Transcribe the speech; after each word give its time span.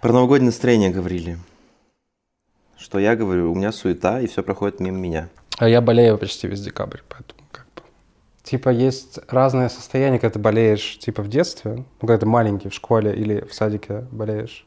Про 0.00 0.12
новогоднее 0.12 0.46
настроение 0.46 0.90
говорили. 0.90 1.38
Что 2.76 2.98
я 3.00 3.16
говорю, 3.16 3.50
у 3.50 3.54
меня 3.54 3.72
суета, 3.72 4.20
и 4.20 4.26
все 4.28 4.42
проходит 4.42 4.78
мимо 4.78 4.96
меня. 4.98 5.28
А 5.58 5.68
я 5.68 5.80
болею 5.80 6.16
почти 6.18 6.46
весь 6.46 6.60
декабрь, 6.60 7.00
поэтому 7.08 7.40
как 7.50 7.66
бы... 7.74 7.82
Типа 8.44 8.68
есть 8.68 9.18
разное 9.28 9.68
состояние, 9.68 10.20
когда 10.20 10.34
ты 10.34 10.38
болеешь, 10.38 10.98
типа 10.98 11.22
в 11.22 11.28
детстве, 11.28 11.72
ну, 11.78 11.84
когда 12.00 12.18
ты 12.18 12.26
маленький 12.26 12.68
в 12.68 12.74
школе 12.74 13.12
или 13.12 13.44
в 13.44 13.52
садике 13.52 14.04
болеешь. 14.12 14.64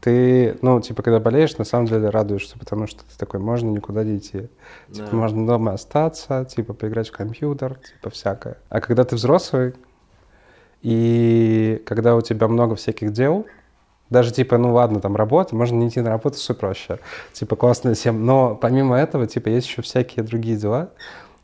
Ты, 0.00 0.58
ну, 0.62 0.80
типа, 0.80 1.02
когда 1.02 1.20
болеешь, 1.20 1.56
на 1.56 1.64
самом 1.64 1.86
деле 1.86 2.10
радуешься, 2.10 2.58
потому 2.58 2.86
что 2.86 3.00
ты 3.04 3.16
такой, 3.16 3.40
можно 3.40 3.70
никуда 3.70 4.04
не 4.04 4.18
идти. 4.18 4.48
Типа, 4.92 5.08
Да. 5.10 5.16
можно 5.16 5.46
дома 5.46 5.72
остаться, 5.72 6.44
типа, 6.44 6.74
поиграть 6.74 7.08
в 7.08 7.12
компьютер, 7.12 7.76
типа, 7.76 8.10
всякое. 8.10 8.58
А 8.68 8.80
когда 8.80 9.04
ты 9.04 9.16
взрослый, 9.16 9.74
и 10.82 11.82
когда 11.86 12.14
у 12.14 12.20
тебя 12.20 12.46
много 12.48 12.74
всяких 12.74 13.12
дел, 13.12 13.46
даже 14.10 14.32
типа, 14.32 14.58
ну 14.58 14.72
ладно, 14.72 15.00
там 15.00 15.16
работа, 15.16 15.54
можно 15.56 15.76
не 15.76 15.88
идти 15.88 16.00
на 16.00 16.10
работу, 16.10 16.36
все 16.36 16.54
проще. 16.54 16.98
Типа 17.32 17.56
классная 17.56 17.94
тема. 17.94 18.18
Но 18.20 18.54
помимо 18.54 18.96
этого, 18.96 19.26
типа, 19.26 19.48
есть 19.48 19.66
еще 19.66 19.82
всякие 19.82 20.24
другие 20.24 20.56
дела, 20.56 20.90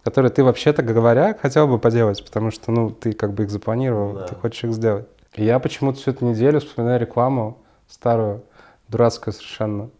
которые 0.05 0.31
ты 0.31 0.45
вообще-то 0.45 0.83
говоря 0.83 1.37
хотел 1.41 1.67
бы 1.69 1.79
поделать, 1.79 2.25
потому 2.25 2.51
что, 2.51 2.71
ну, 2.71 2.91
ты 2.91 3.13
как 3.13 3.33
бы 3.35 3.45
их 3.45 3.51
запланировал, 3.51 4.15
Да. 4.15 4.27
ты 4.27 4.35
хочешь 4.35 4.65
их 4.65 4.73
сделать. 4.73 5.07
И 5.35 5.45
я 5.45 5.59
почему-то 5.59 5.99
всю 5.99 6.11
эту 6.11 6.25
неделю 6.25 6.61
вспоминаю 6.61 7.01
рекламу 7.01 7.59
старую, 7.89 8.43
дурацкую 8.89 9.33
совершенно. 9.35 9.91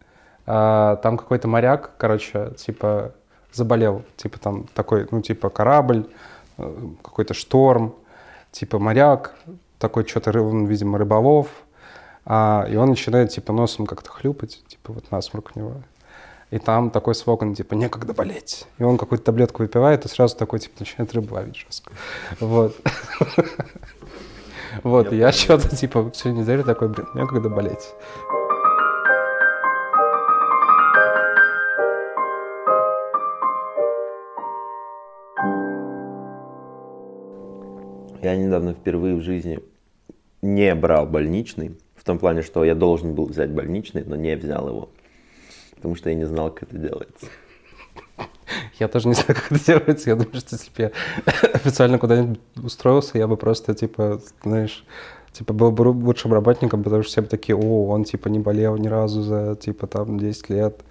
А, 0.45 0.97
там 0.97 1.17
какой-то 1.17 1.47
моряк, 1.47 1.91
короче, 1.97 2.51
типа, 2.57 3.13
заболел. 3.51 4.03
Типа 4.17 4.39
там 4.39 4.65
такой, 4.73 5.07
ну, 5.11 5.21
типа 5.21 5.49
корабль, 5.49 6.07
э, 6.57 6.75
какой-то 7.01 7.33
шторм, 7.33 7.95
типа 8.51 8.77
моряк, 8.79 9.33
такой 9.79 10.05
что-то, 10.07 10.31
он, 10.41 10.65
видимо, 10.65 10.97
рыболов, 10.97 11.47
а, 12.25 12.65
и 12.69 12.75
он 12.75 12.89
начинает, 12.89 13.31
типа, 13.31 13.53
носом 13.53 13.85
как-то 13.85 14.09
хлюпать, 14.09 14.63
типа, 14.67 14.93
вот 14.93 15.11
насморк 15.11 15.51
у 15.55 15.59
него. 15.59 15.73
И 16.51 16.59
там 16.59 16.91
такой 16.91 17.15
слоган, 17.15 17.55
типа, 17.55 17.73
некогда 17.73 18.13
болеть. 18.13 18.67
И 18.77 18.83
он 18.83 18.97
какую-то 18.97 19.25
таблетку 19.25 19.63
выпивает, 19.63 20.05
и 20.05 20.07
сразу 20.07 20.37
такой, 20.37 20.59
типа, 20.59 20.75
начинает 20.79 21.13
рыбу 21.13 21.33
ловить 21.35 21.57
жестко. 21.57 21.91
Вот. 22.39 22.75
Вот, 24.81 25.13
я 25.13 25.31
что-то, 25.31 25.75
типа, 25.75 26.09
всю 26.09 26.29
неделю 26.29 26.63
такой, 26.63 26.89
блин, 26.89 27.07
некогда 27.13 27.47
болеть. 27.47 27.93
Я 38.23 38.35
недавно 38.35 38.73
впервые 38.73 39.15
в 39.15 39.21
жизни 39.21 39.59
не 40.41 40.73
брал 40.75 41.05
больничный. 41.05 41.77
В 42.03 42.05
том 42.05 42.19
плане, 42.19 42.41
что 42.41 42.65
я 42.65 42.75
должен 42.75 43.15
был 43.15 43.27
взять 43.27 43.51
больничный, 43.51 44.03
но 44.05 44.17
не 44.17 44.35
взял 44.35 44.67
его. 44.67 44.89
Потому 45.75 45.95
что 45.95 46.09
я 46.09 46.15
не 46.15 46.25
знал, 46.25 46.51
как 46.51 46.63
это 46.63 46.77
делается. 46.77 47.27
Я 48.77 48.89
тоже 48.89 49.07
не 49.07 49.13
знаю, 49.13 49.35
как 49.35 49.51
это 49.51 49.65
делается. 49.65 50.09
Я 50.09 50.17
думаю, 50.17 50.35
что 50.35 50.55
если 50.55 50.69
бы 50.69 50.81
я 50.81 50.91
официально 51.53 51.97
куда-нибудь 51.97 52.41
устроился, 52.61 53.17
я 53.17 53.27
бы 53.27 53.37
просто, 53.37 53.73
типа, 53.73 54.19
знаешь, 54.43 54.85
типа, 55.31 55.53
был 55.53 55.71
бы 55.71 55.83
лучшим 55.83 56.33
работником, 56.33 56.83
потому 56.83 57.03
что 57.03 57.11
все 57.11 57.21
бы 57.21 57.27
такие, 57.27 57.55
о, 57.55 57.87
он, 57.87 58.03
типа, 58.03 58.27
не 58.27 58.39
болел 58.39 58.75
ни 58.75 58.87
разу 58.87 59.21
за, 59.21 59.55
типа, 59.55 59.87
там, 59.87 60.19
10 60.19 60.49
лет, 60.49 60.81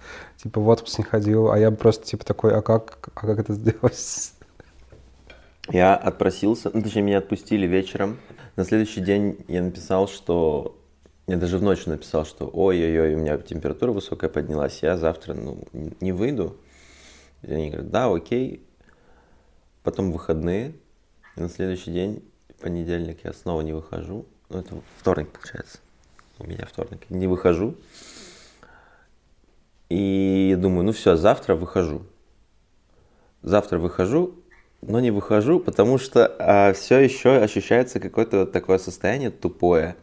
типа, 0.41 0.61
в 0.61 0.67
отпуск 0.67 0.97
не 0.97 1.03
ходил, 1.03 1.51
а 1.51 1.59
я 1.59 1.69
бы 1.69 1.77
просто, 1.77 2.07
типа, 2.07 2.25
такой, 2.25 2.55
а 2.55 2.61
как, 2.61 3.09
а 3.13 3.27
как 3.27 3.37
это 3.37 3.53
сделать? 3.53 4.33
Я 5.69 5.95
отпросился, 5.95 6.71
ну, 6.73 6.81
точнее, 6.81 7.03
меня 7.03 7.17
отпустили 7.19 7.67
вечером. 7.67 8.17
На 8.55 8.65
следующий 8.65 9.01
день 9.01 9.37
я 9.47 9.61
написал, 9.61 10.07
что... 10.07 10.75
Я 11.25 11.37
даже 11.37 11.57
в 11.57 11.63
ночь 11.63 11.85
написал, 11.85 12.25
что 12.25 12.49
ой-ой-ой, 12.51 13.15
у 13.15 13.17
меня 13.17 13.37
температура 13.37 13.91
высокая 13.91 14.29
поднялась, 14.29 14.83
я 14.83 14.97
завтра, 14.97 15.33
ну, 15.33 15.63
не 15.71 16.11
выйду. 16.11 16.57
И 17.43 17.51
они 17.51 17.69
говорят, 17.69 17.91
да, 17.91 18.13
окей. 18.13 18.65
Потом 19.83 20.11
выходные. 20.11 20.73
И 21.35 21.41
на 21.41 21.49
следующий 21.49 21.91
день, 21.91 22.23
понедельник, 22.61 23.23
я 23.23 23.33
снова 23.33 23.61
не 23.61 23.73
выхожу. 23.73 24.25
Ну, 24.49 24.59
это 24.59 24.75
вторник, 24.99 25.29
получается. 25.29 25.79
У 26.39 26.45
меня 26.45 26.65
вторник. 26.65 27.09
Не 27.09 27.27
выхожу. 27.27 27.75
И 29.89 30.57
думаю, 30.59 30.85
ну 30.85 30.91
все, 30.91 31.15
завтра 31.15 31.55
выхожу. 31.55 32.03
Завтра 33.43 33.77
выхожу, 33.77 34.35
но 34.81 34.99
не 34.99 35.11
выхожу, 35.11 35.59
потому 35.59 35.97
что 35.97 36.73
все 36.75 36.99
еще 36.99 37.37
ощущается 37.37 37.99
какое-то 37.99 38.45
такое 38.45 38.77
состояние 38.77 39.31
тупое, 39.31 39.95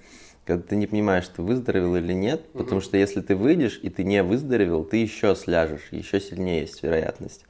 когда 0.51 0.67
ты 0.67 0.75
не 0.75 0.89
понимаешь, 0.89 1.29
ты 1.29 1.43
выздоровел 1.43 1.95
или 1.95 2.13
нет, 2.13 2.53
потому 2.53 2.81
что 2.81 2.97
если 2.97 3.21
ты 3.21 3.37
выйдешь 3.37 3.79
и 3.85 3.89
ты 3.89 4.03
не 4.03 4.21
выздоровел, 4.25 4.83
ты 4.83 4.97
еще 4.97 5.37
сляжешь, 5.37 5.87
еще 5.93 6.21
сильнее 6.21 6.63
есть 6.63 6.83
вероятность. 6.83 7.45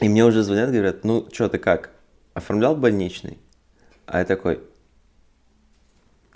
И 0.00 0.08
мне 0.08 0.24
уже 0.24 0.44
звонят, 0.44 0.70
говорят, 0.70 1.02
ну 1.02 1.26
что 1.32 1.48
ты 1.48 1.58
как, 1.58 1.90
оформлял 2.34 2.76
больничный? 2.76 3.38
А 4.06 4.20
я 4.20 4.24
такой, 4.24 4.60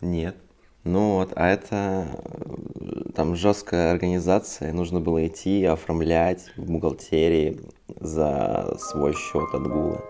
нет. 0.01 0.35
Ну 0.83 1.19
вот, 1.19 1.33
а 1.37 1.49
это 1.49 2.09
э, 2.75 3.13
там 3.15 3.37
жесткая 3.37 3.93
организация, 3.93 4.73
нужно 4.73 4.99
было 4.99 5.25
идти 5.25 5.65
оформлять 5.65 6.51
в 6.57 6.69
бухгалтерии 6.69 7.61
за 8.01 8.77
свой 8.81 9.15
счет 9.15 9.55
отгула. 9.55 10.05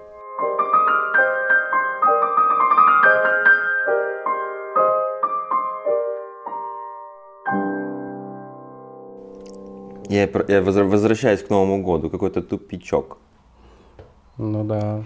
Я, 10.13 10.29
я 10.49 10.63
возвращаюсь 10.63 11.43
к 11.43 11.49
Новому 11.49 11.83
году, 11.83 12.11
какой-то 12.11 12.43
тупичок. 12.43 13.17
Ну 14.37 14.63
да. 14.65 15.05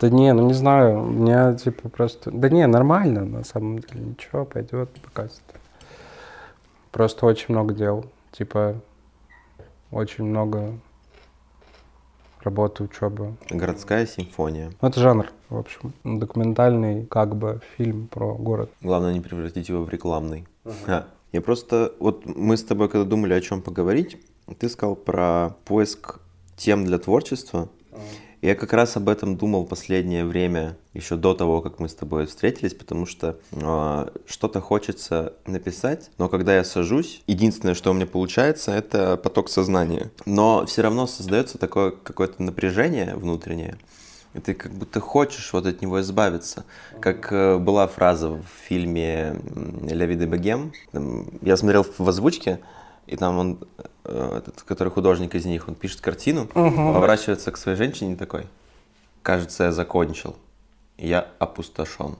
Да 0.00 0.10
не, 0.10 0.34
ну 0.34 0.46
не 0.46 0.52
знаю, 0.52 1.00
у 1.00 1.06
меня, 1.06 1.54
типа, 1.54 1.88
просто... 1.88 2.30
Да 2.30 2.50
не, 2.50 2.66
нормально, 2.66 3.24
на 3.24 3.44
самом 3.44 3.78
деле, 3.78 4.00
ничего, 4.00 4.44
пойдет, 4.44 4.90
покажет. 5.00 5.40
Просто 6.92 7.24
очень 7.24 7.54
много 7.54 7.72
дел, 7.72 8.04
типа, 8.32 8.74
очень 9.90 10.24
много 10.24 10.74
работы, 12.42 12.84
учебы. 12.84 13.36
Городская 13.48 14.06
симфония. 14.06 14.72
Ну, 14.82 14.88
это 14.88 15.00
жанр, 15.00 15.30
в 15.48 15.56
общем. 15.56 15.94
Документальный, 16.04 17.06
как 17.06 17.34
бы, 17.34 17.62
фильм 17.78 18.08
про 18.08 18.34
город. 18.34 18.70
Главное 18.82 19.14
не 19.14 19.20
превратить 19.20 19.70
его 19.70 19.82
в 19.82 19.88
рекламный. 19.88 20.46
А, 20.86 21.06
Я 21.36 21.42
просто, 21.42 21.92
вот 21.98 22.24
мы 22.24 22.56
с 22.56 22.64
тобой 22.64 22.88
когда 22.88 23.04
думали 23.04 23.34
о 23.34 23.42
чем 23.42 23.60
поговорить, 23.60 24.16
ты 24.58 24.70
сказал 24.70 24.96
про 24.96 25.50
поиск 25.66 26.18
тем 26.56 26.86
для 26.86 26.98
творчества. 26.98 27.68
Я 28.40 28.54
как 28.54 28.72
раз 28.72 28.96
об 28.96 29.10
этом 29.10 29.36
думал 29.36 29.66
последнее 29.66 30.24
время, 30.24 30.78
еще 30.94 31.16
до 31.16 31.34
того, 31.34 31.60
как 31.60 31.78
мы 31.78 31.90
с 31.90 31.94
тобой 31.94 32.24
встретились, 32.24 32.72
потому 32.72 33.04
что 33.04 33.38
а, 33.52 34.10
что-то 34.26 34.62
хочется 34.62 35.34
написать, 35.46 36.10
но 36.16 36.30
когда 36.30 36.56
я 36.56 36.64
сажусь, 36.64 37.22
единственное, 37.26 37.74
что 37.74 37.90
у 37.90 37.92
меня 37.92 38.06
получается, 38.06 38.72
это 38.72 39.18
поток 39.18 39.50
сознания. 39.50 40.10
Но 40.24 40.64
все 40.64 40.80
равно 40.80 41.06
создается 41.06 41.58
такое 41.58 41.90
какое-то 41.90 42.42
напряжение 42.42 43.14
внутреннее, 43.14 43.76
и 44.36 44.40
ты 44.40 44.52
как 44.52 44.72
будто 44.72 45.00
хочешь 45.00 45.52
вот 45.52 45.66
от 45.66 45.80
него 45.80 46.00
избавиться. 46.02 46.66
Как 47.00 47.32
э, 47.32 47.56
была 47.56 47.86
фраза 47.86 48.28
в 48.28 48.44
фильме 48.68 49.40
«Ля 49.88 50.06
Виде 50.06 50.26
Богем». 50.26 50.72
Там, 50.92 51.26
Я 51.40 51.56
смотрел 51.56 51.84
в 51.84 52.06
озвучке, 52.06 52.60
и 53.06 53.16
там 53.16 53.38
он, 53.38 53.58
э, 54.04 54.38
этот, 54.38 54.62
который 54.62 54.90
художник 54.90 55.34
из 55.34 55.46
них, 55.46 55.68
он 55.68 55.74
пишет 55.74 56.02
картину, 56.02 56.46
поворачивается 56.48 57.50
к 57.50 57.56
своей 57.56 57.78
женщине 57.78 58.14
такой, 58.14 58.46
кажется, 59.22 59.64
я 59.64 59.72
закончил, 59.72 60.36
я 60.98 61.28
опустошен. 61.38 62.16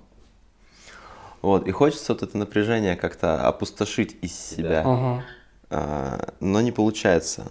Вот, 1.42 1.68
и 1.68 1.70
хочется 1.70 2.14
вот 2.14 2.22
это 2.22 2.38
напряжение 2.38 2.96
как-то 2.96 3.46
опустошить 3.46 4.16
из 4.22 4.34
себя, 4.34 4.82
Ага. 4.86 5.24
А, 5.68 6.32
но 6.40 6.60
не 6.62 6.72
получается. 6.72 7.50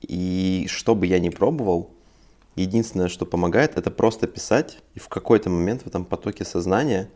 И 0.00 0.66
что 0.70 0.94
бы 0.94 1.06
я 1.06 1.18
ни 1.18 1.28
пробовал, 1.28 1.95
единственное, 2.62 3.08
что 3.08 3.26
помогает, 3.26 3.76
это 3.76 3.90
просто 3.90 4.26
писать, 4.26 4.78
и 4.94 4.98
в 4.98 5.08
какой-то 5.08 5.50
момент 5.50 5.82
в 5.82 5.86
этом 5.86 6.04
потоке 6.04 6.44
сознания, 6.44 7.10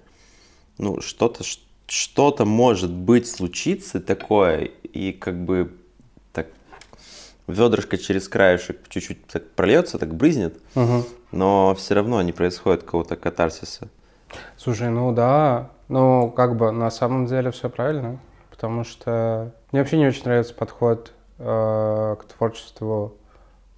ну, 0.79 1.01
что-то, 1.01 1.45
что-то 1.87 2.45
может 2.45 2.93
быть 2.93 3.29
случится 3.29 4.01
такое, 4.01 4.71
и 4.83 5.13
как 5.13 5.45
бы 5.45 5.75
так 6.33 6.47
ведрышко 7.47 7.99
через 7.99 8.29
краешек 8.29 8.89
чуть-чуть 8.89 9.27
так 9.27 9.51
прольется, 9.51 9.99
так 9.99 10.15
брызнет, 10.15 10.61
Мгм. 10.75 11.05
но 11.33 11.75
все 11.75 11.95
равно 11.95 12.21
не 12.23 12.33
происходит 12.33 12.83
какого-то 12.85 13.17
катарсиса. 13.17 13.89
Слушай, 14.57 14.91
ну 14.91 15.13
да, 15.13 15.71
ну 15.89 16.31
как 16.31 16.57
бы 16.57 16.71
на 16.71 16.91
самом 16.91 17.27
деле 17.27 17.51
все 17.51 17.69
правильно, 17.69 18.19
потому 18.51 18.85
что 18.85 19.53
мне 19.73 19.81
вообще 19.81 19.99
не 19.99 20.07
очень 20.07 20.25
нравится 20.25 20.55
подход 20.55 21.13
э, 21.39 22.17
к 22.21 22.25
творчеству, 22.25 23.17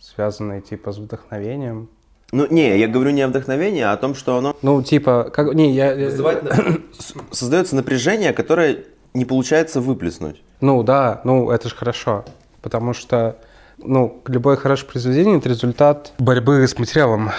связанный 0.03 0.61
типа 0.61 0.93
с 0.93 0.99
вдохновением. 0.99 1.89
Ну, 2.33 2.47
не, 2.51 2.79
я 2.79 2.89
говорю 2.89 3.11
не 3.11 3.23
о 3.23 3.29
вдохновении, 3.29 3.83
а 3.83 3.93
о 3.93 3.97
том, 3.97 4.15
что 4.15 4.37
оно 4.37 4.57
Ну 4.63 4.83
типа, 4.83 5.31
как, 5.33 5.55
не, 5.55 5.73
я... 5.73 5.93
я- 5.93 6.11
Создается 7.31 7.77
напряжение, 7.77 8.33
которое 8.33 8.85
не 9.15 9.25
получается 9.25 9.81
выплеснуть. 9.81 10.43
Ну 10.61 10.83
да, 10.83 11.21
ну 11.25 11.51
это 11.51 11.69
же 11.69 11.75
хорошо, 11.75 12.25
потому 12.63 12.95
что 12.95 13.37
ну, 13.79 14.23
любое 14.27 14.57
хорошее 14.57 14.91
произведение– 14.91 15.39
это 15.39 15.49
результат 15.49 16.13
борьбы 16.19 16.67
с 16.67 16.79
материалом. 16.79 17.31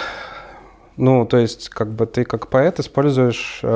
Ну, 0.96 1.26
то 1.26 1.38
есть, 1.38 1.70
как 1.70 1.90
бы 1.90 2.06
ты 2.06 2.24
как 2.24 2.48
поэт 2.48 2.78
используешь 2.78 3.60
э, 3.62 3.66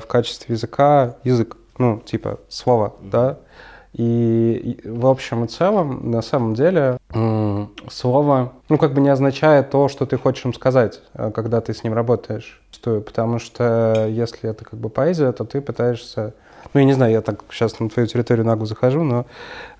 в 0.00 0.06
качестве 0.06 0.54
языка 0.54 1.16
язык, 1.24 1.56
ну, 1.78 2.00
типа 2.00 2.38
слово, 2.48 2.94
mm-hmm. 3.00 3.10
да. 3.10 3.38
И, 3.92 4.80
в 4.84 5.06
общем 5.06 5.44
и 5.44 5.48
целом, 5.48 6.10
на 6.10 6.22
самом 6.22 6.54
деле, 6.54 6.98
слово, 7.88 8.52
ну, 8.68 8.78
как 8.78 8.94
бы 8.94 9.00
не 9.00 9.08
означает 9.08 9.70
то, 9.70 9.88
что 9.88 10.06
ты 10.06 10.16
хочешь 10.16 10.44
им 10.44 10.54
сказать, 10.54 11.00
э, 11.14 11.32
когда 11.34 11.60
ты 11.60 11.74
с 11.74 11.82
ним 11.82 11.94
работаешь. 11.94 12.62
Потому 12.82 13.38
что 13.38 14.06
если 14.08 14.48
это 14.48 14.64
как 14.64 14.78
бы 14.78 14.88
поэзия, 14.88 15.32
то 15.32 15.44
ты 15.44 15.60
пытаешься 15.60 16.34
ну, 16.72 16.80
я 16.80 16.86
не 16.86 16.92
знаю, 16.92 17.12
я 17.12 17.20
так 17.20 17.44
сейчас 17.50 17.78
на 17.80 17.88
твою 17.88 18.06
территорию 18.06 18.46
нагу 18.46 18.66
захожу, 18.66 19.02
но, 19.02 19.26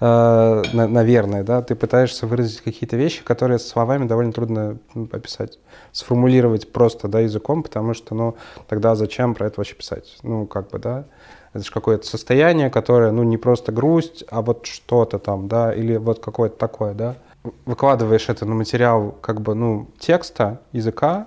э, 0.00 0.62
на, 0.72 0.88
наверное, 0.88 1.42
да, 1.44 1.62
ты 1.62 1.74
пытаешься 1.74 2.26
выразить 2.26 2.60
какие-то 2.60 2.96
вещи, 2.96 3.22
которые 3.22 3.58
словами 3.58 4.06
довольно 4.06 4.32
трудно 4.32 4.78
описать, 5.12 5.58
сформулировать 5.92 6.72
просто, 6.72 7.08
да, 7.08 7.20
языком, 7.20 7.62
потому 7.62 7.94
что, 7.94 8.14
ну, 8.14 8.36
тогда 8.68 8.94
зачем 8.94 9.34
про 9.34 9.46
это 9.46 9.60
вообще 9.60 9.74
писать? 9.74 10.18
Ну, 10.22 10.46
как 10.46 10.70
бы, 10.70 10.78
да, 10.78 11.04
это 11.52 11.64
же 11.64 11.70
какое-то 11.70 12.06
состояние, 12.06 12.70
которое, 12.70 13.10
ну, 13.10 13.22
не 13.22 13.36
просто 13.36 13.72
грусть, 13.72 14.24
а 14.30 14.42
вот 14.42 14.66
что-то 14.66 15.18
там, 15.18 15.48
да, 15.48 15.72
или 15.72 15.96
вот 15.96 16.20
какое-то 16.20 16.56
такое, 16.56 16.94
да. 16.94 17.16
Выкладываешь 17.64 18.28
это 18.28 18.44
на 18.44 18.54
материал, 18.54 19.14
как 19.20 19.40
бы, 19.40 19.54
ну, 19.54 19.88
текста, 19.98 20.60
языка, 20.72 21.26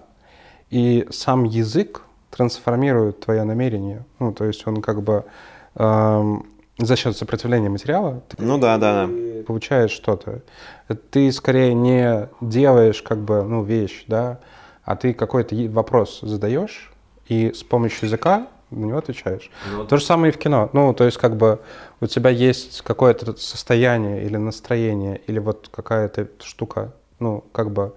и 0.70 1.08
сам 1.12 1.44
язык 1.44 2.03
трансформирует 2.35 3.19
твое 3.19 3.44
намерение. 3.44 4.06
Ну, 4.19 4.33
то 4.33 4.45
есть 4.45 4.65
он 4.65 4.81
как 4.81 5.03
бы 5.03 5.25
эм, 5.75 6.45
за 6.80 6.95
счет 6.95 7.15
сопротивления 7.15 7.69
материала 7.69 8.24
ну, 8.39 8.57
да, 8.57 8.77
да, 8.77 9.06
да. 9.06 9.44
получаешь 9.45 9.91
что-то. 9.91 10.41
Ты 11.12 11.31
скорее 11.31 11.74
не 11.74 12.30
делаешь 12.41 13.03
как 13.03 13.19
бы 13.19 13.44
ну, 13.44 13.63
вещь, 13.63 14.06
да, 14.07 14.39
а 14.83 14.95
ты 14.95 15.13
какой-то 15.13 15.56
вопрос 15.69 16.21
задаешь 16.21 16.91
и 17.27 17.51
с 17.53 17.63
помощью 17.63 18.07
языка 18.07 18.47
на 18.71 18.85
него 18.85 18.97
отвечаешь. 18.97 19.51
Ну, 19.71 19.85
То 19.85 19.97
же 19.97 20.03
самое 20.03 20.33
и 20.33 20.35
в 20.35 20.39
кино. 20.39 20.71
Ну, 20.74 20.94
то 20.95 21.03
есть 21.03 21.18
как 21.18 21.38
бы 21.38 21.59
у 22.01 22.07
тебя 22.07 22.31
есть 22.31 22.81
какое-то 22.81 23.38
состояние 23.38 24.24
или 24.24 24.38
настроение, 24.38 25.21
или 25.27 25.38
вот 25.38 25.69
какая-то 25.71 26.27
штука, 26.41 26.94
ну, 27.19 27.44
как 27.51 27.71
бы 27.71 27.94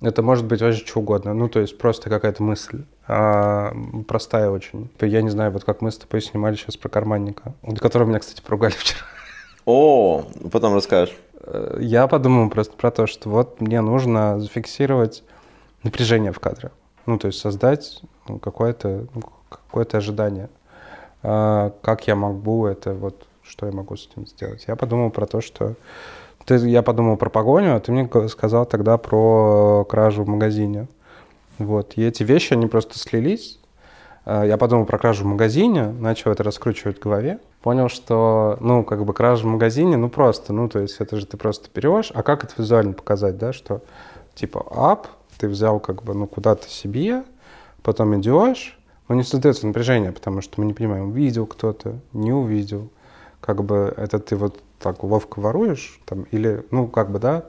это 0.00 0.22
может 0.22 0.44
быть 0.44 0.60
вообще 0.60 0.84
что 0.84 0.98
угодно. 0.98 1.32
Ну, 1.32 1.48
то 1.48 1.60
есть 1.60 1.78
просто 1.78 2.10
какая-то 2.10 2.42
мысль. 2.42 2.84
А, 3.08 3.74
простая 4.06 4.50
очень. 4.50 4.90
Я 5.00 5.22
не 5.22 5.30
знаю, 5.30 5.50
вот 5.50 5.64
как 5.64 5.80
мы 5.80 5.90
с 5.90 5.98
тобой 5.98 6.22
снимали 6.22 6.54
сейчас 6.54 6.76
про 6.76 6.88
карманника, 6.88 7.54
которого 7.80 8.08
меня, 8.08 8.20
кстати, 8.20 8.40
поругали 8.40 8.72
вчера. 8.78 9.00
О, 9.64 10.24
потом 10.50 10.74
расскажешь. 10.74 11.16
Э, 11.40 11.78
я 11.80 12.06
подумал 12.06 12.50
просто 12.50 12.76
про 12.76 12.90
то, 12.90 13.06
что 13.06 13.28
вот 13.28 13.60
мне 13.60 13.80
нужно 13.80 14.40
зафиксировать 14.40 15.22
напряжение 15.82 16.32
в 16.32 16.40
кадре. 16.40 16.70
Ну, 17.06 17.18
то 17.18 17.26
есть 17.26 17.40
создать 17.40 18.02
ну, 18.28 18.38
какое-то 18.38 19.06
ну, 19.14 19.22
какое 19.48 19.86
ожидание. 19.92 20.48
А, 21.22 21.72
как 21.82 22.06
я 22.06 22.16
могу 22.16 22.66
это, 22.66 22.94
вот, 22.94 23.26
что 23.42 23.66
я 23.66 23.72
могу 23.72 23.96
с 23.96 24.08
этим 24.08 24.26
сделать. 24.26 24.64
Я 24.66 24.76
подумал 24.76 25.10
про 25.10 25.26
то, 25.26 25.40
что 25.40 25.74
ты, 26.44 26.56
я 26.68 26.82
подумал 26.82 27.16
про 27.16 27.30
погоню, 27.30 27.76
а 27.76 27.80
ты 27.80 27.92
мне 27.92 28.08
сказал 28.28 28.66
тогда 28.66 28.98
про 28.98 29.84
кражу 29.88 30.24
в 30.24 30.28
магазине. 30.28 30.88
Вот. 31.66 31.94
И 31.96 32.02
эти 32.02 32.22
вещи, 32.22 32.52
они 32.52 32.66
просто 32.66 32.98
слились. 32.98 33.58
А, 34.24 34.44
я 34.44 34.56
подумал 34.56 34.86
про 34.86 34.98
кражу 34.98 35.24
в 35.24 35.26
магазине, 35.26 35.86
начал 35.86 36.30
это 36.30 36.42
раскручивать 36.42 36.98
в 36.98 37.02
голове. 37.02 37.40
Понял, 37.62 37.88
что, 37.88 38.56
ну, 38.60 38.84
как 38.84 39.04
бы 39.04 39.12
кража 39.14 39.42
в 39.44 39.46
магазине, 39.46 39.96
ну, 39.96 40.08
просто, 40.08 40.52
ну, 40.52 40.68
то 40.68 40.80
есть 40.80 40.96
это 41.00 41.16
же 41.16 41.26
ты 41.26 41.36
просто 41.36 41.68
берешь. 41.74 42.10
А 42.14 42.22
как 42.22 42.44
это 42.44 42.54
визуально 42.58 42.92
показать, 42.92 43.38
да, 43.38 43.52
что, 43.52 43.82
типа, 44.34 44.66
ап, 44.70 45.08
ты 45.38 45.48
взял, 45.48 45.80
как 45.80 46.02
бы, 46.02 46.14
ну, 46.14 46.26
куда-то 46.26 46.68
себе, 46.68 47.24
потом 47.82 48.18
идешь, 48.20 48.78
но 49.08 49.14
не 49.14 49.24
создается 49.24 49.66
напряжение, 49.66 50.12
потому 50.12 50.40
что 50.40 50.60
мы 50.60 50.66
не 50.66 50.72
понимаем, 50.72 51.08
увидел 51.08 51.46
кто-то, 51.46 51.98
не 52.12 52.32
увидел. 52.32 52.90
Как 53.40 53.64
бы 53.64 53.92
это 53.96 54.18
ты 54.20 54.36
вот 54.36 54.60
так 54.78 55.02
ловко 55.02 55.40
воруешь, 55.40 56.00
там, 56.04 56.22
или, 56.30 56.64
ну, 56.70 56.86
как 56.86 57.10
бы, 57.10 57.18
да, 57.18 57.44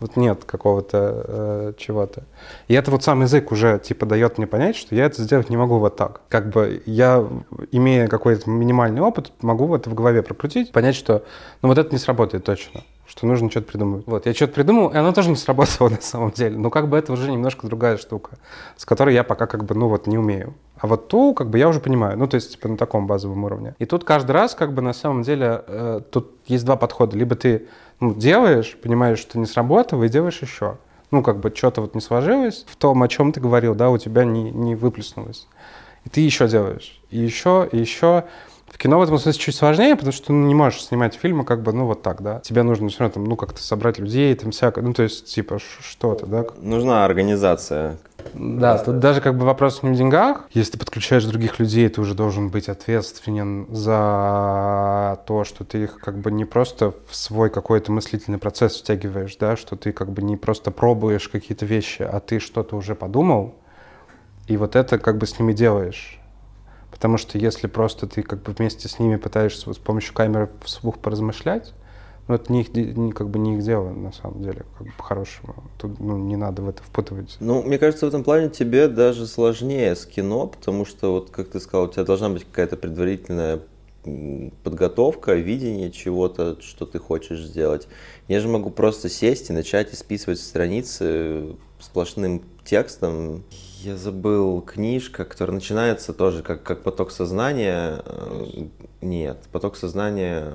вот 0.00 0.16
нет 0.16 0.44
какого-то 0.44 1.24
э, 1.26 1.72
чего-то. 1.78 2.24
И 2.68 2.74
это 2.74 2.90
вот 2.90 3.02
сам 3.02 3.22
язык 3.22 3.50
уже, 3.52 3.78
типа, 3.78 4.06
дает 4.06 4.38
мне 4.38 4.46
понять, 4.46 4.76
что 4.76 4.94
я 4.94 5.06
это 5.06 5.22
сделать 5.22 5.50
не 5.50 5.56
могу 5.56 5.78
вот 5.78 5.96
так. 5.96 6.20
Как 6.28 6.50
бы 6.50 6.82
я, 6.86 7.26
имея 7.72 8.06
какой-то 8.06 8.48
минимальный 8.50 9.00
опыт, 9.00 9.32
могу 9.40 9.74
это 9.74 9.88
в 9.88 9.94
голове 9.94 10.22
прокрутить, 10.22 10.72
понять, 10.72 10.96
что, 10.96 11.24
ну, 11.62 11.68
вот 11.68 11.78
это 11.78 11.90
не 11.92 11.98
сработает 11.98 12.44
точно 12.44 12.82
что 13.06 13.26
нужно 13.26 13.50
что-то 13.50 13.70
придумать. 13.70 14.04
Вот, 14.06 14.26
я 14.26 14.34
что-то 14.34 14.52
придумал, 14.52 14.88
и 14.88 14.96
оно 14.96 15.12
тоже 15.12 15.30
не 15.30 15.36
сработало 15.36 15.88
на 15.90 16.00
самом 16.00 16.32
деле. 16.32 16.58
Но 16.58 16.70
как 16.70 16.88
бы 16.88 16.98
это 16.98 17.12
уже 17.12 17.30
немножко 17.30 17.66
другая 17.66 17.96
штука, 17.96 18.32
с 18.76 18.84
которой 18.84 19.14
я 19.14 19.24
пока 19.24 19.46
как 19.46 19.64
бы, 19.64 19.74
ну 19.74 19.88
вот, 19.88 20.06
не 20.06 20.18
умею. 20.18 20.54
А 20.78 20.86
вот 20.86 21.08
ту, 21.08 21.32
как 21.32 21.48
бы, 21.48 21.58
я 21.58 21.68
уже 21.68 21.80
понимаю. 21.80 22.18
Ну, 22.18 22.26
то 22.26 22.34
есть, 22.34 22.52
типа, 22.52 22.68
на 22.68 22.76
таком 22.76 23.06
базовом 23.06 23.44
уровне. 23.44 23.74
И 23.78 23.86
тут 23.86 24.04
каждый 24.04 24.32
раз, 24.32 24.54
как 24.54 24.74
бы, 24.74 24.82
на 24.82 24.92
самом 24.92 25.22
деле, 25.22 25.62
э, 25.66 26.00
тут 26.10 26.32
есть 26.46 26.66
два 26.66 26.76
подхода. 26.76 27.16
Либо 27.16 27.34
ты 27.34 27.68
ну, 28.00 28.14
делаешь, 28.14 28.76
понимаешь, 28.82 29.18
что 29.18 29.38
не 29.38 29.46
сработало, 29.46 30.04
и 30.04 30.08
делаешь 30.08 30.42
еще. 30.42 30.78
Ну, 31.10 31.22
как 31.22 31.38
бы, 31.38 31.52
что-то 31.54 31.80
вот 31.80 31.94
не 31.94 32.00
сложилось 32.00 32.66
в 32.68 32.76
том, 32.76 33.02
о 33.02 33.08
чем 33.08 33.32
ты 33.32 33.40
говорил, 33.40 33.74
да, 33.74 33.90
у 33.90 33.98
тебя 33.98 34.24
не, 34.24 34.50
не 34.50 34.74
выплеснулось. 34.74 35.46
И 36.04 36.08
ты 36.08 36.20
еще 36.20 36.48
делаешь. 36.48 37.00
И 37.10 37.18
еще, 37.18 37.68
и 37.70 37.78
еще. 37.78 38.24
В 38.66 38.78
кино 38.78 38.98
в 38.98 39.02
этом 39.02 39.18
смысле 39.18 39.40
чуть 39.40 39.54
сложнее, 39.54 39.94
потому 39.94 40.12
что 40.12 40.26
ты 40.26 40.32
не 40.32 40.54
можешь 40.54 40.84
снимать 40.84 41.14
фильмы 41.14 41.44
как 41.44 41.62
бы, 41.62 41.72
ну, 41.72 41.86
вот 41.86 42.02
так, 42.02 42.20
да. 42.20 42.40
Тебе 42.40 42.62
нужно 42.62 42.88
все 42.88 43.00
равно 43.00 43.14
там, 43.14 43.24
ну, 43.24 43.36
как-то 43.36 43.62
собрать 43.62 43.98
людей, 43.98 44.34
там, 44.34 44.50
всякое, 44.50 44.82
ну, 44.82 44.92
то 44.92 45.04
есть, 45.04 45.26
типа, 45.26 45.58
что-то, 45.58 46.26
да. 46.26 46.44
Нужна 46.58 47.04
организация. 47.04 47.98
Да, 48.34 48.78
тут 48.78 48.98
даже 48.98 49.20
как 49.20 49.36
бы 49.36 49.44
вопрос 49.44 49.82
не 49.82 49.90
в 49.90 49.96
деньгах. 49.96 50.48
Если 50.52 50.72
ты 50.72 50.78
подключаешь 50.78 51.24
других 51.24 51.58
людей, 51.58 51.88
ты 51.88 52.00
уже 52.00 52.14
должен 52.14 52.48
быть 52.48 52.68
ответственен 52.68 53.66
за 53.74 55.20
то, 55.26 55.44
что 55.44 55.64
ты 55.64 55.84
их 55.84 55.98
как 55.98 56.18
бы 56.18 56.30
не 56.30 56.44
просто 56.44 56.94
в 57.08 57.14
свой 57.16 57.50
какой-то 57.50 57.92
мыслительный 57.92 58.38
процесс 58.38 58.76
втягиваешь, 58.76 59.36
да, 59.36 59.56
что 59.56 59.76
ты 59.76 59.92
как 59.92 60.10
бы 60.10 60.22
не 60.22 60.36
просто 60.36 60.70
пробуешь 60.70 61.28
какие-то 61.28 61.66
вещи, 61.66 62.02
а 62.02 62.20
ты 62.20 62.38
что-то 62.38 62.76
уже 62.76 62.94
подумал, 62.94 63.54
и 64.46 64.56
вот 64.56 64.76
это 64.76 64.98
как 64.98 65.18
бы 65.18 65.26
с 65.26 65.38
ними 65.38 65.52
делаешь. 65.52 66.20
Потому 66.90 67.18
что 67.18 67.36
если 67.36 67.66
просто 67.66 68.06
ты 68.06 68.22
как 68.22 68.42
бы 68.42 68.52
вместе 68.52 68.88
с 68.88 68.98
ними 68.98 69.16
пытаешься 69.16 69.66
вот 69.66 69.76
с 69.76 69.78
помощью 69.78 70.14
камеры 70.14 70.48
вслух 70.64 70.98
поразмышлять, 70.98 71.74
ну, 72.28 72.34
это 72.34 72.52
не 72.52 72.62
их, 72.62 73.14
как 73.14 73.28
бы 73.28 73.38
не 73.38 73.56
их 73.56 73.62
дело, 73.62 73.90
на 73.90 74.12
самом 74.12 74.42
деле, 74.42 74.64
как 74.76 74.86
бы 74.86 74.92
по-хорошему. 74.96 75.54
Тут 75.78 76.00
ну, 76.00 76.18
не 76.18 76.36
надо 76.36 76.62
в 76.62 76.68
это 76.68 76.82
впутывать. 76.82 77.36
Ну, 77.40 77.62
мне 77.62 77.78
кажется, 77.78 78.06
в 78.06 78.08
этом 78.08 78.24
плане 78.24 78.48
тебе 78.48 78.88
даже 78.88 79.26
сложнее 79.26 79.94
с 79.94 80.06
кино, 80.06 80.48
потому 80.48 80.84
что, 80.84 81.12
вот 81.12 81.30
как 81.30 81.48
ты 81.48 81.60
сказал, 81.60 81.86
у 81.86 81.88
тебя 81.88 82.04
должна 82.04 82.28
быть 82.30 82.44
какая-то 82.44 82.76
предварительная 82.76 83.60
подготовка, 84.62 85.34
видение 85.34 85.90
чего-то, 85.90 86.60
что 86.60 86.86
ты 86.86 86.98
хочешь 86.98 87.40
сделать. 87.40 87.88
Я 88.28 88.40
же 88.40 88.48
могу 88.48 88.70
просто 88.70 89.08
сесть 89.08 89.50
и 89.50 89.52
начать 89.52 89.92
исписывать 89.92 90.40
страницы 90.40 91.56
сплошным 91.80 92.42
текстом. 92.64 93.44
Я 93.82 93.96
забыл 93.96 94.62
книжка, 94.62 95.24
которая 95.24 95.54
начинается 95.54 96.14
тоже 96.14 96.42
как, 96.42 96.62
как 96.62 96.82
поток 96.82 97.10
сознания. 97.10 98.02
Э, 98.04 98.66
нет, 99.02 99.38
поток 99.52 99.76
сознания 99.76 100.50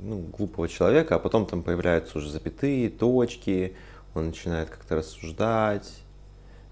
ну, 0.00 0.18
глупого 0.18 0.68
человека, 0.68 1.14
а 1.14 1.18
потом 1.18 1.46
там 1.46 1.62
появляются 1.62 2.18
уже 2.18 2.30
запятые, 2.30 2.90
точки, 2.90 3.76
он 4.14 4.26
начинает 4.28 4.70
как-то 4.70 4.96
рассуждать. 4.96 5.88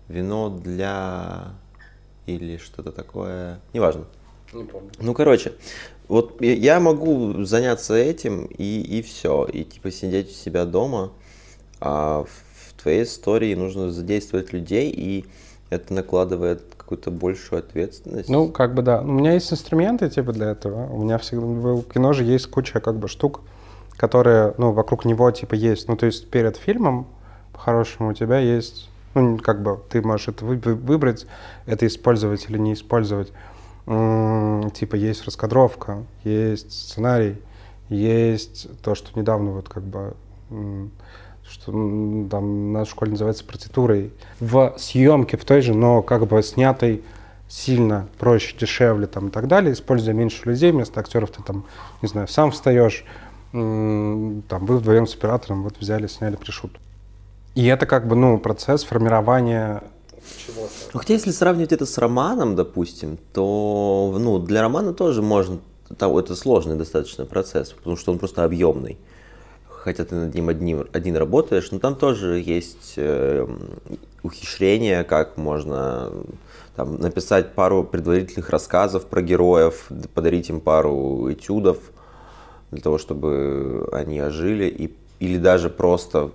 Вино 0.08 0.50
для 0.50 1.54
или 2.26 2.56
что-то 2.56 2.90
такое. 2.90 3.60
Неважно. 3.72 4.06
Не 4.52 4.64
помню. 4.64 4.90
Ну, 4.98 5.14
короче, 5.14 5.52
вот 6.08 6.40
я 6.42 6.80
могу 6.80 7.44
заняться 7.44 7.94
этим 7.94 8.46
и, 8.46 8.80
и 8.80 9.02
все. 9.02 9.44
И 9.44 9.62
типа 9.62 9.92
сидеть 9.92 10.30
у 10.30 10.34
себя 10.34 10.64
дома. 10.64 11.12
А 11.78 12.24
в 12.24 12.82
твоей 12.82 13.04
истории 13.04 13.54
нужно 13.54 13.92
задействовать 13.92 14.52
людей 14.52 14.90
и 14.90 15.26
это 15.70 15.94
накладывает 15.94 16.62
какую-то 16.76 17.10
большую 17.10 17.60
ответственность. 17.60 18.28
Ну, 18.28 18.48
как 18.48 18.74
бы 18.74 18.82
да. 18.82 19.00
У 19.00 19.06
меня 19.06 19.34
есть 19.34 19.52
инструменты 19.52 20.10
типа 20.10 20.32
для 20.32 20.50
этого. 20.50 20.86
У 20.92 21.02
меня 21.02 21.18
всегда 21.18 21.46
в 21.46 21.84
кино 21.84 22.12
же 22.12 22.24
есть 22.24 22.48
куча 22.48 22.80
как 22.80 22.96
бы 22.96 23.06
штук, 23.06 23.40
которые, 23.96 24.54
ну, 24.58 24.72
вокруг 24.72 25.04
него 25.04 25.30
типа 25.30 25.54
есть. 25.54 25.88
Ну, 25.88 25.96
то 25.96 26.06
есть 26.06 26.28
перед 26.28 26.56
фильмом, 26.56 27.06
по-хорошему, 27.52 28.10
у 28.10 28.12
тебя 28.12 28.38
есть, 28.38 28.90
ну, 29.14 29.38
как 29.38 29.62
бы 29.62 29.80
ты 29.88 30.02
можешь 30.02 30.28
это 30.28 30.44
выбрать, 30.44 31.26
это 31.66 31.86
использовать 31.86 32.50
или 32.50 32.58
не 32.58 32.72
использовать. 32.74 33.32
М-м, 33.86 34.70
типа 34.70 34.96
есть 34.96 35.24
раскадровка, 35.24 36.04
есть 36.24 36.72
сценарий, 36.72 37.40
есть 37.88 38.68
то, 38.82 38.96
что 38.96 39.18
недавно 39.18 39.52
вот 39.52 39.68
как 39.68 39.84
бы 39.84 40.14
что 41.50 41.72
там 42.30 42.72
на 42.72 42.84
школе 42.84 43.12
называется 43.12 43.44
партитурой, 43.44 44.12
в 44.38 44.74
съемке 44.78 45.36
в 45.36 45.44
той 45.44 45.60
же, 45.60 45.74
но 45.74 46.02
как 46.02 46.26
бы 46.26 46.42
снятой 46.42 47.02
сильно 47.48 48.08
проще, 48.18 48.56
дешевле 48.56 49.06
там, 49.06 49.28
и 49.28 49.30
так 49.30 49.48
далее, 49.48 49.72
используя 49.72 50.14
меньше 50.14 50.48
людей, 50.48 50.70
вместо 50.70 51.00
актеров 51.00 51.30
ты 51.30 51.42
там, 51.42 51.64
не 52.00 52.08
знаю, 52.08 52.28
сам 52.28 52.52
встаешь, 52.52 53.04
там, 53.52 54.42
вы 54.48 54.76
вдвоем 54.76 55.08
с 55.08 55.14
оператором 55.14 55.64
вот 55.64 55.76
взяли, 55.78 56.06
сняли 56.06 56.36
пришут. 56.36 56.78
И 57.56 57.66
это 57.66 57.86
как 57.86 58.06
бы, 58.06 58.14
ну, 58.14 58.38
процесс 58.38 58.84
формирования 58.84 59.82
чего-то. 60.46 60.70
Ну, 60.94 61.00
хотя 61.00 61.14
если 61.14 61.32
сравнивать 61.32 61.72
это 61.72 61.84
с 61.84 61.98
романом, 61.98 62.54
допустим, 62.54 63.18
то, 63.32 64.16
ну, 64.16 64.38
для 64.38 64.62
романа 64.62 64.92
тоже 64.92 65.20
можно, 65.20 65.58
это 65.88 66.36
сложный 66.36 66.76
достаточно 66.76 67.24
процесс, 67.24 67.70
потому 67.72 67.96
что 67.96 68.12
он 68.12 68.20
просто 68.20 68.44
объемный. 68.44 68.98
Хотя 69.82 70.04
ты 70.04 70.14
над 70.14 70.34
ним 70.34 70.50
одним, 70.50 70.86
один 70.92 71.16
работаешь, 71.16 71.70
но 71.70 71.78
там 71.78 71.96
тоже 71.96 72.38
есть 72.38 72.94
э, 72.96 73.46
ухищрения, 74.22 75.04
как 75.04 75.38
можно 75.38 76.12
там, 76.76 77.00
написать 77.00 77.54
пару 77.54 77.82
предварительных 77.82 78.50
рассказов 78.50 79.06
про 79.06 79.22
героев, 79.22 79.88
подарить 80.12 80.50
им 80.50 80.60
пару 80.60 81.32
этюдов 81.32 81.78
для 82.70 82.82
того, 82.82 82.98
чтобы 82.98 83.88
они 83.92 84.20
ожили, 84.20 84.66
и, 84.66 84.94
или 85.18 85.38
даже 85.38 85.70
просто 85.70 86.30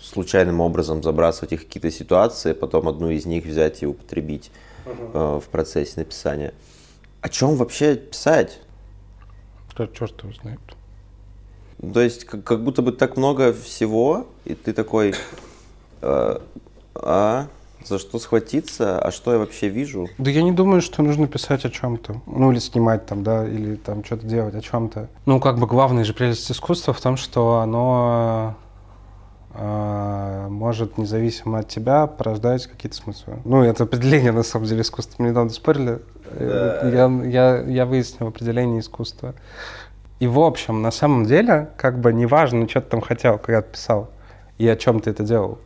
случайным 0.00 0.60
образом 0.62 1.02
забрасывать 1.02 1.52
их 1.52 1.60
в 1.60 1.66
какие-то 1.66 1.90
ситуации, 1.90 2.54
потом 2.54 2.88
одну 2.88 3.10
из 3.10 3.26
них 3.26 3.44
взять 3.44 3.82
и 3.82 3.86
употребить 3.86 4.50
uh-huh. 4.86 5.36
э, 5.36 5.40
в 5.40 5.48
процессе 5.48 5.92
написания. 5.96 6.54
О 7.20 7.28
чем 7.28 7.56
вообще 7.56 7.96
писать? 7.96 8.60
Да 9.76 9.86
черт 9.88 10.22
его 10.22 10.32
знает. 10.32 10.60
То 11.80 12.00
есть 12.00 12.24
как, 12.24 12.44
как 12.44 12.64
будто 12.64 12.82
бы 12.82 12.92
так 12.92 13.16
много 13.16 13.52
всего, 13.52 14.26
и 14.44 14.54
ты 14.54 14.72
такой, 14.72 15.14
э, 16.02 16.38
а 16.94 17.46
за 17.84 17.98
что 17.98 18.18
схватиться, 18.18 18.98
а 18.98 19.10
что 19.10 19.32
я 19.32 19.38
вообще 19.38 19.68
вижу? 19.68 20.08
Да 20.18 20.30
я 20.30 20.42
не 20.42 20.52
думаю, 20.52 20.80
что 20.80 21.02
нужно 21.02 21.28
писать 21.28 21.64
о 21.64 21.70
чем-то. 21.70 22.20
Ну, 22.26 22.50
или 22.50 22.58
снимать 22.58 23.06
там, 23.06 23.22
да, 23.22 23.46
или 23.46 23.76
там 23.76 24.04
что-то 24.04 24.26
делать 24.26 24.54
о 24.54 24.60
чем-то. 24.60 25.08
Ну, 25.26 25.40
как 25.40 25.58
бы 25.58 25.66
главная 25.66 26.04
же 26.04 26.12
прелесть 26.14 26.50
искусства 26.50 26.92
в 26.92 27.00
том, 27.00 27.16
что 27.16 27.60
оно 27.60 28.56
э, 29.54 30.46
может 30.50 30.98
независимо 30.98 31.60
от 31.60 31.68
тебя 31.68 32.06
порождать 32.06 32.66
какие-то 32.66 32.96
смыслы. 32.96 33.38
Ну, 33.44 33.62
это 33.62 33.84
определение, 33.84 34.32
на 34.32 34.42
самом 34.42 34.66
деле, 34.66 34.80
искусства. 34.80 35.22
Мы 35.22 35.30
недавно 35.30 35.50
спорили. 35.50 36.00
Да. 36.38 36.88
Я, 36.88 37.08
я, 37.24 37.60
я 37.60 37.86
выяснил 37.86 38.28
определение 38.28 38.80
искусства. 38.80 39.34
И 40.18 40.26
в 40.26 40.38
общем, 40.38 40.82
на 40.82 40.90
самом 40.90 41.26
деле, 41.26 41.70
как 41.76 41.98
бы 42.00 42.12
неважно, 42.12 42.68
что 42.68 42.80
ты 42.80 42.90
там 42.90 43.00
хотел, 43.00 43.38
когда 43.38 43.62
ты 43.62 43.72
писал, 43.72 44.10
и 44.58 44.66
о 44.66 44.76
чем 44.76 45.00
ты 45.00 45.10
это 45.10 45.22
делал. 45.22 45.58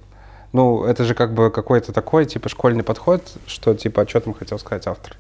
Ну, 0.53 0.85
это 0.85 1.05
же 1.05 1.15
как 1.15 1.33
бы 1.33 1.51
какой-то 1.51 1.93
такой, 1.93 2.27
типа, 2.27 2.49
школьный 2.49 2.83
подход, 2.83 3.23
что, 3.47 3.75
типа, 3.75 4.03
о 4.03 4.07
чем 4.07 4.23
там 4.23 4.35
хотел 4.35 4.59
сказать 4.59 4.87
автор. 4.89 5.17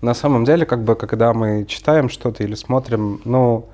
На 0.00 0.14
самом 0.14 0.44
деле, 0.44 0.66
как 0.66 0.82
бы, 0.82 0.96
когда 0.96 1.32
мы 1.32 1.64
читаем 1.66 2.08
что-то 2.08 2.42
или 2.42 2.56
смотрим, 2.56 3.20
ну, 3.24 3.66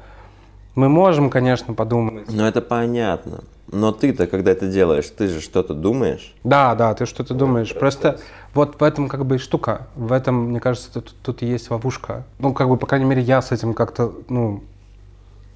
мы 0.74 0.88
можем, 0.88 1.30
конечно, 1.30 1.72
подумать. 1.72 2.26
Ну, 2.28 2.44
это 2.44 2.60
понятно. 2.60 3.44
Но 3.70 3.90
ты-то, 3.90 4.26
когда 4.26 4.50
это 4.50 4.68
делаешь, 4.68 5.08
ты 5.08 5.28
же 5.28 5.40
что-то 5.40 5.72
думаешь? 5.72 6.34
Да, 6.44 6.74
да, 6.74 6.92
ты 6.92 7.06
что-то 7.06 7.32
думаешь. 7.32 7.74
Просто 7.74 8.20
вот 8.52 8.78
в 8.78 8.84
этом 8.84 9.08
как 9.08 9.24
бы 9.24 9.36
и 9.36 9.38
штука. 9.38 9.86
В 9.96 10.12
этом, 10.12 10.50
мне 10.50 10.60
кажется, 10.60 10.92
тут, 10.92 11.14
тут 11.22 11.40
есть 11.40 11.70
ловушка. 11.70 12.24
Ну, 12.38 12.52
как 12.52 12.68
бы, 12.68 12.76
по 12.76 12.86
крайней 12.86 13.06
мере, 13.06 13.22
я 13.22 13.40
с 13.40 13.50
этим 13.50 13.72
как-то, 13.72 14.12
ну, 14.28 14.62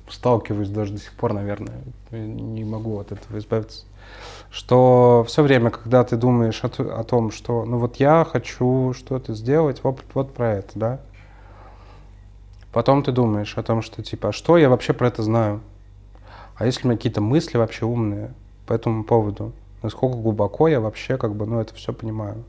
сталкиваюсь 0.08 0.68
даже 0.68 0.92
до 0.92 1.00
сих 1.00 1.12
пор, 1.12 1.32
наверное. 1.32 1.80
Не 2.10 2.64
могу 2.64 2.98
от 2.98 3.12
этого 3.12 3.38
избавиться. 3.38 3.84
Что 4.50 5.25
все 5.26 5.42
время, 5.42 5.70
когда 5.70 6.04
ты 6.04 6.16
думаешь 6.16 6.62
о, 6.62 6.68
о 6.68 7.04
том, 7.04 7.30
что 7.30 7.64
ну 7.64 7.78
вот 7.78 7.96
я 7.96 8.25
хочу 8.25 8.94
что-то 8.96 9.34
сделать, 9.34 9.82
вот, 9.82 10.00
вот 10.14 10.32
про 10.32 10.54
это, 10.54 10.70
да. 10.75 11.00
Потом 12.72 13.02
ты 13.02 13.10
думаешь 13.10 13.56
о 13.56 13.62
том, 13.62 13.82
что 13.82 14.02
типа, 14.02 14.28
а 14.28 14.32
что 14.32 14.58
я 14.58 14.68
вообще 14.68 14.92
про 14.92 15.08
это 15.08 15.22
знаю? 15.22 15.60
А 16.56 16.64
если 16.66 16.84
у 16.84 16.88
меня 16.88 16.96
какие-то 16.96 17.20
мысли 17.20 17.58
вообще 17.58 17.84
умные 17.84 18.32
по 18.66 18.72
этому 18.72 19.04
поводу? 19.04 19.52
Насколько 19.82 20.16
глубоко 20.16 20.68
я 20.68 20.80
вообще 20.80 21.18
как 21.18 21.34
бы, 21.34 21.46
ну, 21.46 21.60
это 21.60 21.75
все 21.75 21.92
понимаю? 21.92 22.44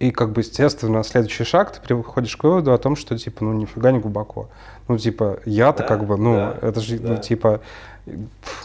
И 0.00 0.10
как 0.10 0.32
бы, 0.32 0.40
естественно, 0.40 1.04
следующий 1.04 1.44
шаг, 1.44 1.72
ты 1.72 1.80
приходишь 1.80 2.36
к 2.36 2.44
выводу 2.44 2.72
о 2.72 2.78
том, 2.78 2.96
что, 2.96 3.16
типа, 3.16 3.44
ну, 3.44 3.52
нифига 3.52 3.92
не 3.92 4.00
глубоко. 4.00 4.48
Ну, 4.88 4.98
типа, 4.98 5.38
я-то 5.44 5.82
да, 5.82 5.88
как 5.88 6.06
бы, 6.06 6.16
ну, 6.16 6.34
да, 6.34 6.56
это 6.60 6.80
же, 6.80 6.96
ну, 6.96 7.02
да. 7.02 7.08
ну, 7.14 7.16
типа, 7.18 7.60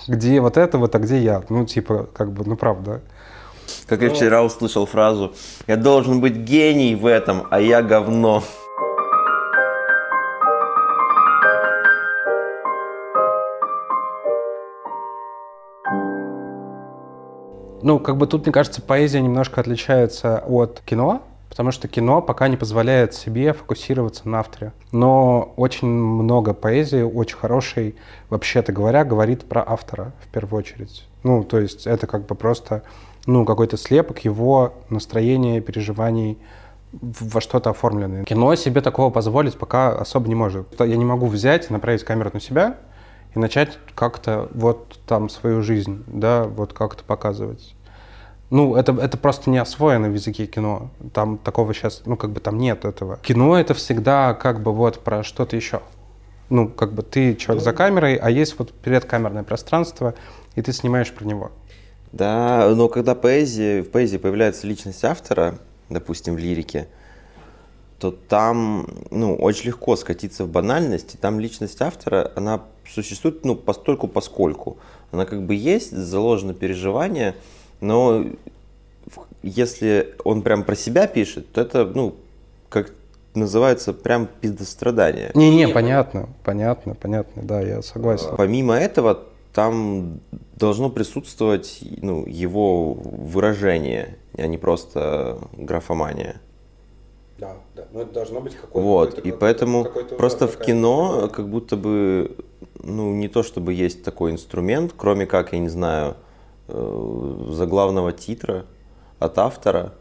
где 0.08 0.42
вот 0.42 0.58
это 0.58 0.78
вот, 0.78 0.96
а 0.96 1.00
где 1.00 1.20
я? 1.20 1.44
Ну, 1.50 1.66
типа, 1.66 2.10
как 2.14 2.32
бы, 2.32 2.44
ну, 2.46 2.56
правда. 2.56 3.02
Как 3.86 4.00
Но... 4.00 4.08
я 4.08 4.14
вчера 4.14 4.44
услышал 4.44 4.86
фразу, 4.86 5.36
я 5.68 5.78
должен 5.78 6.20
быть 6.20 6.36
гений 6.36 6.96
в 6.96 7.06
этом, 7.06 7.46
а 7.52 7.62
я 7.62 7.84
говно. 7.84 8.44
Ну, 17.84 18.00
как 18.00 18.18
бы 18.18 18.28
тут, 18.28 18.44
мне 18.46 18.54
кажется, 18.54 18.82
поэзия 18.82 19.22
немножко 19.22 19.62
отличается 19.62 20.44
от 20.48 20.82
кино, 20.86 21.22
потому 21.50 21.72
что 21.72 21.88
кино 21.88 22.22
пока 22.22 22.48
не 22.48 22.58
позволяет 22.58 23.14
себе 23.14 23.54
фокусироваться 23.54 24.28
на 24.30 24.40
авторе. 24.40 24.72
Но 24.92 25.54
очень 25.58 25.88
много 25.88 26.54
поэзии, 26.54 27.02
очень 27.02 27.38
хорошей, 27.38 27.96
вообще-то 28.30 28.72
говоря, 28.72 29.04
говорит 29.04 29.46
про 29.46 29.64
автора 29.66 30.14
в 30.24 30.28
первую 30.28 30.60
очередь. 30.60 31.06
Ну, 31.24 31.44
то 31.44 31.60
есть 31.60 31.88
это 31.88 32.08
как 32.08 32.26
бы 32.26 32.36
просто 32.36 32.84
ну, 33.26 33.46
какой-то 33.46 33.78
слепок 33.78 34.20
его 34.20 34.74
настроения, 34.90 35.62
переживаний, 35.62 36.38
во 36.92 37.40
что-то 37.42 37.70
оформленное. 37.70 38.24
Кино 38.24 38.56
себе 38.56 38.82
такого 38.82 39.12
позволить 39.12 39.58
пока 39.58 39.90
особо 39.90 40.28
не 40.28 40.36
может. 40.36 40.68
Я 40.80 40.98
не 40.98 41.06
могу 41.06 41.28
взять 41.28 41.70
и 41.70 41.74
направить 41.74 42.04
камеру 42.04 42.32
на 42.34 42.40
себя 42.40 42.78
и 43.36 43.40
начать 43.40 43.78
как-то 43.96 44.50
вот 44.54 45.00
там 45.06 45.30
свою 45.30 45.62
жизнь, 45.62 46.04
да, 46.08 46.44
вот 46.44 46.74
как-то 46.74 47.04
показывать. 47.04 47.76
Ну, 48.50 48.76
это, 48.76 48.94
это 48.94 49.18
просто 49.18 49.50
не 49.52 49.60
освоено 49.60 50.10
в 50.10 50.14
языке 50.14 50.48
кино. 50.48 50.90
Там 51.14 51.38
такого 51.38 51.74
сейчас, 51.74 52.02
ну, 52.06 52.18
как 52.18 52.32
бы 52.32 52.40
там 52.40 52.58
нет 52.58 52.84
этого. 52.84 53.18
Кино— 53.18 53.56
это 53.60 53.76
всегда 53.76 54.34
как 54.34 54.64
бы 54.64 54.74
вот 54.74 55.04
про 55.04 55.24
что-то 55.24 55.56
еще. 55.56 55.82
Ну, 56.50 56.68
как 56.68 56.94
бы 56.94 57.04
ты 57.04 57.36
человек 57.36 57.64
за 57.64 57.74
камерой, 57.74 58.16
а 58.16 58.32
есть 58.32 58.58
вот 58.58 58.74
предкамерное 58.74 59.44
пространство, 59.44 60.16
и 60.56 60.64
ты 60.64 60.74
снимаешь 60.74 61.14
про 61.14 61.26
него. 61.26 61.52
Да, 62.12 62.74
но 62.76 62.90
когда 62.90 63.14
поэзия, 63.14 63.84
в 63.84 63.92
поэзии 63.92 64.18
появляется 64.18 64.66
личность 64.66 65.04
автора, 65.04 65.60
допустим, 65.90 66.34
в 66.34 66.40
лирике, 66.40 66.88
то 68.00 68.12
там 68.12 68.88
ну, 69.12 69.36
очень 69.36 69.68
легко 69.68 69.96
скатиться 69.96 70.46
в 70.46 70.50
банальность, 70.50 71.14
и 71.14 71.18
там 71.18 71.40
личность 71.40 71.82
автора, 71.82 72.32
она 72.36 72.64
существует 72.94 73.46
ну, 73.46 73.56
постольку 73.56 74.08
поскольку. 74.08 74.78
Она 75.12 75.26
как 75.26 75.42
бы 75.44 75.56
есть, 75.56 75.92
заложено 75.92 76.54
переживание, 76.54 77.36
но 77.82 78.26
если 79.42 80.16
он 80.24 80.42
прям 80.42 80.64
про 80.64 80.76
себя 80.76 81.08
пишет, 81.08 81.52
то 81.52 81.62
это, 81.62 81.86
ну, 81.86 82.16
как 82.70 82.94
называется, 83.34 83.94
прям 83.94 84.28
пиздострадание. 84.42 85.32
Не-не, 85.34 85.68
понятно, 85.68 86.30
понятно, 86.44 86.96
понятно, 86.96 87.44
да, 87.44 87.62
я 87.62 87.82
согласен. 87.82 88.36
Помимо 88.38 88.76
этого, 88.76 89.24
там 89.54 90.20
должно 90.56 90.90
присутствовать 90.90 91.80
ну, 92.02 92.26
его 92.26 92.94
выражение, 92.94 94.18
а 94.38 94.46
не 94.48 94.58
просто 94.58 95.40
графомания. 95.54 96.42
Да, 97.40 97.56
да, 97.76 97.86
но 97.94 98.02
это 98.02 98.14
должно 98.14 98.42
быть 98.42 98.56
какое-то... 98.56 98.80
Вот, 98.80 99.16
какое 99.16 99.32
и 99.32 99.36
поэтому 99.36 99.84
какое 99.86 100.04
просто 100.04 100.48
в 100.48 100.58
кино 100.58 101.30
как 101.34 101.48
будто 101.48 101.78
бы, 101.78 102.36
ну, 102.82 103.14
не 103.14 103.28
то 103.28 103.44
чтобы 103.44 103.74
есть 103.74 104.04
такой 104.04 104.32
инструмент, 104.32 104.94
кроме 104.96 105.26
как, 105.26 105.54
я 105.54 105.60
не 105.60 105.70
знаю, 105.70 106.18
э, 106.68 107.46
заглавного 107.50 108.12
титра 108.12 108.66
от 109.20 109.38
автора, 109.38 109.94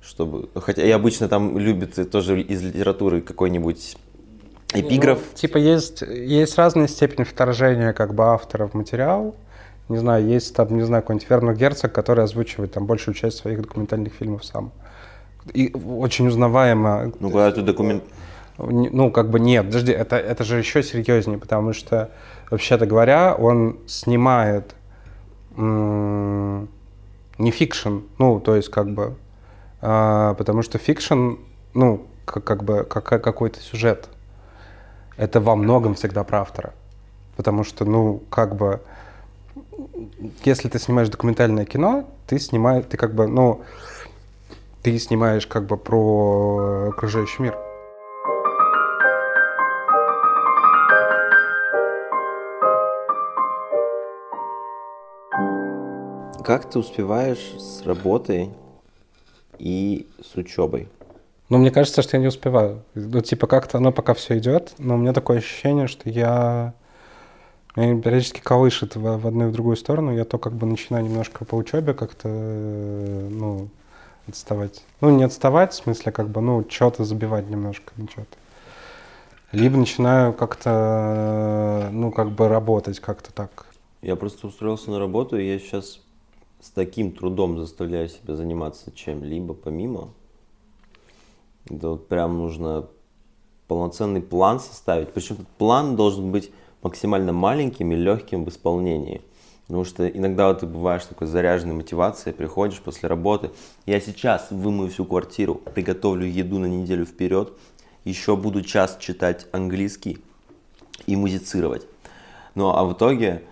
чтобы... 0.00 0.48
Хотя 0.54 0.82
и 0.82 0.90
обычно 0.90 1.28
там 1.28 1.58
любят 1.58 2.10
тоже 2.10 2.40
из 2.40 2.62
литературы 2.62 3.20
какой-нибудь 3.20 3.96
эпиграф. 4.72 5.18
Ну, 5.18 5.36
типа 5.36 5.58
есть, 5.58 6.02
есть 6.02 6.56
разные 6.56 6.88
степени 6.88 7.24
вторжения 7.24 7.92
как 7.92 8.14
бы 8.14 8.24
автора 8.24 8.66
в 8.66 8.74
материал. 8.74 9.34
Не 9.88 9.98
знаю, 9.98 10.24
есть 10.24 10.54
там, 10.54 10.76
не 10.76 10.82
знаю, 10.82 11.02
какой-нибудь 11.02 11.28
Вернер 11.28 11.54
Герцог, 11.54 11.92
который 11.92 12.22
озвучивает 12.22 12.72
там 12.72 12.86
большую 12.86 13.14
часть 13.14 13.38
своих 13.38 13.62
документальных 13.62 14.12
фильмов 14.14 14.44
сам. 14.44 14.72
И 15.52 15.74
очень 15.74 16.28
узнаваемо. 16.28 17.12
Ну, 17.18 17.30
когда 17.30 17.50
ты 17.50 17.62
документ... 17.62 18.04
Ну, 18.68 19.10
как 19.10 19.30
бы 19.30 19.40
нет, 19.40 19.66
подожди, 19.66 19.92
это, 19.92 20.16
это 20.16 20.44
же 20.44 20.58
еще 20.58 20.82
серьезнее, 20.82 21.38
потому 21.38 21.72
что, 21.72 22.10
вообще-то 22.50 22.86
говоря, 22.86 23.34
он 23.34 23.78
снимает 23.86 24.74
не 25.56 27.50
fiction, 27.50 28.00
ну, 28.18 28.40
то 28.40 28.54
есть 28.56 28.68
как 28.68 28.90
бы, 28.90 29.16
а, 29.80 30.34
потому 30.34 30.62
что 30.62 30.78
fiction, 30.78 31.34
ну, 31.74 32.06
как, 32.24 32.44
как 32.44 32.64
бы 32.64 32.84
как, 32.84 33.04
какой-то 33.04 33.60
сюжет, 33.60 34.08
это 35.16 35.40
во 35.40 35.56
многом 35.56 35.94
всегда 35.94 36.22
про 36.24 36.42
автора. 36.42 36.72
Потому 37.36 37.64
что, 37.64 37.84
ну, 37.84 38.22
как 38.30 38.56
бы, 38.56 38.80
если 40.44 40.68
ты 40.68 40.78
снимаешь 40.78 41.08
документальное 41.08 41.64
кино, 41.64 42.08
ты 42.26 42.38
снимаешь, 42.38 42.84
ты 42.88 42.96
как 42.96 43.14
бы, 43.14 43.26
ну, 43.26 43.62
ты 44.82 44.98
снимаешь 44.98 45.46
как 45.46 45.66
бы 45.66 45.76
про 45.76 46.88
окружающий 46.90 47.42
мир. 47.42 47.69
Как 56.50 56.68
ты 56.68 56.80
успеваешь 56.80 57.54
с 57.60 57.86
работой 57.86 58.50
и 59.60 60.08
с 60.20 60.34
учебой? 60.34 60.88
Ну, 61.48 61.58
мне 61.58 61.70
кажется, 61.70 62.02
что 62.02 62.16
я 62.16 62.20
не 62.20 62.26
успеваю. 62.26 62.82
Ну, 62.96 63.20
типа, 63.20 63.46
как-то 63.46 63.78
оно 63.78 63.92
пока 63.92 64.14
все 64.14 64.36
идет, 64.36 64.72
но 64.78 64.96
у 64.96 64.98
меня 64.98 65.12
такое 65.12 65.38
ощущение, 65.38 65.86
что 65.86 66.10
я... 66.10 66.74
Меня 67.76 68.02
периодически 68.02 68.40
колышет 68.40 68.96
в, 68.96 69.18
в 69.18 69.26
одну 69.28 69.46
и 69.46 69.50
в 69.50 69.52
другую 69.52 69.76
сторону. 69.76 70.12
Я 70.12 70.24
то 70.24 70.38
как 70.38 70.54
бы 70.54 70.66
начинаю 70.66 71.04
немножко 71.04 71.44
по 71.44 71.54
учебе 71.54 71.94
как-то, 71.94 72.28
э, 72.28 73.28
ну, 73.30 73.68
отставать. 74.26 74.82
Ну, 75.00 75.10
не 75.10 75.22
отставать, 75.22 75.72
в 75.72 75.76
смысле, 75.76 76.10
как 76.10 76.30
бы, 76.30 76.40
ну, 76.40 76.66
что-то 76.68 77.04
забивать 77.04 77.48
немножко, 77.48 77.92
ну, 77.96 78.08
что-то. 78.10 78.36
Либо 79.52 79.76
начинаю 79.76 80.32
как-то, 80.32 81.90
ну, 81.92 82.10
как 82.10 82.32
бы 82.32 82.48
работать 82.48 82.98
как-то 82.98 83.32
так. 83.32 83.66
Я 84.02 84.16
просто 84.16 84.48
устроился 84.48 84.90
на 84.90 84.98
работу, 84.98 85.38
и 85.38 85.46
я 85.46 85.56
сейчас 85.60 86.00
с 86.60 86.70
таким 86.70 87.12
трудом 87.12 87.58
заставляю 87.58 88.08
себя 88.08 88.36
заниматься 88.36 88.92
чем-либо 88.92 89.54
помимо. 89.54 90.12
Да 91.66 91.90
вот 91.90 92.08
прям 92.08 92.38
нужно 92.38 92.86
полноценный 93.66 94.20
план 94.20 94.60
составить. 94.60 95.12
Причем 95.12 95.46
план 95.58 95.96
должен 95.96 96.32
быть 96.32 96.50
максимально 96.82 97.32
маленьким 97.32 97.92
и 97.92 97.96
легким 97.96 98.44
в 98.44 98.48
исполнении. 98.48 99.22
Потому 99.66 99.84
что 99.84 100.08
иногда 100.08 100.48
вот 100.48 100.60
ты 100.60 100.66
бываешь 100.66 101.04
такой 101.04 101.28
заряженной 101.28 101.76
мотивацией, 101.76 102.34
приходишь 102.34 102.80
после 102.80 103.08
работы. 103.08 103.52
Я 103.86 104.00
сейчас 104.00 104.50
вымою 104.50 104.90
всю 104.90 105.04
квартиру, 105.04 105.54
приготовлю 105.54 106.26
еду 106.26 106.58
на 106.58 106.66
неделю 106.66 107.04
вперед, 107.06 107.52
еще 108.04 108.34
буду 108.34 108.62
час 108.62 108.96
читать 108.98 109.46
английский 109.52 110.18
и 111.06 111.14
музицировать. 111.14 111.86
Ну 112.56 112.70
а 112.70 112.84
в 112.84 112.94
итоге 112.94 113.44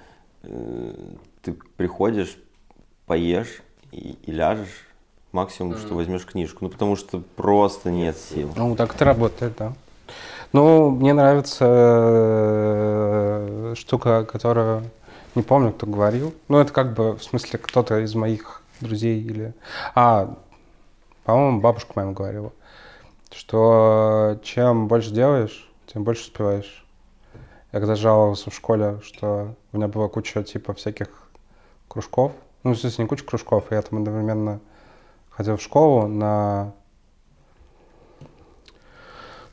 э, 0.43 0.95
ты 1.43 1.57
приходишь, 1.77 2.37
поешь 3.09 3.63
и, 3.91 4.17
и 4.23 4.31
ляжешь, 4.31 4.87
максимум, 5.33 5.73
mm. 5.73 5.81
что 5.81 5.95
возьмешь 5.95 6.27
книжку. 6.27 6.59
Ну 6.61 6.71
потому 6.71 6.95
что 6.95 7.21
просто 7.37 7.91
нет 7.91 8.17
сил. 8.17 8.53
Ну 8.55 8.77
так 8.77 8.95
это 8.95 9.05
работает, 9.05 9.55
да. 9.59 9.73
Ну, 10.53 10.91
мне 10.91 11.13
нравится 11.13 11.67
э, 11.69 13.75
штука, 13.77 14.25
которая 14.25 14.83
не 15.35 15.43
помню, 15.43 15.73
кто 15.73 15.87
говорил. 15.87 16.35
Ну, 16.49 16.59
это 16.59 16.73
как 16.73 16.95
бы, 16.95 17.17
в 17.17 17.23
смысле, 17.23 17.59
кто-то 17.59 18.01
из 18.01 18.15
моих 18.15 18.63
друзей 18.81 19.21
или... 19.21 19.53
А, 19.95 20.35
по-моему, 21.25 21.61
бабушка 21.61 21.93
моя 21.97 22.13
говорила, 22.13 22.53
что 23.31 24.39
чем 24.43 24.89
больше 24.89 25.11
делаешь, 25.11 25.69
тем 25.87 26.05
больше 26.05 26.23
успеваешь. 26.23 26.87
Я 27.73 27.81
когда 27.81 27.95
жаловался 27.95 28.51
в 28.51 28.55
школе, 28.55 29.01
что 29.03 29.55
у 29.73 29.77
меня 29.77 29.89
была 29.89 30.09
куча 30.09 30.43
типа 30.43 30.73
всяких 30.73 31.09
кружков, 31.89 32.33
ну, 32.69 32.75
смысле, 32.75 33.05
не 33.05 33.09
куча 33.09 33.25
кружков, 33.25 33.71
я 33.71 33.83
там 33.83 33.99
одновременно 33.99 34.61
ходил 35.31 35.57
в 35.57 35.63
школу 35.63 36.07
на 36.07 36.75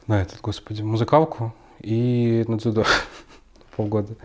на 0.07 0.21
этот, 0.21 0.39
господи, 0.41 0.81
музыкалку 0.81 1.53
и 1.79 2.43
на 2.47 2.57
дзюдо 2.57 2.85
полгода. 3.75 4.15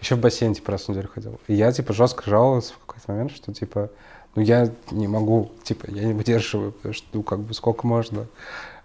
Еще 0.00 0.14
в 0.14 0.20
бассейн, 0.20 0.54
типа, 0.54 0.72
раз 0.72 0.84
в 0.84 0.88
неделю 0.88 1.08
ходил. 1.08 1.40
И 1.46 1.54
я, 1.54 1.72
типа, 1.72 1.92
жестко 1.92 2.28
жаловался 2.28 2.74
в 2.74 2.78
какой-то 2.78 3.12
момент, 3.12 3.32
что, 3.32 3.52
типа, 3.52 3.90
ну, 4.34 4.42
я 4.42 4.72
не 4.90 5.08
могу, 5.08 5.50
типа, 5.62 5.86
я 5.90 6.04
не 6.04 6.14
выдерживаю, 6.14 6.72
потому 6.72 6.94
что, 6.94 7.06
ну, 7.12 7.22
как 7.22 7.40
бы, 7.40 7.52
сколько 7.52 7.86
можно. 7.86 8.26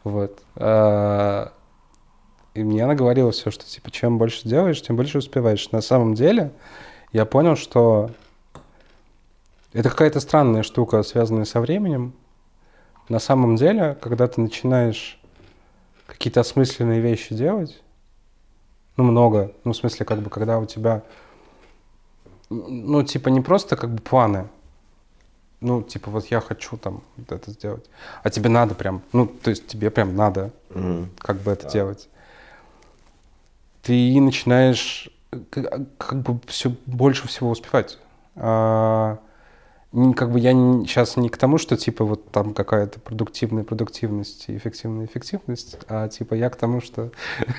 Вот. 0.03 0.41
А, 0.55 1.53
и 2.53 2.63
мне 2.63 2.84
она 2.84 2.96
говорила 2.96 3.32
все, 3.32 3.51
что, 3.51 3.65
типа, 3.65 3.91
чем 3.91 4.17
больше 4.17 4.48
делаешь, 4.48 4.82
тем 4.82 4.96
больше 4.96 5.20
успеваешь. 5.20 5.72
На 5.72 5.82
самом 5.82 6.15
деле, 6.15 6.51
я 7.13 7.25
понял, 7.25 7.55
что 7.55 8.12
это 9.75 9.89
какая-то 9.89 10.21
странная 10.21 10.63
штука, 10.63 11.03
связанная 11.03 11.43
со 11.43 11.59
временем. 11.59 12.13
На 13.09 13.19
самом 13.19 13.57
деле, 13.57 13.97
когда 14.01 14.25
ты 14.27 14.39
начинаешь 14.39 15.19
какие-то 16.05 16.39
осмысленные 16.39 17.01
вещи 17.01 17.35
делать, 17.35 17.83
ну, 18.95 19.03
много. 19.03 19.51
Ну, 19.65 19.73
в 19.73 19.75
смысле, 19.75 20.05
как 20.05 20.19
бы, 20.21 20.29
когда 20.29 20.59
у 20.59 20.65
тебя, 20.65 21.03
ну, 22.49 23.03
типа, 23.03 23.27
не 23.27 23.41
просто 23.41 23.75
как 23.75 23.89
бы 23.89 24.01
планы, 24.01 24.47
ну, 25.59 25.83
типа, 25.83 26.09
вот 26.09 26.27
я 26.27 26.39
хочу 26.39 26.77
там 26.77 27.03
вот 27.17 27.33
это 27.33 27.51
сделать, 27.51 27.85
а 28.23 28.29
тебе 28.29 28.49
надо 28.49 28.75
прям, 28.75 29.01
ну, 29.11 29.27
то 29.27 29.49
есть 29.49 29.67
тебе 29.67 29.91
прям 29.91 30.15
надо 30.15 30.51
mm-hmm. 30.69 31.07
как 31.17 31.41
бы 31.41 31.51
это 31.51 31.63
да. 31.63 31.69
делать. 31.71 32.07
Ты 33.81 34.21
начинаешь 34.21 35.09
как, 35.49 35.97
как 35.97 36.21
бы 36.21 36.39
все 36.47 36.73
больше 36.85 37.27
всего 37.27 37.49
успевать. 37.49 37.97
А, 38.38 39.19
как 40.15 40.31
бы 40.31 40.39
я 40.39 40.53
не, 40.53 40.86
сейчас 40.86 41.17
не 41.17 41.29
к 41.29 41.38
тому, 41.38 41.58
что 41.58 41.77
типа 41.77 42.03
вот 42.05 42.29
там 42.31 42.53
какая-то 42.53 42.99
продуктивная 42.99 43.63
продуктивность 43.63 44.45
и 44.47 44.58
эффективная 44.58 45.05
эффективность, 45.05 45.77
а 45.88 46.08
типа 46.08 46.34
я 46.34 46.49
к 46.49 46.55
тому, 46.55 46.81
что 46.81 47.12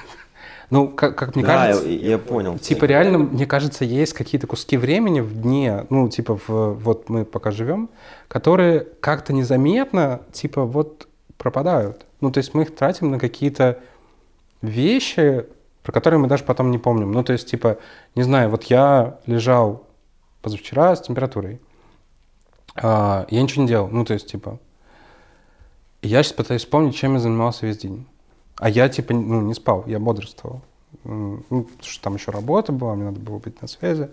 Ну, 0.71 0.89
как, 0.89 1.17
как 1.17 1.37
мне 1.37 1.45
да, 1.45 1.69
кажется... 1.69 1.89
я, 1.89 2.11
я 2.11 2.19
понял. 2.19 2.59
Типа 2.59 2.87
реально, 2.87 3.19
мне 3.19 3.47
кажется, 3.47 3.85
есть 3.85 4.13
какие-то 4.15 4.47
куски 4.47 4.77
времени 4.77 5.21
в 5.21 5.41
дне, 5.41 5.87
ну, 5.91 6.09
типа 6.09 6.39
в, 6.47 6.73
вот 6.75 7.09
мы 7.09 7.25
пока 7.25 7.53
живем, 7.53 7.89
которые 8.27 8.81
как-то 9.01 9.33
незаметно, 9.33 10.23
типа 10.33 10.65
вот 10.65 11.07
пропадают. 11.39 12.05
Ну, 12.21 12.33
то 12.33 12.39
есть 12.39 12.55
мы 12.55 12.63
их 12.63 12.75
тратим 12.75 13.11
на 13.13 13.19
какие-то 13.19 13.79
вещи, 14.63 15.47
про 15.83 15.93
которые 15.93 16.19
мы 16.19 16.27
даже 16.27 16.43
потом 16.43 16.71
не 16.71 16.79
помним. 16.79 17.13
Ну, 17.13 17.23
то 17.23 17.33
есть, 17.33 17.49
типа, 17.49 17.79
не 18.17 18.23
знаю, 18.23 18.51
вот 18.51 18.65
я 18.65 19.19
лежал 19.27 19.87
позавчера 20.43 20.97
с 20.97 21.03
температурой, 21.03 21.61
я 22.83 23.43
ничего 23.43 23.63
не 23.63 23.69
делал. 23.69 23.89
Ну, 23.89 24.05
то 24.05 24.15
есть, 24.15 24.31
типа, 24.31 24.59
я 26.03 26.23
сейчас 26.23 26.33
пытаюсь 26.35 26.63
вспомнить, 26.63 26.95
чем 26.95 27.15
я 27.15 27.21
занимался 27.21 27.67
весь 27.67 27.79
день. 27.79 28.07
А 28.57 28.69
я, 28.69 28.89
типа, 28.89 29.15
ну, 29.15 29.43
не 29.43 29.55
спал, 29.55 29.85
я 29.87 29.99
бодрствовал. 29.99 30.63
Ну, 31.05 31.43
потому 31.49 31.83
что 31.83 32.03
там 32.03 32.15
еще 32.15 32.31
работа 32.31 32.73
была, 32.73 32.95
мне 32.95 33.05
надо 33.05 33.21
было 33.21 33.39
быть 33.39 33.61
на 33.61 33.69
связи. 33.69 34.11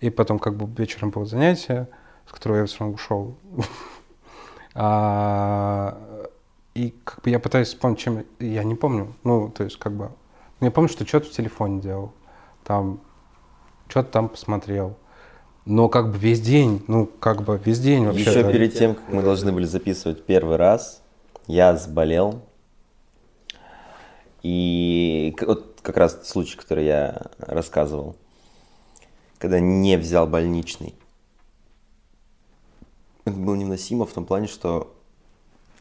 И 0.00 0.10
потом 0.10 0.38
как 0.38 0.56
бы 0.56 0.68
вечером 0.80 1.10
было 1.10 1.26
занятие, 1.26 1.88
с 2.26 2.32
которого 2.32 2.58
я 2.58 2.66
все 2.66 2.78
равно 2.80 2.94
ушел. 2.94 3.36
а, 4.74 6.28
и 6.74 6.94
как 7.04 7.22
бы 7.22 7.30
я 7.30 7.38
пытаюсь 7.38 7.68
вспомнить, 7.68 7.98
чем... 7.98 8.24
Я 8.38 8.64
не 8.64 8.74
помню. 8.74 9.14
Ну, 9.24 9.48
то 9.48 9.64
есть 9.64 9.78
как 9.78 9.92
бы... 9.92 10.10
Ну, 10.60 10.66
я 10.66 10.70
помню, 10.70 10.88
что 10.88 11.06
что-то 11.06 11.26
в 11.26 11.30
телефоне 11.30 11.80
делал. 11.80 12.12
Там... 12.64 13.00
Что-то 13.88 14.10
там 14.10 14.28
посмотрел. 14.28 14.96
Но 15.64 15.88
как 15.88 16.10
бы 16.10 16.18
весь 16.18 16.40
день, 16.40 16.82
ну, 16.88 17.06
как 17.06 17.42
бы 17.42 17.60
весь 17.64 17.78
день 17.78 18.06
вообще. 18.06 18.22
Еще 18.22 18.50
перед 18.50 18.76
тем, 18.76 18.94
как 18.94 19.08
мы 19.08 19.22
должны 19.22 19.52
были 19.52 19.64
записывать 19.64 20.24
первый 20.24 20.56
раз, 20.56 21.02
я 21.46 21.76
заболел 21.76 22.42
и 24.42 25.36
вот 25.40 25.78
как 25.82 25.96
раз 25.96 26.26
случай, 26.28 26.56
который 26.56 26.86
я 26.86 27.30
рассказывал, 27.38 28.16
когда 29.38 29.60
не 29.60 29.96
взял 29.96 30.26
больничный. 30.26 30.94
Это 33.24 33.36
было 33.36 33.54
невыносимо 33.54 34.04
в 34.04 34.12
том 34.12 34.24
плане, 34.24 34.48
что 34.48 34.92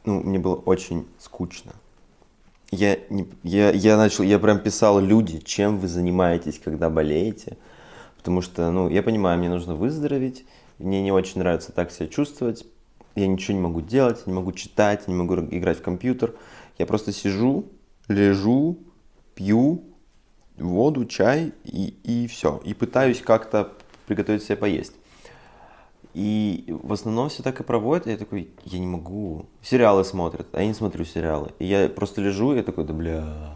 ну, 0.06 0.22
мне 0.22 0.38
было 0.38 0.56
очень 0.56 1.08
скучно. 1.18 1.74
Я, 2.70 3.00
не, 3.10 3.28
я, 3.44 3.72
я 3.72 3.98
начал, 3.98 4.24
я 4.24 4.40
прям 4.40 4.60
писал 4.60 5.00
люди, 5.00 5.40
чем 5.40 5.80
вы 5.80 5.88
занимаетесь, 5.88 6.60
когда 6.60 6.90
болеете. 6.90 7.58
Потому 8.22 8.42
что, 8.42 8.70
ну, 8.70 8.88
я 8.88 9.02
понимаю, 9.02 9.40
мне 9.40 9.50
нужно 9.50 9.74
выздороветь, 9.74 10.46
мне 10.78 11.02
не 11.02 11.12
очень 11.12 11.40
нравится 11.40 11.72
так 11.72 11.92
себя 11.92 12.08
чувствовать, 12.08 12.66
я 13.16 13.26
ничего 13.26 13.58
не 13.58 13.64
могу 13.64 13.82
делать, 13.82 14.28
не 14.28 14.34
могу 14.34 14.52
читать, 14.52 15.08
не 15.08 15.16
могу 15.16 15.36
играть 15.36 15.80
в 15.80 15.82
компьютер. 15.82 16.36
Я 16.78 16.86
просто 16.86 17.12
сижу, 17.12 17.66
лежу, 18.08 18.78
пью 19.36 19.84
воду, 20.58 21.06
чай 21.06 21.52
и, 21.64 21.96
и 22.04 22.28
все. 22.28 22.62
И 22.64 22.74
пытаюсь 22.74 23.22
как-то 23.22 23.74
приготовить 24.06 24.44
себе 24.44 24.56
поесть. 24.56 24.94
И 26.14 26.66
в 26.68 26.94
основном 26.94 27.30
все 27.30 27.42
так 27.42 27.60
и 27.60 27.64
проводят. 27.64 28.08
Я 28.08 28.18
такой, 28.18 28.50
я 28.66 28.80
не 28.80 28.88
могу. 28.88 29.48
Сериалы 29.62 30.04
смотрят, 30.04 30.48
а 30.54 30.62
я 30.62 30.68
не 30.68 30.74
смотрю 30.74 31.06
сериалы. 31.06 31.52
И 31.60 31.66
я 31.66 31.90
просто 31.90 32.22
лежу, 32.22 32.54
и 32.54 32.58
я 32.58 32.64
такой, 32.64 32.86
да 32.86 32.94
бля. 32.94 33.56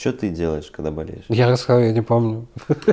Что 0.00 0.14
ты 0.14 0.30
делаешь, 0.30 0.70
когда 0.70 0.90
болеешь? 0.90 1.24
Я 1.28 1.50
рассказал, 1.50 1.82
я 1.82 1.92
не 1.92 2.02
помню. 2.02 2.46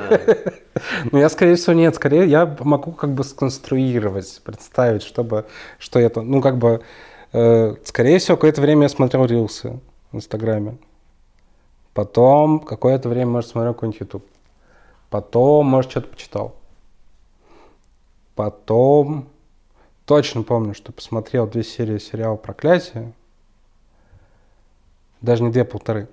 Ну, 1.11 1.17
я, 1.17 1.27
скорее 1.29 1.55
всего, 1.55 1.73
нет. 1.73 1.95
Скорее, 1.95 2.27
я 2.27 2.55
могу 2.59 2.91
как 2.91 3.11
бы 3.13 3.23
сконструировать, 3.23 4.41
представить, 4.43 5.01
чтобы, 5.01 5.47
что 5.79 5.97
это, 5.97 6.21
ну, 6.21 6.39
как 6.39 6.59
бы, 6.59 6.83
Э, 7.33 7.75
скорее 7.83 8.19
всего, 8.19 8.37
какое-то 8.37 8.61
время 8.61 8.83
я 8.83 8.89
смотрел 8.89 9.25
рилсы 9.25 9.79
в 10.11 10.17
Инстаграме. 10.17 10.77
Потом 11.93 12.59
какое-то 12.59 13.09
время, 13.09 13.31
может, 13.31 13.49
смотрел 13.51 13.73
какой-нибудь 13.73 14.01
YouTube. 14.01 14.25
Потом, 15.09 15.65
может, 15.65 15.91
что-то 15.91 16.07
почитал. 16.07 16.55
Потом 18.35 19.27
точно 20.05 20.43
помню, 20.43 20.73
что 20.73 20.91
посмотрел 20.91 21.47
две 21.47 21.63
серии 21.63 21.97
сериала 21.97 22.35
«Проклятие». 22.35 23.13
Даже 25.21 25.43
не 25.43 25.51
две, 25.51 25.65
полторы. 25.65 26.07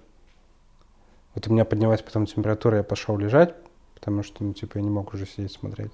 Вот 1.35 1.49
у 1.49 1.53
меня 1.53 1.65
поднялась 1.65 2.03
потом 2.03 2.27
температура, 2.27 2.79
я 2.79 2.83
пошел 2.83 3.19
лежать, 3.19 3.55
потому 3.95 4.23
что, 4.23 4.45
ну, 4.45 4.53
типа, 4.53 4.79
я 4.79 4.85
не 4.85 4.91
мог 4.91 5.15
уже 5.15 5.27
сидеть 5.27 5.53
смотреть. 5.53 5.93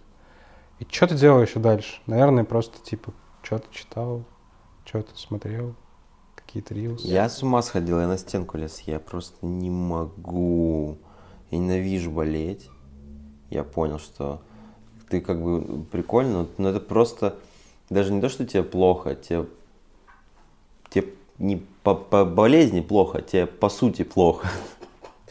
И 0.79 0.87
что 0.91 1.07
ты 1.07 1.15
делал 1.17 1.43
еще 1.43 1.59
дальше? 1.59 2.01
Наверное, 2.07 2.45
просто, 2.45 2.79
типа, 2.83 3.13
что-то 3.43 3.67
читал, 3.73 4.25
что-то 4.85 5.17
смотрел, 5.17 5.75
какие-то 6.35 6.75
рилсы. 6.75 7.07
Я 7.07 7.29
с 7.29 7.43
ума 7.43 7.63
сходил, 7.63 8.01
я 8.01 8.09
на 8.09 8.19
стенку 8.19 8.59
лез. 8.59 8.81
Я 8.81 8.99
просто 8.99 9.47
не 9.47 9.71
могу. 9.71 10.99
Я 11.51 11.59
ненавижу 11.59 12.11
болеть. 12.11 12.69
Я 13.51 13.63
понял, 13.63 13.99
что 13.99 14.43
ты 15.09 15.21
как 15.21 15.43
бы 15.43 15.85
прикольно, 15.85 16.47
но 16.57 16.69
это 16.71 16.81
просто 16.81 17.37
даже 17.89 18.13
не 18.13 18.21
то, 18.21 18.29
что 18.29 18.47
тебе 18.47 18.63
плохо, 18.63 19.17
тебе, 19.17 19.47
тебе 20.89 21.09
не 21.39 21.65
по, 21.83 21.95
по 21.95 22.25
болезни 22.25 22.81
плохо, 22.81 23.21
тебе 23.21 23.47
по 23.47 23.69
сути 23.69 24.03
плохо. 24.03 24.49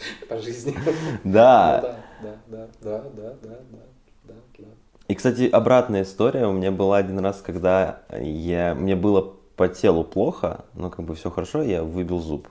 По 0.30 0.38
жизни. 0.38 0.76
Да. 1.24 1.82
Да, 1.82 1.98
да, 2.22 2.38
да, 2.48 2.68
да, 2.82 3.04
да, 3.14 3.34
да, 3.42 4.34
да. 4.58 4.66
И, 5.08 5.16
кстати, 5.16 5.50
обратная 5.50 6.04
история 6.04 6.46
у 6.46 6.52
меня 6.52 6.72
была 6.72 6.98
один 6.98 7.20
раз, 7.20 7.42
когда 7.42 8.02
я, 8.12 8.76
мне 8.76 8.96
было 8.96 9.34
по 9.56 9.68
телу 9.68 10.04
плохо, 10.04 10.66
но 10.76 10.90
как 10.90 11.06
бы 11.06 11.16
все 11.16 11.32
хорошо, 11.32 11.64
я 11.64 11.84
выбил 11.84 12.20
зуб. 12.20 12.48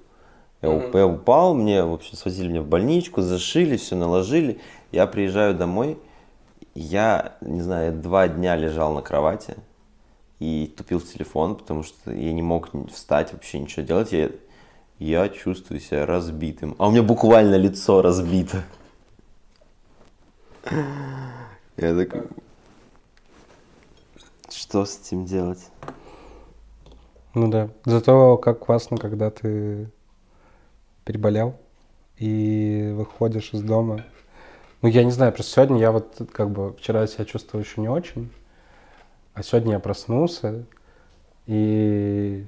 Я, 0.60 0.70
mm-hmm. 0.70 0.98
я 0.98 1.06
упал, 1.06 1.54
мне, 1.54 1.84
в 1.84 1.92
общем, 1.92 2.16
свозили 2.16 2.48
меня 2.48 2.62
в 2.62 2.66
больничку, 2.66 3.22
зашили, 3.22 3.76
все 3.76 3.94
наложили. 3.94 4.58
Я 4.90 5.06
приезжаю 5.06 5.54
домой, 5.54 5.98
я, 6.74 7.36
не 7.40 7.60
знаю, 7.60 7.92
два 7.92 8.28
дня 8.28 8.56
лежал 8.56 8.92
на 8.92 9.02
кровати 9.02 9.56
и 10.38 10.72
тупил 10.76 10.98
в 10.98 11.04
телефон, 11.04 11.56
потому 11.56 11.82
что 11.82 12.12
я 12.12 12.32
не 12.32 12.42
мог 12.42 12.70
встать, 12.92 13.32
вообще 13.32 13.58
ничего 13.58 13.84
делать. 13.84 14.12
Я, 14.12 14.30
я 14.98 15.28
чувствую 15.28 15.80
себя 15.80 16.06
разбитым. 16.06 16.74
А 16.78 16.88
у 16.88 16.90
меня 16.90 17.02
буквально 17.02 17.56
лицо 17.56 18.02
разбито. 18.02 18.62
Я 21.76 21.94
такой... 21.94 22.24
Что 24.50 24.84
с 24.84 24.98
этим 25.00 25.24
делать? 25.24 25.70
Ну 27.34 27.48
да. 27.48 27.70
Зато 27.84 28.36
как 28.38 28.58
классно, 28.58 28.96
когда 28.96 29.30
ты 29.30 29.88
переболел 31.04 31.56
и 32.18 32.92
выходишь 32.94 33.50
из 33.52 33.62
дома. 33.62 34.04
Ну, 34.82 34.88
я 34.88 35.04
не 35.04 35.10
знаю, 35.10 35.32
просто 35.32 35.52
сегодня 35.52 35.78
я 35.78 35.90
вот 35.92 36.20
как 36.32 36.50
бы 36.50 36.72
вчера 36.74 37.06
себя 37.06 37.24
чувствовал 37.24 37.64
еще 37.64 37.80
не 37.80 37.88
очень, 37.88 38.30
а 39.34 39.42
сегодня 39.42 39.72
я 39.72 39.80
проснулся, 39.80 40.64
и 41.46 42.46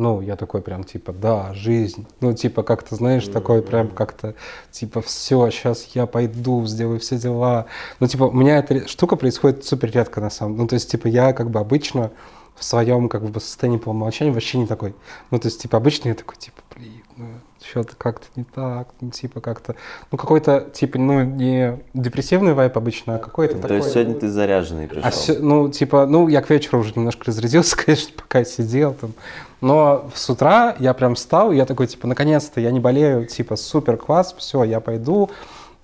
ну, 0.00 0.20
я 0.22 0.36
такой 0.36 0.62
прям, 0.62 0.82
типа, 0.84 1.12
да, 1.12 1.52
жизнь. 1.54 2.06
Ну, 2.20 2.32
типа, 2.32 2.62
как-то, 2.62 2.96
знаешь, 2.96 3.26
такой 3.28 3.62
прям 3.62 3.88
как-то, 3.88 4.34
типа, 4.70 5.02
все, 5.02 5.50
сейчас 5.50 5.84
я 5.94 6.06
пойду, 6.06 6.66
сделаю 6.66 6.98
все 7.00 7.18
дела. 7.18 7.66
Ну, 8.00 8.06
типа, 8.06 8.24
у 8.24 8.32
меня 8.32 8.58
эта 8.58 8.88
штука 8.88 9.16
происходит 9.16 9.64
супер 9.64 9.90
редко, 9.90 10.20
на 10.20 10.30
самом 10.30 10.54
деле. 10.54 10.62
Ну, 10.62 10.68
то 10.68 10.74
есть, 10.74 10.90
типа, 10.90 11.06
я 11.06 11.32
как 11.34 11.50
бы 11.50 11.60
обычно 11.60 12.10
в 12.56 12.64
своем 12.64 13.08
как 13.08 13.24
бы 13.24 13.40
состоянии 13.40 13.78
полумолчания 13.78 14.32
вообще 14.32 14.58
не 14.58 14.66
такой. 14.66 14.94
Ну, 15.30 15.38
то 15.38 15.48
есть, 15.48 15.60
типа, 15.60 15.76
обычно 15.76 16.08
я 16.08 16.14
такой, 16.14 16.36
типа, 16.36 16.62
блин, 16.74 17.02
ну, 17.16 17.26
что-то 17.62 17.94
как-то 17.96 18.26
не 18.36 18.44
так, 18.44 18.88
ну, 19.00 19.10
типа, 19.10 19.40
как-то, 19.40 19.76
ну, 20.10 20.18
какой-то, 20.18 20.60
типа, 20.72 20.98
ну, 20.98 21.22
не 21.24 21.78
депрессивный 21.94 22.54
вайп 22.54 22.76
обычно, 22.76 23.16
а 23.16 23.18
какой-то 23.18 23.56
То 23.56 23.62
такой. 23.62 23.76
есть 23.78 23.92
сегодня 23.92 24.14
ты 24.14 24.28
заряженный 24.28 24.88
пришел? 24.88 25.06
А 25.06 25.10
сё- 25.12 25.38
ну, 25.40 25.68
типа, 25.70 26.06
ну, 26.06 26.28
я 26.28 26.40
к 26.42 26.50
вечеру 26.50 26.80
уже 26.80 26.92
немножко 26.96 27.24
разрядился, 27.26 27.76
конечно, 27.84 28.12
пока 28.16 28.44
сидел 28.44 28.94
там. 28.94 29.12
Но 29.60 30.10
с 30.14 30.30
утра 30.30 30.74
я 30.78 30.94
прям 30.94 31.14
встал, 31.14 31.52
и 31.52 31.56
я 31.56 31.66
такой, 31.66 31.86
типа, 31.86 32.06
наконец-то 32.06 32.60
я 32.60 32.70
не 32.70 32.80
болею, 32.80 33.26
типа, 33.26 33.56
супер 33.56 33.96
класс, 33.98 34.34
все, 34.38 34.64
я 34.64 34.80
пойду, 34.80 35.30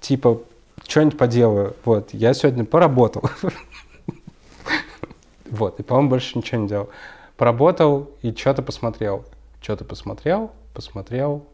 типа, 0.01 0.41
что-нибудь 0.89 1.19
поделаю. 1.19 1.77
Вот, 1.85 2.11
я 2.15 2.33
сегодня 2.35 2.65
поработал. 2.65 3.23
Вот, 5.49 5.79
и, 5.79 5.83
по-моему, 5.85 6.11
больше 6.11 6.37
ничего 6.37 6.61
не 6.61 6.69
делал. 6.69 6.89
Поработал 7.37 8.11
и 8.23 8.33
что-то 8.35 8.63
посмотрел. 8.63 9.25
Что-то 9.61 9.85
посмотрел, 9.85 10.51
посмотрел, 10.75 11.45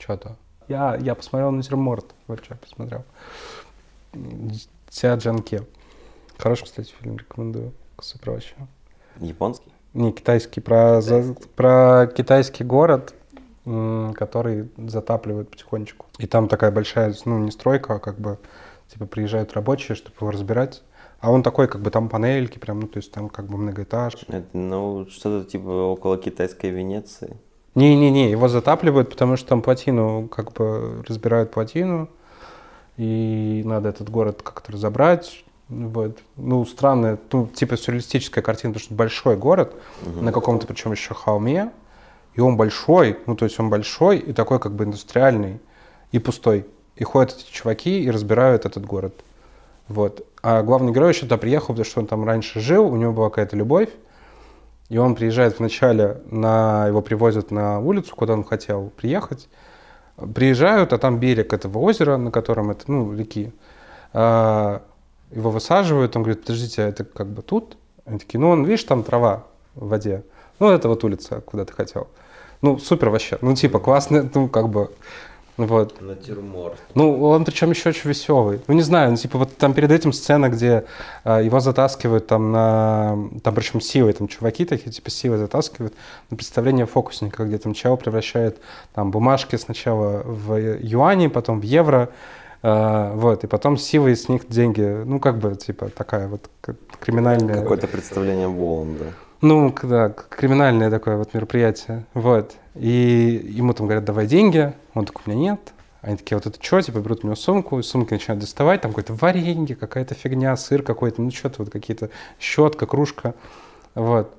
что-то. 0.00 0.36
Я, 0.68 0.96
я 0.96 1.14
посмотрел 1.14 1.50
натюрморт, 1.50 2.14
вот 2.26 2.44
что 2.44 2.54
я 2.54 2.58
посмотрел. 2.58 3.04
Ся 4.88 5.14
Джанке. 5.14 5.62
Хороший, 6.38 6.64
кстати, 6.64 6.92
фильм, 7.00 7.16
рекомендую. 7.18 7.72
Супер 8.00 8.30
вообще. 8.32 8.54
Японский? 9.18 9.72
Не, 9.94 10.12
китайский. 10.12 10.60
Про, 10.60 11.00
за- 11.00 11.34
про 11.56 12.06
китайский 12.06 12.64
город, 12.64 13.14
который 13.64 14.70
затапливают 14.78 15.50
потихонечку. 15.50 16.06
И 16.18 16.26
там 16.26 16.48
такая 16.48 16.70
большая, 16.70 17.14
ну, 17.24 17.38
не 17.38 17.50
стройка, 17.50 17.94
а 17.94 17.98
как 17.98 18.18
бы, 18.18 18.38
типа, 18.88 19.06
приезжают 19.06 19.52
рабочие, 19.52 19.96
чтобы 19.96 20.16
его 20.20 20.30
разбирать. 20.30 20.82
А 21.20 21.30
он 21.30 21.42
такой, 21.42 21.68
как 21.68 21.82
бы, 21.82 21.90
там 21.90 22.08
панельки 22.08 22.58
прям, 22.58 22.80
ну, 22.80 22.88
то 22.88 22.96
есть 22.96 23.12
там 23.12 23.28
как 23.28 23.46
бы 23.46 23.58
многоэтаж. 23.58 24.16
Это, 24.28 24.46
ну, 24.54 25.06
что-то 25.10 25.48
типа 25.48 25.68
около 25.68 26.16
китайской 26.16 26.70
Венеции. 26.70 27.36
Не-не-не, 27.74 28.30
его 28.30 28.48
затапливают, 28.48 29.10
потому 29.10 29.36
что 29.36 29.48
там 29.48 29.62
плотину, 29.62 30.28
как 30.28 30.52
бы, 30.52 31.04
разбирают 31.08 31.52
плотину, 31.52 32.08
и 32.96 33.62
надо 33.64 33.88
этот 33.88 34.10
город 34.10 34.42
как-то 34.42 34.72
разобрать. 34.72 35.44
Вот. 35.68 36.18
Ну, 36.36 36.66
странная, 36.66 37.16
ну, 37.30 37.46
типа 37.46 37.76
сюрреалистическая 37.76 38.42
картина, 38.42 38.72
потому 38.72 38.84
что 38.84 38.94
большой 38.94 39.36
город, 39.36 39.74
на 40.20 40.32
каком-то, 40.32 40.66
причем 40.66 40.90
еще 40.90 41.14
холме, 41.14 41.70
и 42.34 42.40
он 42.40 42.56
большой, 42.56 43.18
ну, 43.26 43.36
то 43.36 43.44
есть 43.44 43.58
он 43.60 43.70
большой 43.70 44.18
и 44.18 44.32
такой 44.32 44.58
как 44.58 44.72
бы 44.72 44.84
индустриальный, 44.84 45.60
и 46.10 46.18
пустой. 46.18 46.66
И 46.96 47.04
ходят 47.04 47.36
эти 47.38 47.50
чуваки 47.50 48.02
и 48.02 48.10
разбирают 48.10 48.66
этот 48.66 48.84
город. 48.84 49.14
Вот. 49.88 50.26
А 50.42 50.62
главный 50.62 50.92
герой 50.92 51.10
еще 51.12 51.22
туда 51.22 51.36
приехал, 51.36 51.68
потому 51.68 51.84
что 51.84 52.00
он 52.00 52.06
там 52.06 52.24
раньше 52.24 52.60
жил, 52.60 52.86
у 52.86 52.96
него 52.96 53.12
была 53.12 53.30
какая-то 53.30 53.56
любовь, 53.56 53.90
и 54.90 54.98
он 54.98 55.14
приезжает 55.14 55.60
вначале, 55.60 56.20
на, 56.26 56.88
его 56.88 57.00
привозят 57.00 57.52
на 57.52 57.78
улицу, 57.78 58.14
куда 58.16 58.34
он 58.34 58.44
хотел 58.44 58.90
приехать. 58.96 59.48
Приезжают, 60.34 60.92
а 60.92 60.98
там 60.98 61.18
берег 61.20 61.52
этого 61.52 61.78
озера, 61.78 62.16
на 62.16 62.32
котором 62.32 62.72
это, 62.72 62.90
ну, 62.90 63.16
реки. 63.16 63.52
А, 64.12 64.82
его 65.30 65.50
высаживают, 65.52 66.16
он 66.16 66.24
говорит, 66.24 66.42
подождите, 66.42 66.82
а 66.82 66.88
это 66.88 67.04
как 67.04 67.28
бы 67.28 67.40
тут? 67.40 67.76
Они 68.04 68.18
такие, 68.18 68.40
ну, 68.40 68.50
он, 68.50 68.64
видишь, 68.64 68.82
там 68.82 69.04
трава 69.04 69.44
в 69.76 69.88
воде. 69.88 70.24
Ну, 70.58 70.68
это 70.68 70.88
вот 70.88 71.04
улица, 71.04 71.40
куда 71.40 71.64
ты 71.64 71.72
хотел. 71.72 72.08
Ну, 72.60 72.76
супер 72.78 73.10
вообще. 73.10 73.38
Ну, 73.42 73.54
типа, 73.54 73.78
классно, 73.78 74.28
ну, 74.34 74.48
как 74.48 74.68
бы, 74.68 74.90
вот. 75.66 76.00
Натюрморт. 76.00 76.78
Ну, 76.94 77.22
он 77.22 77.44
причем 77.44 77.70
еще 77.70 77.90
очень 77.90 78.08
веселый. 78.08 78.60
Ну, 78.66 78.74
не 78.74 78.82
знаю, 78.82 79.10
ну, 79.10 79.16
типа, 79.16 79.38
вот 79.38 79.56
там 79.56 79.74
перед 79.74 79.90
этим 79.90 80.12
сцена, 80.12 80.48
где 80.48 80.84
а, 81.24 81.40
его 81.40 81.60
затаскивают 81.60 82.26
там 82.26 82.52
на... 82.52 83.18
Там 83.42 83.54
причем 83.54 83.80
силой, 83.80 84.12
там 84.12 84.28
чуваки 84.28 84.64
такие, 84.64 84.90
типа, 84.90 85.10
силой 85.10 85.38
затаскивают 85.38 85.94
на 86.30 86.36
представление 86.36 86.86
фокусника, 86.86 87.44
где 87.44 87.58
там 87.58 87.74
чел 87.74 87.96
превращает 87.96 88.58
там 88.94 89.10
бумажки 89.10 89.56
сначала 89.56 90.22
в 90.24 90.56
юани, 90.56 91.28
потом 91.28 91.60
в 91.60 91.64
евро, 91.64 92.10
а, 92.62 93.14
вот, 93.14 93.44
и 93.44 93.46
потом 93.46 93.76
силой 93.76 94.16
с 94.16 94.28
них 94.28 94.48
деньги, 94.48 94.82
ну, 95.04 95.18
как 95.18 95.38
бы, 95.38 95.54
типа, 95.54 95.88
такая 95.88 96.28
вот 96.28 96.48
криминальная... 97.00 97.62
Какое-то 97.62 97.86
представление 97.86 98.48
Воланда. 98.48 99.06
Ну, 99.40 99.72
к- 99.72 99.86
да, 99.86 100.10
к- 100.10 100.28
криминальное 100.28 100.90
такое 100.90 101.16
вот 101.16 101.32
мероприятие. 101.34 102.04
Вот. 102.14 102.54
И 102.74 103.40
ему 103.50 103.72
там 103.72 103.86
говорят, 103.86 104.04
давай 104.04 104.26
деньги. 104.26 104.72
Он 104.94 105.06
такой, 105.06 105.22
у 105.26 105.30
меня 105.30 105.52
нет. 105.52 105.72
Они 106.02 106.16
такие, 106.16 106.36
вот 106.36 106.46
это 106.46 106.62
что? 106.62 106.80
Типа 106.80 106.98
берут 106.98 107.24
у 107.24 107.26
него 107.26 107.36
сумку, 107.36 107.78
из 107.78 107.86
сумки 107.88 108.12
начинают 108.12 108.40
доставать, 108.40 108.80
там 108.80 108.92
какое-то 108.92 109.14
варенье, 109.14 109.76
какая-то 109.76 110.14
фигня, 110.14 110.56
сыр 110.56 110.82
какой-то, 110.82 111.20
ну 111.20 111.30
что-то 111.30 111.62
вот 111.62 111.70
какие-то, 111.70 112.10
щетка, 112.38 112.86
кружка. 112.86 113.34
Вот. 113.94 114.34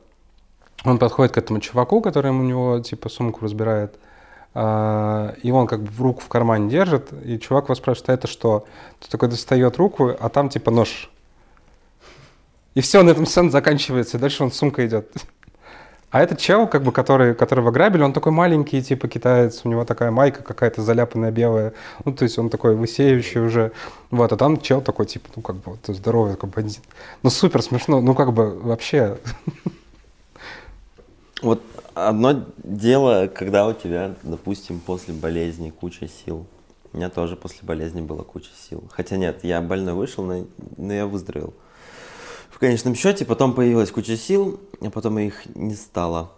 Он 0.86 0.98
подходит 0.98 1.34
к 1.34 1.38
этому 1.38 1.60
чуваку, 1.60 2.02
который 2.02 2.32
у 2.32 2.42
него 2.42 2.80
типа 2.80 3.10
сумку 3.10 3.46
разбирает, 3.46 4.00
а, 4.56 5.36
и 5.44 5.52
он 5.52 5.68
как 5.68 5.84
бы 5.84 5.92
руку 6.04 6.22
в 6.22 6.28
кармане 6.28 6.70
держит, 6.70 7.14
и 7.24 7.38
чувак 7.38 7.66
его 7.66 7.76
спрашивает, 7.76 8.10
а 8.10 8.14
это 8.14 8.28
что? 8.28 8.66
Тот 9.00 9.10
такой 9.12 9.30
достает 9.30 9.78
руку, 9.78 10.12
а 10.20 10.30
там 10.30 10.50
типа 10.50 10.72
нож. 10.72 11.12
И 12.74 12.82
все, 12.82 13.04
на 13.04 13.10
этом 13.12 13.26
сцена 13.26 13.50
заканчивается, 13.50 14.18
и 14.18 14.20
дальше 14.20 14.44
он 14.44 14.52
с 14.52 14.58
сумкой 14.58 14.88
идет. 14.88 15.12
А 16.10 16.22
этот 16.22 16.40
чел, 16.40 16.68
как 16.68 16.84
бы, 16.84 16.92
который, 16.92 17.34
которого 17.34 17.72
грабили, 17.72 18.04
он 18.04 18.12
такой 18.12 18.34
маленький, 18.34 18.82
типа 18.82 19.08
китаец, 19.08 19.62
у 19.64 19.70
него 19.70 19.86
такая 19.86 20.12
майка 20.12 20.44
какая-то 20.44 20.82
заляпанная 20.82 21.32
белая, 21.32 21.74
ну, 22.04 22.14
то 22.14 22.24
есть 22.24 22.38
он 22.38 22.50
такой 22.50 22.76
высеющий 22.76 23.40
уже, 23.40 23.72
вот, 24.10 24.32
а 24.34 24.38
там 24.38 24.60
чел 24.60 24.82
такой, 24.82 25.06
типа, 25.06 25.30
ну, 25.38 25.42
как 25.42 25.56
бы, 25.56 25.62
вот, 25.66 25.80
здоровый 25.96 26.34
такой 26.34 26.50
бандит. 26.50 26.84
Ну, 27.24 27.30
супер 27.30 27.62
смешно, 27.62 28.02
ну, 28.02 28.14
как 28.14 28.34
бы, 28.34 28.60
вообще, 28.60 29.18
Вот 31.42 31.64
одно 31.96 32.46
дело, 32.58 33.28
когда 33.28 33.68
у 33.68 33.74
тебя, 33.74 34.14
допустим, 34.22 34.80
после 34.80 35.14
болезни 35.14 35.72
куча 35.72 36.08
сил. 36.08 36.46
У 36.94 36.98
меня 36.98 37.10
тоже 37.10 37.36
после 37.36 37.62
болезни 37.64 38.02
была 38.02 38.24
куча 38.24 38.52
сил. 38.70 38.84
Хотя 38.92 39.18
нет, 39.18 39.40
я 39.44 39.60
больной 39.62 39.96
вышел, 39.96 40.24
но 40.24 40.94
я 40.94 41.08
выздоровел. 41.08 41.54
В 42.52 42.60
конечном 42.60 42.94
счете. 42.94 43.26
Потом 43.26 43.54
появилась 43.54 43.92
куча 43.92 44.18
сил, 44.18 44.60
а 44.82 44.90
потом 44.90 45.18
их 45.18 45.56
не 45.56 45.74
стало. 45.74 46.32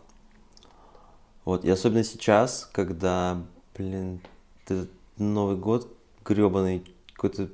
Вот, 1.43 1.65
и 1.65 1.69
особенно 1.69 2.06
сейчас, 2.06 2.69
когда, 2.71 3.41
блин, 3.78 4.21
этот 4.65 4.89
Новый 5.17 5.58
год 5.58 5.93
гребаный 6.23 6.86
какой-то 7.13 7.49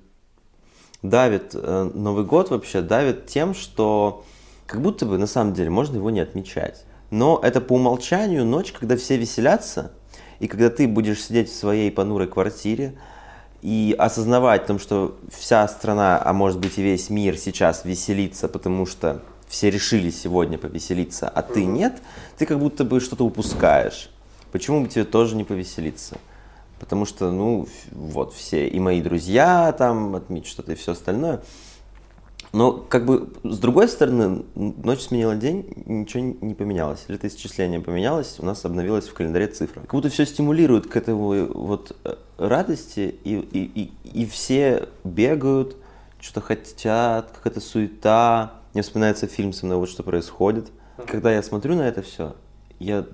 давит, 1.02 1.56
э, 1.56 1.92
Новый 1.94 2.24
год 2.24 2.52
вообще 2.52 2.82
давит 2.82 3.26
тем, 3.26 3.54
что 3.56 4.24
как 4.68 4.82
будто 4.82 5.06
бы 5.06 5.18
на 5.18 5.26
самом 5.26 5.54
деле 5.54 5.72
можно 5.72 5.96
его 5.96 6.12
не 6.12 6.20
отмечать. 6.20 6.86
Но 7.10 7.40
это 7.42 7.62
по 7.62 7.74
умолчанию 7.74 8.46
ночь, 8.46 8.72
когда 8.72 8.96
все 8.96 9.18
веселятся, 9.18 9.92
и 10.40 10.48
когда 10.48 10.70
ты 10.70 10.88
будешь 10.88 11.24
сидеть 11.24 11.50
в 11.50 11.56
своей 11.56 11.92
понурой 11.92 12.28
квартире 12.28 12.98
и 13.62 13.96
осознавать 13.98 14.64
о 14.64 14.68
том, 14.68 14.80
что 14.80 15.18
вся 15.30 15.68
страна, 15.68 16.22
а 16.24 16.34
может 16.34 16.60
быть 16.60 16.78
и 16.78 16.82
весь 16.82 17.10
мир 17.10 17.38
сейчас 17.38 17.86
веселится, 17.86 18.48
потому 18.48 18.86
что 18.86 19.22
все 19.48 19.70
решили 19.70 20.12
сегодня 20.12 20.58
повеселиться, 20.58 21.28
а 21.28 21.42
ты 21.42 21.66
нет, 21.66 22.02
ты 22.38 22.46
как 22.46 22.60
будто 22.60 22.86
бы 22.86 23.00
что-то 23.00 23.26
упускаешь. 23.26 24.10
Почему 24.52 24.82
бы 24.82 24.88
тебе 24.88 25.04
тоже 25.04 25.36
не 25.36 25.44
повеселиться? 25.44 26.18
Потому 26.80 27.06
что, 27.06 27.32
ну, 27.32 27.68
вот 27.92 28.34
все, 28.34 28.68
и 28.68 28.80
мои 28.80 29.02
друзья 29.02 29.74
там 29.74 30.16
отметят 30.16 30.48
что-то 30.48 30.72
и 30.72 30.76
все 30.76 30.94
остальное. 30.94 31.42
Но, 32.52 32.72
как 32.72 33.06
бы, 33.06 33.30
с 33.44 33.60
другой 33.60 33.90
стороны, 33.90 34.44
ночь 34.56 35.02
сменила 35.02 35.36
день, 35.36 35.72
ничего 35.86 36.36
не 36.42 36.56
поменялось. 36.56 37.04
Летоисчисление 37.08 37.80
поменялось, 37.80 38.38
у 38.40 38.46
нас 38.46 38.66
обновилась 38.66 39.08
в 39.08 39.14
календаре 39.14 39.48
цифра. 39.48 39.82
Как 39.82 39.92
будто 39.92 40.10
все 40.10 40.26
стимулирует 40.26 40.88
к 40.88 40.96
этому 40.96 41.46
вот 41.54 41.96
э, 42.06 42.16
радости, 42.40 43.16
и, 43.24 43.36
и, 43.36 43.92
и, 44.04 44.22
и 44.22 44.26
все 44.26 44.88
бегают, 45.04 45.76
что-то 46.20 46.42
хотят, 46.42 47.32
какая-то 47.32 47.60
суета. 47.60 48.54
Мне 48.74 48.84
вспоминается 48.84 49.28
фильм 49.28 49.54
со 49.54 49.66
мной 49.66 49.78
«Вот 49.78 49.90
что 49.90 50.04
происходит». 50.04 50.72
Когда 51.08 51.32
я 51.32 51.42
смотрю 51.44 51.76
на 51.76 51.88
это 51.88 52.02
все, 52.02 52.36
я, 52.78 53.06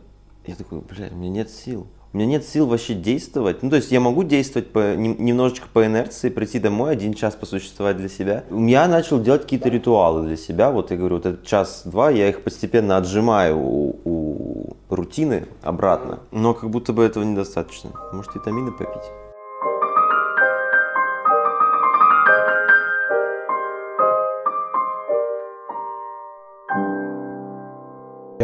я 0.46 0.56
такой, 0.56 0.82
блядь, 0.82 1.12
у 1.12 1.16
меня 1.16 1.30
нет 1.30 1.50
сил 1.50 1.88
у 2.16 2.18
меня 2.18 2.28
нет 2.28 2.46
сил 2.46 2.66
вообще 2.66 2.94
действовать. 2.94 3.62
Ну, 3.62 3.70
то 3.70 3.76
есть 3.76 3.92
я 3.92 4.00
могу 4.00 4.24
действовать 4.24 4.72
по, 4.72 4.96
немножечко 4.96 5.68
по 5.74 5.86
инерции, 5.86 6.30
прийти 6.30 6.60
домой, 6.60 6.94
один 6.94 7.14
час 7.14 7.36
посуществовать 7.36 7.98
для 7.98 8.08
себя. 8.08 8.46
Я 8.52 8.88
начал 8.88 9.22
делать 9.22 9.42
какие-то 9.42 9.68
ритуалы 9.68 10.26
для 10.26 10.38
себя. 10.38 10.72
Вот 10.72 10.92
я 10.92 10.98
говорю, 10.98 11.18
вот 11.18 11.26
этот 11.26 11.46
час-два, 11.46 12.12
я 12.12 12.30
их 12.30 12.42
постепенно 12.42 12.96
отжимаю 12.96 13.58
у, 13.60 14.00
у 14.06 14.78
рутины 14.88 15.48
обратно. 15.62 16.20
Но 16.32 16.54
как 16.54 16.70
будто 16.70 16.94
бы 16.94 17.04
этого 17.04 17.26
недостаточно. 17.26 17.92
Может, 18.14 18.34
витамины 18.34 18.72
попить? 18.72 19.12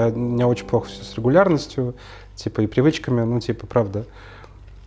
Я, 0.07 0.13
у 0.13 0.17
меня 0.17 0.47
очень 0.47 0.65
плохо 0.65 0.87
все 0.87 1.03
с 1.03 1.15
регулярностью, 1.15 1.95
типа, 2.35 2.61
и 2.61 2.67
привычками, 2.67 3.21
ну, 3.21 3.39
типа, 3.39 3.67
правда. 3.67 4.05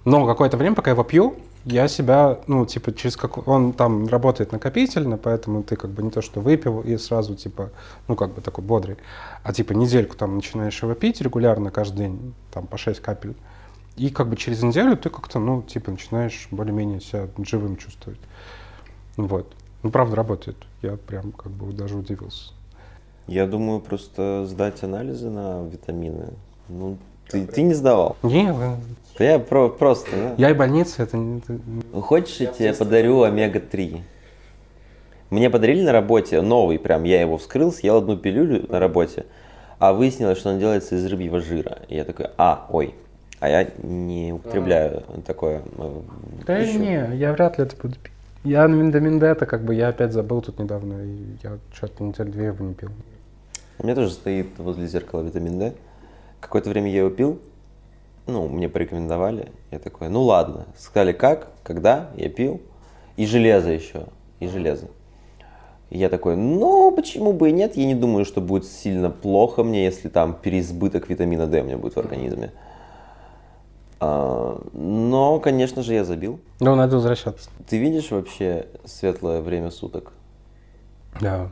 Но 0.05 0.27
какое-то 0.27 0.57
время, 0.57 0.74
пока 0.74 0.90
я 0.90 0.94
его 0.94 1.05
пью, 1.05 1.37
я 1.64 1.88
себя, 1.88 2.40
ну, 2.46 2.66
типа, 2.66 2.94
через 2.94 3.16
как... 3.16 3.48
Он 3.48 3.72
там 3.72 4.07
работает 4.07 4.53
накопительно, 4.53 5.16
поэтому 5.16 5.62
ты 5.62 5.77
как 5.77 5.90
бы 5.90 6.03
не 6.03 6.11
то, 6.11 6.20
что 6.20 6.40
выпил 6.40 6.81
и 6.81 6.96
сразу, 6.98 7.35
типа, 7.35 7.70
ну, 8.07 8.16
как 8.16 8.35
бы 8.35 8.42
такой 8.42 8.62
бодрый, 8.62 8.98
а, 9.42 9.53
типа, 9.53 9.72
недельку 9.72 10.16
там 10.16 10.37
начинаешь 10.37 10.83
его 10.83 10.94
пить 10.94 11.20
регулярно, 11.22 11.70
каждый 11.70 11.96
день, 11.98 12.35
там, 12.53 12.66
по 12.66 12.77
6 12.77 13.00
капель. 13.00 13.35
И 13.96 14.11
как 14.11 14.29
бы 14.29 14.37
через 14.37 14.62
неделю 14.62 14.96
ты 14.96 15.09
как-то, 15.09 15.38
ну, 15.38 15.62
типа, 15.62 15.90
начинаешь 15.90 16.48
более-менее 16.50 17.00
себя 17.00 17.29
живым 17.38 17.77
чувствовать. 17.77 18.20
Вот. 19.16 19.50
Ну, 19.83 19.90
правда, 19.90 20.16
работает. 20.16 20.57
Я 20.83 20.96
прям 20.96 21.33
как 21.33 21.53
бы 21.53 21.72
даже 21.72 21.96
удивился. 21.96 22.53
Я 23.26 23.46
думаю, 23.46 23.80
просто 23.80 24.44
сдать 24.46 24.82
анализы 24.82 25.30
на 25.30 25.64
витамины. 25.64 26.28
Ну, 26.68 26.98
ты, 27.28 27.46
ты 27.46 27.62
не 27.62 27.74
сдавал? 27.74 28.16
Не, 28.22 28.54
я 29.18 29.38
про, 29.38 29.68
просто, 29.68 30.10
да? 30.12 30.34
Я 30.37 30.50
и 30.50 30.54
больница, 30.54 31.04
это 31.04 31.16
не... 31.16 31.40
Хочешь, 32.00 32.37
я 32.37 32.46
тебе 32.48 32.74
подарю 32.74 33.22
омега-3? 33.22 34.00
Мне 35.30 35.50
подарили 35.50 35.82
на 35.82 35.92
работе 35.92 36.40
новый, 36.42 36.78
прям 36.78 37.04
я 37.04 37.20
его 37.20 37.38
вскрыл, 37.38 37.72
съел 37.72 37.98
одну 37.98 38.16
пилюлю 38.16 38.66
на 38.70 38.78
работе, 38.78 39.24
а 39.78 39.92
выяснилось, 39.92 40.38
что 40.38 40.50
он 40.50 40.58
делается 40.58 40.96
из 40.96 41.06
рыбьего 41.06 41.40
жира. 41.40 41.78
И 41.88 41.96
я 41.96 42.04
такой, 42.04 42.26
а, 42.37 42.66
ой, 42.70 42.94
а 43.40 43.48
я 43.48 43.68
не 43.82 44.32
употребляю 44.32 45.02
а. 45.08 45.20
такое. 45.22 45.62
Э, 45.78 46.00
да 46.46 46.60
пищу. 46.60 46.78
не, 46.78 47.16
я 47.16 47.32
вряд 47.32 47.58
ли 47.58 47.64
это 47.64 47.76
буду 47.76 47.94
пить. 47.94 48.12
Я 48.44 48.68
на 48.68 48.74
Миндаминдета, 48.74 49.46
как 49.46 49.64
бы, 49.64 49.74
я 49.74 49.88
опять 49.88 50.12
забыл 50.12 50.42
тут 50.42 50.58
недавно, 50.58 51.02
и 51.02 51.37
я 51.42 51.58
что-то 51.72 52.04
неделю 52.04 52.30
две 52.30 52.46
его 52.46 52.64
не 52.64 52.74
пил. 52.74 52.90
У 53.85 53.87
меня 53.87 53.97
тоже 53.97 54.12
стоит 54.12 54.59
возле 54.59 54.87
зеркала 54.87 55.20
витамин 55.20 55.59
D. 55.59 55.75
Какое-то 56.40 56.70
время 56.70 56.90
я 56.90 57.01
его 57.01 57.11
пил, 57.11 57.38
ну, 58.27 58.49
мне 58.49 58.70
порекомендовали. 58.70 59.53
Я 59.70 59.79
такой, 59.79 60.09
ну 60.09 60.23
ладно. 60.23 60.64
Сказали, 60.79 61.12
как, 61.12 61.49
когда, 61.62 62.09
я 62.16 62.31
пил. 62.31 62.62
И 63.18 63.27
железо 63.27 63.68
еще, 63.68 64.07
и 64.40 64.47
железо. 64.47 64.87
И 65.90 65.99
я 65.99 66.09
такой, 66.09 66.35
ну, 66.35 66.92
почему 66.92 67.35
бы 67.35 67.51
и 67.51 67.53
нет? 67.53 67.77
Я 67.77 67.85
не 67.85 67.94
думаю, 67.94 68.25
что 68.25 68.40
будет 68.40 68.64
сильно 68.64 69.11
плохо 69.11 69.62
мне, 69.62 69.85
если 69.85 70.09
там 70.09 70.33
переизбыток 70.33 71.11
витамина 71.11 71.47
D 71.47 71.61
у 71.61 71.64
меня 71.64 71.77
будет 71.77 71.97
в 71.97 71.99
организме. 71.99 72.53
А, 74.01 74.62
но, 74.73 75.40
конечно 75.40 75.83
же, 75.83 75.92
я 75.92 76.05
забил. 76.05 76.40
Ну, 76.59 76.75
надо 76.75 76.97
возвращаться. 76.97 77.51
Ты 77.68 77.77
видишь 77.77 78.12
вообще 78.12 78.66
светлое 78.87 79.42
время 79.42 79.70
суток? 79.70 80.14
Да. 81.20 81.51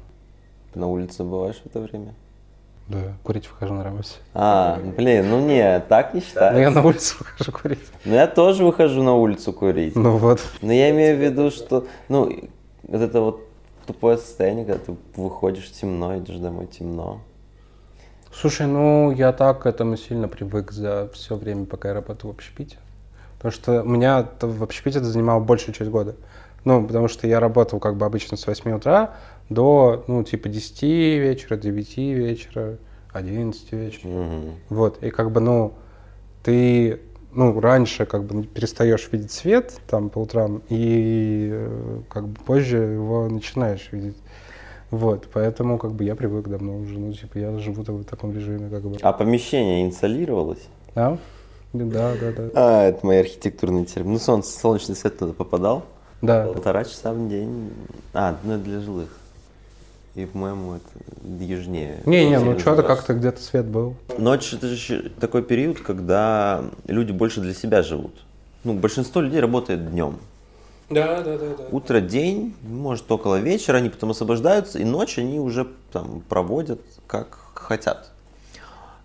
На 0.75 0.87
улице 0.87 1.25
бываешь 1.25 1.61
в 1.63 1.67
это 1.67 1.81
время? 1.81 2.15
Да, 2.89 3.17
курить 3.23 3.49
выхожу 3.49 3.75
на 3.75 3.85
работе. 3.85 4.11
А, 4.35 4.79
блин, 4.97 5.31
ну 5.31 5.41
не, 5.41 5.81
так 5.81 6.15
не 6.15 6.21
считаю. 6.21 6.55
Ну 6.55 6.61
я 6.61 6.71
на 6.71 6.83
улицу 6.83 7.17
выхожу 7.21 7.53
курить. 7.53 7.91
Ну 8.05 8.15
я 8.15 8.27
тоже 8.27 8.65
выхожу 8.65 9.03
на 9.03 9.15
улицу 9.15 9.53
курить. 9.53 9.97
Ну 9.97 10.17
вот. 10.17 10.41
Но 10.61 10.73
я 10.73 10.91
имею 10.91 11.17
в 11.17 11.21
виду, 11.21 11.51
что, 11.51 11.87
ну, 12.09 12.31
вот 12.83 13.01
это 13.01 13.21
вот 13.21 13.41
тупое 13.87 14.19
состояние, 14.19 14.65
когда 14.65 14.85
ты 14.85 14.97
выходишь 15.17 15.71
темно, 15.71 16.19
идешь 16.19 16.37
домой 16.37 16.67
темно. 16.67 17.21
Слушай, 18.33 18.67
ну 18.67 19.11
я 19.11 19.33
так 19.33 19.63
к 19.63 19.67
этому 19.67 19.97
сильно 19.97 20.27
привык 20.27 20.73
за 20.73 21.11
все 21.13 21.37
время, 21.37 21.67
пока 21.67 21.89
я 21.89 21.95
работал 21.95 22.31
в 22.31 22.35
общепите. 22.35 22.79
Потому 23.37 23.53
что 23.53 23.83
меня 23.83 24.27
в 24.41 24.63
общепите 24.63 24.99
это 24.99 25.07
занимало 25.07 25.41
большую 25.41 25.75
часть 25.75 25.91
года. 25.91 26.15
Ну, 26.65 26.87
потому 26.87 27.09
что 27.09 27.27
я 27.27 27.41
работал 27.41 27.81
как 27.81 27.97
бы 27.97 28.07
обычно 28.07 28.37
с 28.37 28.47
8 28.47 28.71
утра 28.71 29.15
до, 29.55 30.05
ну, 30.07 30.23
типа 30.25 30.49
10 30.49 30.83
вечера, 30.83 31.57
9 31.57 31.97
вечера, 31.97 32.79
11 33.13 33.73
вечера. 33.73 34.11
Угу. 34.11 34.51
Вот, 34.71 35.03
и 35.03 35.11
как 35.11 35.31
бы, 35.31 35.41
ну, 35.41 35.75
ты, 36.43 37.01
ну, 37.33 37.59
раньше 37.61 38.07
как 38.07 38.25
бы 38.25 38.45
перестаешь 38.45 39.09
видеть 39.13 39.33
свет 39.33 39.81
там 39.89 40.11
по 40.11 40.19
утрам, 40.19 40.63
и 40.69 41.69
как 42.09 42.29
бы 42.29 42.41
позже 42.45 42.79
его 42.79 43.29
начинаешь 43.29 43.89
видеть. 43.93 44.17
Вот, 44.91 45.27
поэтому 45.33 45.79
как 45.79 45.93
бы 45.93 46.05
я 46.05 46.15
привык 46.15 46.49
давно 46.49 46.77
уже, 46.77 46.99
ну, 46.99 47.13
типа, 47.15 47.39
я 47.39 47.59
живу 47.59 47.83
в 47.83 48.05
таком 48.05 48.35
режиме, 48.35 48.69
как 48.69 48.83
бы. 48.83 48.99
А 49.01 49.13
помещение 49.15 49.87
инсолировалось? 49.87 50.69
Да, 50.95 51.17
да, 51.73 52.13
да, 52.21 52.33
да. 52.33 52.51
А, 52.55 52.89
это 52.89 53.07
мои 53.07 53.19
архитектурные 53.21 53.87
термины. 53.87 54.15
Ну, 54.15 54.19
солнце, 54.19 54.59
солнечный 54.59 54.95
свет 54.95 55.19
туда 55.19 55.33
попадал? 55.33 55.85
Да. 56.21 56.45
Полтора 56.45 56.85
часа 56.85 57.15
в 57.15 57.29
день. 57.29 57.73
А, 58.13 58.37
ну, 58.45 58.59
для 58.59 58.81
жилых. 58.81 59.09
И, 60.15 60.27
по-моему, 60.27 60.75
это 60.75 61.43
южнее. 61.45 62.03
Не-не, 62.05 62.39
ну 62.39 62.59
что-то 62.59 62.83
как-то 62.83 63.15
где-то 63.15 63.41
свет 63.41 63.65
был. 63.65 63.97
Ночь 64.19 64.53
это 64.53 64.69
же 64.69 65.11
такой 65.19 65.43
период, 65.43 65.81
когда 65.81 66.65
люди 66.87 67.13
больше 67.13 67.41
для 67.41 67.55
себя 67.55 67.83
живут. 67.83 68.13
Ну, 68.65 68.75
большинство 68.75 69.23
людей 69.23 69.41
работает 69.41 69.91
днем. 69.91 70.19
Да, 70.91 71.23
да, 71.23 71.39
да, 71.39 71.47
да. 71.57 71.65
Утро, 71.71 72.01
день, 72.01 72.55
может, 72.63 73.11
около 73.11 73.41
вечера, 73.41 73.79
они 73.79 73.89
потом 73.89 74.11
освобождаются, 74.11 74.79
и 74.79 74.85
ночь 74.85 75.19
они 75.19 75.41
уже 75.41 75.67
там 75.91 76.23
проводят 76.29 76.81
как 77.07 77.39
хотят. 77.55 78.12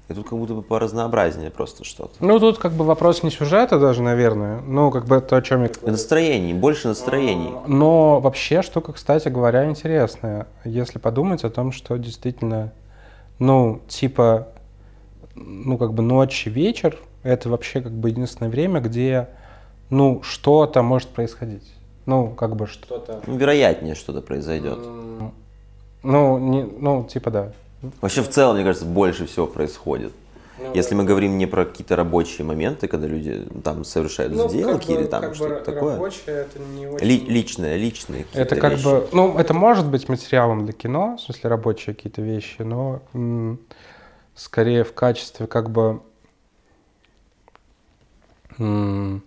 И 0.10 0.13
тут 0.13 0.30
как 0.30 0.39
будто 0.39 0.54
бы 0.54 0.62
по 0.62 0.80
разнообразнее 0.80 1.52
просто 1.52 1.84
что-то. 1.84 2.13
Ну, 2.22 2.39
тут 2.39 2.60
как 2.60 2.72
бы 2.72 2.86
вопрос 2.86 3.24
не 3.24 3.30
сюжета 3.30 3.78
даже, 3.78 4.02
наверное, 4.02 4.62
ну, 4.62 4.89
как 4.89 5.06
бы 5.06 5.20
то, 5.20 5.36
о 5.36 5.41
чем 5.41 5.63
я... 5.63 5.70
Настроений, 5.82 6.54
больше 6.54 6.88
настроений. 6.88 7.52
Но 7.67 8.22
вообще 8.22 8.62
штука, 8.62 8.93
кстати 8.93 9.28
говоря, 9.28 9.70
интересная. 9.70 10.48
Если 10.63 10.98
подумать 10.98 11.43
о 11.43 11.50
том, 11.50 11.74
что 11.74 11.98
действительно, 11.98 12.72
ну, 13.38 13.82
типа, 13.89 14.48
ну, 15.36 15.78
как 15.78 15.93
бы 15.93 16.04
ночь 16.04 16.48
и 16.48 16.50
вечер, 16.50 16.98
это 17.24 17.50
вообще 17.50 17.82
как 17.82 17.91
бы 17.91 18.10
единственное 18.10 18.50
время, 18.50 18.80
где, 18.80 19.28
ну, 19.89 20.22
что-то 20.24 20.84
может 20.84 21.10
происходить. 21.10 21.70
Ну, 22.06 22.30
как 22.30 22.56
бы 22.56 22.67
что-то... 22.67 23.22
Ну, 23.28 23.36
вероятнее 23.36 23.93
что-то 23.93 24.22
произойдет. 24.22 24.80
Ну, 26.04 26.38
не, 26.38 26.63
ну, 26.63 27.04
типа, 27.04 27.32
да. 27.32 27.52
Вообще 28.02 28.22
в 28.24 28.30
целом, 28.30 28.56
мне 28.56 28.66
кажется, 28.66 28.86
больше 28.86 29.26
всего 29.28 29.46
происходит. 29.48 30.12
Ну, 30.60 30.74
Если 30.74 30.96
мы 30.96 31.04
говорим 31.04 31.38
не 31.38 31.46
про 31.46 31.66
какие-то 31.66 31.96
рабочие 31.96 32.44
моменты, 32.44 32.88
когда 32.88 33.06
люди 33.06 33.48
там 33.63 33.84
совершают 33.86 34.34
ну, 34.34 34.50
сделки 34.50 34.88
как 34.88 34.96
бы, 34.96 35.02
или 35.02 35.08
там 35.08 35.34
что-то 35.36 35.63
такое. 35.63 35.94
Рабочее, 35.94 36.24
это 36.28 36.60
не 36.60 36.88
очень... 36.88 37.06
Ли, 37.06 37.20
личное, 37.20 37.76
личные 37.78 38.26
Это 38.34 38.56
как 38.56 38.72
вещи. 38.74 38.84
бы, 38.84 39.08
ну, 39.12 39.38
это 39.38 39.54
может 39.54 39.88
быть 39.88 40.10
материалом 40.10 40.63
для 40.66 40.74
кино, 40.74 41.18
в 41.18 41.22
смысле 41.22 41.50
рабочие 41.52 41.94
какие-то 41.94 42.24
вещи, 42.24 42.63
но 42.63 43.02
м- 43.13 43.60
скорее 44.34 44.84
в 44.84 44.94
качестве 44.94 45.46
как 45.46 45.70
бы 45.70 46.02
м- 48.58 49.22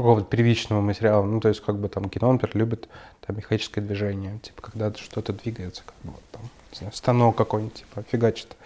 какого-то 0.00 0.26
первичного 0.26 0.80
материала. 0.80 1.24
Ну, 1.24 1.40
то 1.40 1.48
есть, 1.48 1.60
как 1.60 1.78
бы 1.78 1.88
там 1.88 2.08
кино, 2.08 2.32
например, 2.32 2.56
любит 2.56 2.88
там 3.26 3.36
механическое 3.36 3.80
движение, 3.80 4.38
типа, 4.42 4.62
когда 4.62 4.92
что-то 4.94 5.32
двигается, 5.32 5.82
как 5.86 5.94
бы 6.02 6.10
вот, 6.12 6.22
там, 6.32 6.42
не 6.72 6.78
знаю, 6.78 6.92
станок 6.92 7.36
какой-нибудь, 7.36 7.74
типа, 7.74 8.04
фигачит 8.10 8.56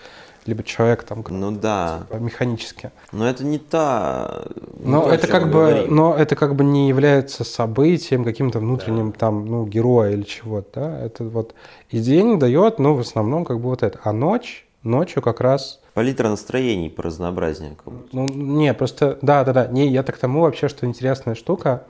либо 0.47 0.63
человек 0.63 1.05
там 1.05 1.25
ну 1.29 1.51
да 1.51 2.01
типа, 2.03 2.21
механически 2.21 2.91
но 3.13 3.27
это 3.27 3.45
не 3.45 3.59
та 3.59 4.43
но 4.79 5.03
то, 5.03 5.11
это 5.11 5.27
как 5.27 5.45
бы 5.47 5.53
говорим. 5.53 5.95
но 5.95 6.15
это 6.15 6.37
как 6.37 6.55
бы 6.55 6.65
не 6.65 6.89
является 6.89 7.45
событием 7.45 8.25
каким-то 8.25 8.59
внутренним 8.59 9.13
да. 9.13 9.19
там 9.19 9.47
ну 9.47 9.67
героя 9.67 10.13
или 10.13 10.23
чего-то 10.23 10.81
да? 10.81 11.01
это 11.01 11.25
вот 11.25 11.55
и 11.91 11.99
день 11.99 12.39
дает 12.39 12.79
ну 12.79 12.95
в 12.95 13.01
основном 13.01 13.45
как 13.45 13.59
бы 13.59 13.71
вот 13.71 13.83
это 13.83 13.99
а 14.05 14.13
ночь 14.13 14.67
ночью 14.83 15.23
как 15.23 15.41
раз 15.41 15.81
палитра 15.95 16.29
настроений 16.29 16.91
по 16.91 17.03
разнообразнее 17.03 17.77
ну 18.13 18.27
не 18.27 18.75
просто 18.75 19.19
да 19.23 19.45
да 19.45 19.53
да. 19.53 19.67
Не 19.67 19.89
я 19.89 20.03
так 20.03 20.19
тому 20.19 20.43
вообще 20.43 20.69
что 20.69 20.87
интересная 20.87 21.35
штука 21.35 21.85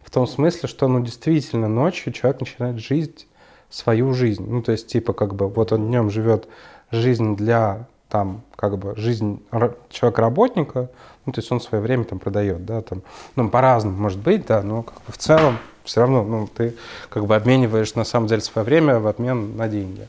в 0.00 0.10
том 0.10 0.26
смысле 0.26 0.68
что 0.68 0.88
ну 0.88 1.00
действительно 1.00 1.68
ночью 1.68 2.12
человек 2.12 2.40
начинает 2.40 2.78
жить 2.78 3.26
свою 3.68 4.14
жизнь. 4.14 4.46
Ну 4.48 4.62
то 4.62 4.72
есть 4.72 4.86
типа 4.86 5.12
как 5.12 5.34
бы 5.34 5.48
вот 5.48 5.72
он 5.72 5.88
днем 5.88 6.10
живет 6.10 6.48
жизнь 6.90 7.36
для 7.36 7.86
там 8.08 8.42
как 8.56 8.78
бы 8.78 8.94
жизнь 8.96 9.42
человека-работника, 9.90 10.88
ну, 11.26 11.32
то 11.32 11.40
есть 11.40 11.52
он 11.52 11.60
свое 11.60 11.82
время 11.82 12.04
там 12.04 12.18
продает, 12.18 12.64
да, 12.64 12.80
там, 12.80 13.02
ну, 13.36 13.50
по-разному 13.50 13.96
может 13.98 14.18
быть, 14.18 14.46
да, 14.46 14.62
но 14.62 14.82
как 14.82 14.94
бы 14.94 15.12
в 15.12 15.18
целом 15.18 15.58
все 15.84 16.00
равно, 16.00 16.24
ну, 16.24 16.48
ты 16.48 16.74
как 17.10 17.26
бы 17.26 17.36
обмениваешь 17.36 17.94
на 17.94 18.04
самом 18.04 18.26
деле 18.26 18.40
свое 18.40 18.64
время 18.64 18.98
в 18.98 19.06
обмен 19.06 19.56
на 19.56 19.68
деньги. 19.68 20.08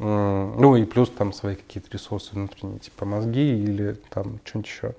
Ну, 0.00 0.76
и 0.76 0.84
плюс 0.84 1.10
там 1.10 1.32
свои 1.34 1.56
какие-то 1.56 1.90
ресурсы 1.92 2.30
внутренние, 2.32 2.78
типа 2.78 3.04
мозги 3.04 3.62
или 3.62 3.98
там 4.08 4.40
что-нибудь 4.44 4.70
еще. 4.70 4.94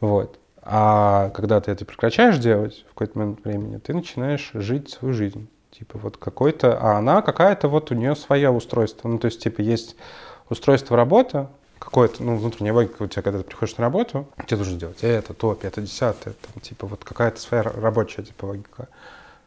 Вот. 0.00 0.38
А 0.62 1.30
когда 1.30 1.60
ты 1.60 1.70
это 1.70 1.86
прекращаешь 1.86 2.36
делать 2.36 2.84
в 2.86 2.88
какой-то 2.90 3.18
момент 3.18 3.42
времени, 3.44 3.78
ты 3.78 3.94
начинаешь 3.94 4.50
жить 4.52 4.90
свою 4.90 5.14
жизнь. 5.14 5.48
Типа 5.70 5.98
вот 5.98 6.18
какой-то, 6.18 6.78
а 6.78 6.98
она 6.98 7.22
какая-то 7.22 7.68
вот 7.68 7.90
у 7.92 7.94
нее 7.94 8.14
свое 8.14 8.50
устройство. 8.50 9.08
Ну, 9.08 9.18
то 9.18 9.26
есть, 9.26 9.42
типа, 9.42 9.62
есть 9.62 9.96
устройство 10.50 10.98
работы, 10.98 11.46
какое-то, 11.78 12.22
ну, 12.22 12.36
внутренняя 12.36 12.74
логика 12.74 13.02
у 13.02 13.06
тебя, 13.06 13.22
когда 13.22 13.38
ты 13.38 13.44
приходишь 13.44 13.78
на 13.78 13.84
работу, 13.84 14.28
тебе 14.46 14.58
нужно 14.58 14.74
сделать 14.74 14.98
это, 15.00 15.32
то, 15.32 15.58
это, 15.62 15.80
десятое, 15.80 16.34
там, 16.34 16.60
типа, 16.60 16.86
вот 16.86 17.04
какая-то 17.04 17.40
своя 17.40 17.62
рабочая, 17.62 18.22
типа, 18.22 18.44
логика. 18.44 18.88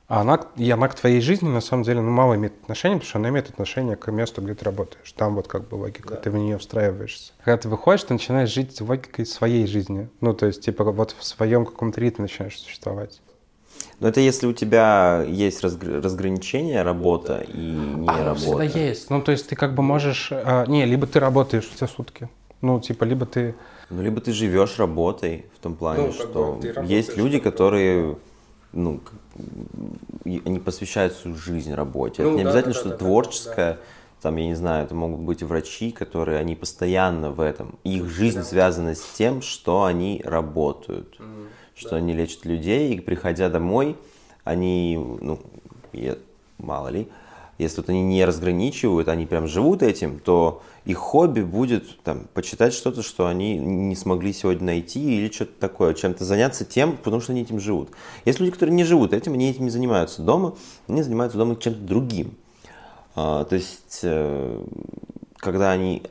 А 0.07 0.21
она, 0.21 0.39
и 0.57 0.69
она 0.69 0.89
к 0.89 0.95
твоей 0.95 1.21
жизни, 1.21 1.47
на 1.47 1.61
самом 1.61 1.83
деле, 1.83 2.01
ну, 2.01 2.11
мало 2.11 2.35
имеет 2.35 2.53
отношения, 2.61 2.95
потому 2.95 3.09
что 3.09 3.19
она 3.19 3.29
имеет 3.29 3.49
отношение 3.49 3.95
к 3.95 4.11
месту, 4.11 4.41
где 4.41 4.53
ты 4.53 4.65
работаешь. 4.65 5.11
Там 5.13 5.35
вот 5.35 5.47
как 5.47 5.67
бы 5.67 5.75
логика, 5.75 6.09
да. 6.09 6.15
ты 6.17 6.29
в 6.29 6.35
нее 6.35 6.57
встраиваешься. 6.57 7.31
Когда 7.43 7.57
ты 7.57 7.69
выходишь, 7.69 8.03
ты 8.03 8.13
начинаешь 8.13 8.49
жить 8.49 8.79
логикой 8.81 9.25
своей 9.25 9.65
жизни. 9.65 10.09
Ну, 10.19 10.33
то 10.33 10.45
есть, 10.45 10.61
типа, 10.61 10.83
вот 10.83 11.15
в 11.17 11.23
своем 11.23 11.65
каком-то 11.65 12.01
ритме 12.01 12.23
начинаешь 12.23 12.59
существовать. 12.59 13.21
Но 13.99 14.09
это 14.09 14.19
если 14.19 14.45
у 14.45 14.53
тебя 14.53 15.23
есть 15.27 15.63
разгр... 15.63 16.01
разграничение 16.01 16.81
работа 16.83 17.45
и 17.47 17.57
не 17.57 18.07
а, 18.07 18.25
работа. 18.25 18.41
всегда 18.41 18.63
есть. 18.63 19.09
Ну, 19.09 19.21
то 19.21 19.31
есть 19.31 19.47
ты 19.47 19.55
как 19.55 19.73
бы 19.73 19.83
можешь... 19.83 20.29
А, 20.31 20.65
не, 20.65 20.85
либо 20.85 21.07
ты 21.07 21.19
работаешь 21.19 21.69
все 21.73 21.87
сутки. 21.87 22.29
Ну, 22.61 22.79
типа, 22.79 23.05
либо 23.05 23.25
ты... 23.25 23.55
Ну, 23.89 24.01
либо 24.01 24.19
ты 24.19 24.33
живешь 24.33 24.77
работой 24.79 25.45
в 25.55 25.59
том 25.59 25.75
плане, 25.75 26.07
ну, 26.07 26.13
что 26.13 26.59
есть 26.83 27.15
люди, 27.15 27.39
которые 27.39 28.17
ну, 28.73 28.99
они 30.25 30.59
посвящают 30.59 31.13
свою 31.13 31.37
жизнь 31.37 31.73
работе. 31.73 32.23
Ну, 32.23 32.29
это 32.29 32.37
не 32.37 32.43
да, 32.43 32.49
обязательно, 32.49 32.73
да, 32.73 32.79
что 32.79 32.89
да, 32.89 32.97
творческое, 32.97 33.73
да. 33.73 33.79
там, 34.21 34.35
я 34.35 34.47
не 34.47 34.55
знаю, 34.55 34.85
это 34.85 34.95
могут 34.95 35.21
быть 35.21 35.41
врачи, 35.43 35.91
которые, 35.91 36.39
они 36.39 36.55
постоянно 36.55 37.31
в 37.31 37.39
этом. 37.39 37.79
Их 37.83 38.09
жизнь 38.09 38.39
да. 38.39 38.43
связана 38.43 38.95
с 38.95 39.03
тем, 39.15 39.41
что 39.41 39.83
они 39.85 40.21
работают. 40.25 41.15
Mm 41.19 41.47
что 41.75 41.91
да. 41.91 41.95
они 41.97 42.13
лечат 42.13 42.45
людей, 42.45 42.93
и 42.93 42.99
приходя 42.99 43.49
домой, 43.49 43.95
они, 44.43 44.97
ну, 44.97 45.39
я, 45.91 46.17
мало 46.57 46.89
ли, 46.89 47.07
если 47.63 47.77
вот 47.77 47.89
они 47.89 48.01
не 48.03 48.23
разграничивают, 48.23 49.07
они 49.07 49.25
прям 49.25 49.47
живут 49.47 49.83
этим, 49.83 50.19
то 50.19 50.61
их 50.85 50.97
хобби 50.97 51.41
будет 51.41 52.01
там, 52.03 52.27
почитать 52.33 52.73
что-то, 52.73 53.01
что 53.01 53.27
они 53.27 53.57
не 53.57 53.95
смогли 53.95 54.33
сегодня 54.33 54.65
найти 54.65 55.17
или 55.17 55.31
что-то 55.31 55.53
такое, 55.59 55.93
чем-то 55.93 56.25
заняться 56.25 56.65
тем, 56.65 56.97
потому 56.97 57.21
что 57.21 57.31
они 57.31 57.41
этим 57.41 57.59
живут. 57.59 57.89
Есть 58.25 58.39
люди, 58.39 58.51
которые 58.51 58.75
не 58.75 58.83
живут 58.83 59.13
этим, 59.13 59.33
они 59.33 59.49
этим 59.49 59.63
не 59.63 59.69
занимаются 59.69 60.21
дома, 60.21 60.55
они 60.87 61.01
занимаются 61.01 61.37
дома 61.37 61.55
чем-то 61.55 61.79
другим. 61.79 62.35
А, 63.15 63.45
то 63.45 63.55
есть, 63.55 63.99
э, 64.03 64.63
когда 65.37 65.71
они 65.71 66.03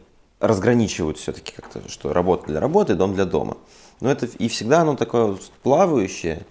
разграничивают 0.43 1.19
все-таки 1.19 1.53
как-то, 1.53 1.89
что 1.89 2.13
работа 2.13 2.47
для 2.49 2.61
работы, 2.61 2.95
дом 2.95 3.15
для 3.15 3.25
дома. 3.25 3.57
Но 4.01 4.11
это 4.11 4.27
и 4.27 4.49
всегда 4.49 4.81
оно 4.81 4.97
такое 4.97 5.27
вот 5.27 5.43
плавающее. 5.63 6.45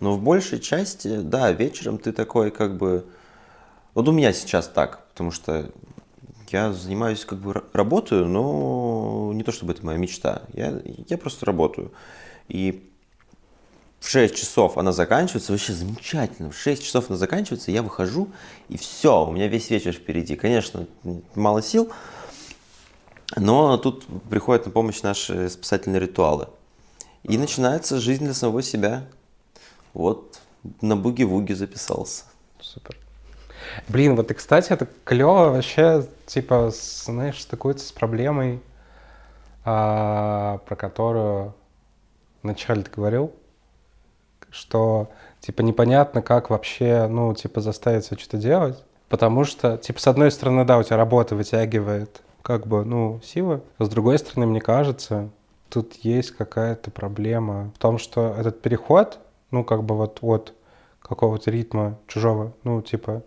Но 0.00 0.12
в 0.12 0.20
большей 0.22 0.60
части, 0.60 1.20
да, 1.20 1.50
вечером 1.52 1.98
ты 1.98 2.12
такой 2.12 2.50
как 2.50 2.76
бы... 2.76 3.06
Вот 3.96 4.06
у 4.08 4.12
меня 4.12 4.34
сейчас 4.34 4.68
так, 4.68 5.06
потому 5.08 5.30
что 5.30 5.70
я 6.50 6.70
занимаюсь 6.74 7.24
как 7.24 7.38
бы 7.38 7.64
работаю, 7.72 8.28
но 8.28 9.32
не 9.32 9.42
то 9.42 9.52
чтобы 9.52 9.72
это 9.72 9.86
моя 9.86 9.96
мечта. 9.96 10.42
Я, 10.52 10.82
я 11.08 11.16
просто 11.16 11.46
работаю. 11.46 11.94
И 12.46 12.90
в 14.00 14.10
6 14.10 14.36
часов 14.36 14.76
она 14.76 14.92
заканчивается, 14.92 15.52
вообще 15.52 15.72
замечательно. 15.72 16.50
В 16.50 16.58
6 16.58 16.84
часов 16.84 17.06
она 17.08 17.16
заканчивается, 17.16 17.70
я 17.70 17.82
выхожу, 17.82 18.28
и 18.68 18.76
все, 18.76 19.24
у 19.24 19.32
меня 19.32 19.48
весь 19.48 19.70
вечер 19.70 19.92
впереди. 19.92 20.36
Конечно, 20.36 20.86
мало 21.34 21.62
сил, 21.62 21.90
но 23.34 23.78
тут 23.78 24.04
приходят 24.28 24.66
на 24.66 24.72
помощь 24.72 25.00
наши 25.00 25.48
спасательные 25.48 26.00
ритуалы. 26.00 26.48
И 27.22 27.38
начинается 27.38 27.98
жизнь 27.98 28.24
для 28.24 28.34
самого 28.34 28.62
себя. 28.62 29.06
Вот 29.94 30.38
на 30.82 30.98
буги-вуги 30.98 31.54
записался. 31.54 32.24
Супер. 32.60 33.05
Блин, 33.88 34.16
вот 34.16 34.30
и, 34.30 34.34
кстати, 34.34 34.72
это 34.72 34.86
клево 35.04 35.50
вообще, 35.50 36.06
типа, 36.26 36.70
знаешь, 36.72 37.40
стыкуется 37.40 37.86
с 37.86 37.92
проблемой, 37.92 38.60
а, 39.64 40.58
про 40.66 40.76
которую 40.76 41.54
вначале 42.42 42.82
ты 42.82 42.90
говорил, 42.90 43.32
что, 44.50 45.10
типа, 45.40 45.62
непонятно, 45.62 46.22
как 46.22 46.50
вообще, 46.50 47.06
ну, 47.08 47.34
типа, 47.34 47.60
заставить 47.60 48.04
себя 48.04 48.18
что-то 48.18 48.38
делать, 48.38 48.84
потому 49.08 49.44
что, 49.44 49.76
типа, 49.76 50.00
с 50.00 50.06
одной 50.06 50.30
стороны, 50.30 50.64
да, 50.64 50.78
у 50.78 50.82
тебя 50.82 50.96
работа 50.96 51.34
вытягивает, 51.34 52.22
как 52.42 52.66
бы, 52.66 52.84
ну, 52.84 53.20
силы, 53.24 53.60
а 53.78 53.84
с 53.84 53.88
другой 53.88 54.18
стороны, 54.18 54.46
мне 54.46 54.60
кажется, 54.60 55.30
тут 55.68 55.94
есть 55.94 56.30
какая-то 56.30 56.90
проблема 56.90 57.72
в 57.74 57.78
том, 57.78 57.98
что 57.98 58.34
этот 58.38 58.62
переход, 58.62 59.18
ну, 59.50 59.64
как 59.64 59.82
бы 59.82 59.96
вот 59.96 60.18
от 60.22 60.54
какого-то 61.00 61.50
ритма 61.50 61.98
чужого, 62.06 62.52
ну, 62.64 62.82
типа, 62.82 63.22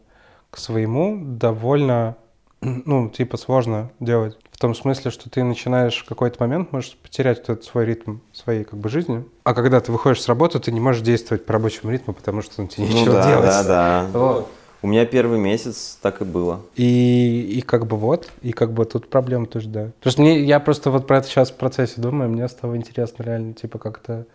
к 0.49 0.57
своему 0.57 1.17
довольно, 1.21 2.15
ну, 2.61 3.09
типа, 3.09 3.37
сложно 3.37 3.91
делать. 3.99 4.37
В 4.51 4.57
том 4.57 4.75
смысле, 4.75 5.11
что 5.11 5.29
ты 5.29 5.43
начинаешь 5.43 6.03
в 6.03 6.05
какой-то 6.05 6.37
момент, 6.41 6.71
можешь 6.71 6.97
потерять 6.97 7.39
этот 7.39 7.63
свой 7.63 7.85
ритм 7.85 8.17
своей, 8.33 8.65
как 8.65 8.77
бы, 8.77 8.89
жизни. 8.89 9.23
А 9.43 9.53
когда 9.53 9.79
ты 9.79 9.91
выходишь 9.91 10.21
с 10.21 10.27
работы, 10.27 10.59
ты 10.59 10.71
не 10.71 10.81
можешь 10.81 11.01
действовать 11.01 11.45
по 11.45 11.53
рабочему 11.53 11.91
ритму, 11.91 12.13
потому 12.13 12.41
что 12.41 12.61
ну, 12.61 12.67
тебе 12.67 12.87
ну, 12.87 12.93
нечего 12.93 13.13
да, 13.13 13.27
делать. 13.27 13.45
Да, 13.45 13.63
да, 13.63 14.07
вот. 14.11 14.51
У 14.81 14.87
меня 14.87 15.05
первый 15.05 15.39
месяц 15.39 15.97
так 16.01 16.21
и 16.21 16.25
было. 16.25 16.61
И, 16.75 17.57
и 17.57 17.61
как 17.61 17.85
бы 17.85 17.97
вот, 17.97 18.29
и 18.41 18.53
как 18.53 18.71
бы 18.71 18.85
тут 18.85 19.09
проблема 19.09 19.45
тоже, 19.45 19.67
да. 19.67 19.91
Потому 19.99 20.11
что 20.11 20.21
мне, 20.21 20.43
я 20.43 20.59
просто 20.61 20.89
вот 20.89 21.05
про 21.05 21.17
это 21.17 21.27
сейчас 21.27 21.51
в 21.51 21.55
процессе 21.55 21.99
думаю, 21.99 22.29
мне 22.29 22.47
стало 22.47 22.77
интересно 22.77 23.23
реально, 23.23 23.53
типа 23.53 23.77
как-то 23.77 24.25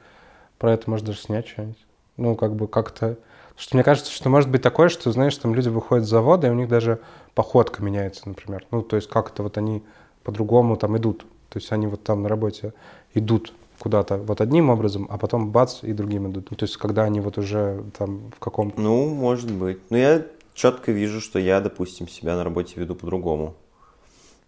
про 0.58 0.72
это 0.72 0.88
может 0.90 1.06
даже 1.06 1.18
снять 1.20 1.48
что-нибудь. 1.48 1.78
Ну, 2.16 2.36
как 2.36 2.54
бы 2.54 2.68
как-то... 2.68 3.16
Что 3.56 3.76
мне 3.76 3.84
кажется, 3.84 4.10
что 4.10 4.28
может 4.28 4.50
быть 4.50 4.62
такое, 4.62 4.88
что, 4.88 5.12
знаешь, 5.12 5.36
там 5.36 5.54
люди 5.54 5.68
выходят 5.68 6.04
с 6.04 6.08
завода, 6.08 6.48
и 6.48 6.50
у 6.50 6.54
них 6.54 6.68
даже 6.68 7.00
походка 7.34 7.82
меняется, 7.82 8.22
например. 8.26 8.66
Ну, 8.70 8.82
то 8.82 8.96
есть 8.96 9.08
как-то 9.08 9.44
вот 9.44 9.58
они 9.58 9.82
по-другому 10.24 10.76
там 10.76 10.96
идут. 10.96 11.24
То 11.50 11.58
есть 11.58 11.70
они 11.70 11.86
вот 11.86 12.02
там 12.02 12.22
на 12.22 12.28
работе 12.28 12.72
идут 13.14 13.52
куда-то 13.78 14.16
вот 14.16 14.40
одним 14.40 14.70
образом, 14.70 15.06
а 15.10 15.18
потом 15.18 15.50
бац, 15.50 15.82
и 15.82 15.92
другим 15.92 16.30
идут. 16.30 16.50
Ну, 16.50 16.56
то 16.56 16.64
есть, 16.64 16.76
когда 16.76 17.04
они 17.04 17.20
вот 17.20 17.38
уже 17.38 17.84
там 17.96 18.30
в 18.36 18.38
каком-то... 18.40 18.80
Ну, 18.80 19.08
может 19.08 19.50
быть. 19.52 19.78
Но 19.90 19.96
я 19.96 20.26
четко 20.54 20.90
вижу, 20.90 21.20
что 21.20 21.38
я, 21.38 21.60
допустим, 21.60 22.08
себя 22.08 22.36
на 22.36 22.44
работе 22.44 22.80
веду 22.80 22.94
по-другому. 22.94 23.54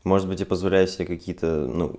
Может 0.05 0.29
быть, 0.29 0.41
я 0.41 0.47
позволяю 0.47 0.89
себе 0.89 1.07
какие-то, 1.07 1.47
ну, 1.47 1.95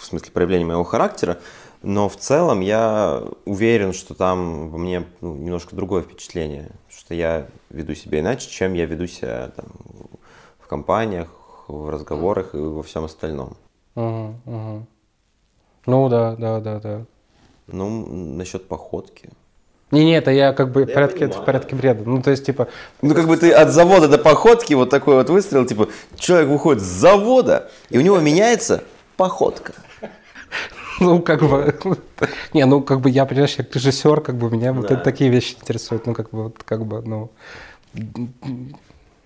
в 0.00 0.04
смысле 0.04 0.30
проявления 0.32 0.64
моего 0.64 0.84
характера, 0.84 1.38
но 1.82 2.08
в 2.08 2.16
целом 2.16 2.60
я 2.60 3.22
уверен, 3.44 3.92
что 3.92 4.14
там 4.14 4.70
во 4.70 4.78
мне 4.78 5.04
ну, 5.20 5.36
немножко 5.36 5.76
другое 5.76 6.02
впечатление, 6.02 6.70
что 6.88 7.14
я 7.14 7.46
веду 7.70 7.94
себя 7.94 8.20
иначе, 8.20 8.48
чем 8.50 8.74
я 8.74 8.86
веду 8.86 9.06
себя 9.06 9.50
там, 9.54 9.66
в 10.58 10.66
компаниях, 10.66 11.28
в 11.68 11.90
разговорах 11.90 12.54
и 12.54 12.58
во 12.58 12.82
всем 12.82 13.04
остальном. 13.04 13.56
Угу, 13.94 14.34
угу. 14.46 14.86
Ну 15.86 16.08
да, 16.08 16.36
да, 16.36 16.60
да, 16.60 16.80
да. 16.80 17.04
Ну, 17.66 18.06
насчет 18.06 18.66
походки. 18.66 19.30
Не-не, 19.90 20.18
это 20.18 20.30
я 20.30 20.52
как 20.52 20.70
бы 20.70 20.84
в 20.84 20.92
порядке, 20.92 21.24
это 21.24 21.40
в 21.40 21.44
порядке 21.44 21.74
бреда. 21.74 22.02
Ну, 22.04 22.22
то 22.22 22.30
есть, 22.30 22.44
типа, 22.44 22.68
Ну, 23.00 23.14
как 23.14 23.26
бы 23.26 23.36
ты 23.36 23.50
от 23.52 23.70
завода 23.70 24.06
до 24.06 24.18
походки 24.18 24.74
вот 24.74 24.90
такой 24.90 25.14
вот 25.14 25.30
выстрел, 25.30 25.64
типа, 25.64 25.88
человек 26.16 26.48
выходит 26.48 26.82
с 26.82 26.86
завода, 26.86 27.70
и 27.88 27.96
у 27.96 28.02
него 28.02 28.18
меняется 28.18 28.84
походка. 29.16 29.72
ну, 31.00 31.22
как 31.22 31.42
бы, 31.42 31.74
не, 32.52 32.64
ну, 32.66 32.82
как 32.82 33.00
бы 33.00 33.10
я, 33.10 33.26
понимаешь, 33.26 33.56
как 33.56 33.74
режиссер, 33.74 34.20
как 34.20 34.36
бы 34.36 34.50
меня 34.50 34.72
вот 34.72 35.02
такие 35.02 35.30
вещи 35.30 35.56
интересуют, 35.60 36.06
ну, 36.06 36.14
как 36.14 36.30
бы, 36.30 36.44
вот, 36.44 36.62
как 36.64 36.84
бы, 36.84 37.02
ну, 37.02 37.30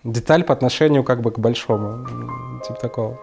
деталь 0.05 0.45
по 0.45 0.53
отношению, 0.53 1.05
как 1.05 1.23
бы, 1.23 1.31
к 1.31 1.39
большому, 1.39 2.07
типа 2.67 2.81
такого. 2.81 3.19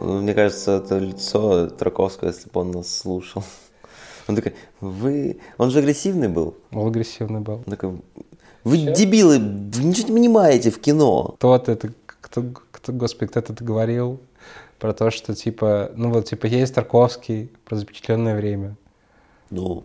Ну, 0.00 0.20
Мне 0.20 0.34
кажется, 0.34 0.72
это 0.78 0.98
лицо 0.98 1.68
Траковского, 1.68 2.28
если 2.28 2.50
бы 2.50 2.60
он 2.60 2.72
нас 2.72 2.92
слушал. 2.94 3.44
Он 4.28 4.36
такой, 4.36 4.54
вы... 4.80 5.38
Он 5.58 5.70
же 5.70 5.78
агрессивный 5.78 6.28
был. 6.28 6.56
Он 6.72 6.88
агрессивный 6.88 7.40
был. 7.40 7.54
Он 7.54 7.64
такой, 7.64 8.00
вы 8.64 8.78
дебилы, 8.78 9.38
вы 9.38 9.84
ничего 9.84 10.08
не 10.08 10.14
понимаете 10.14 10.70
в 10.70 10.80
кино. 10.80 11.36
Тот 11.38 11.68
это, 11.68 11.90
кто, 12.06 12.44
кто, 12.70 12.92
господи, 12.92 13.30
кто 13.30 13.40
это 13.40 13.64
говорил 13.64 14.20
про 14.78 14.92
то, 14.92 15.10
что, 15.10 15.34
типа, 15.34 15.92
ну, 15.94 16.10
вот, 16.10 16.26
типа, 16.26 16.46
есть 16.46 16.74
Тарковский 16.74 17.50
про 17.64 17.76
запечатленное 17.76 18.36
время. 18.36 18.76
Ну, 19.50 19.84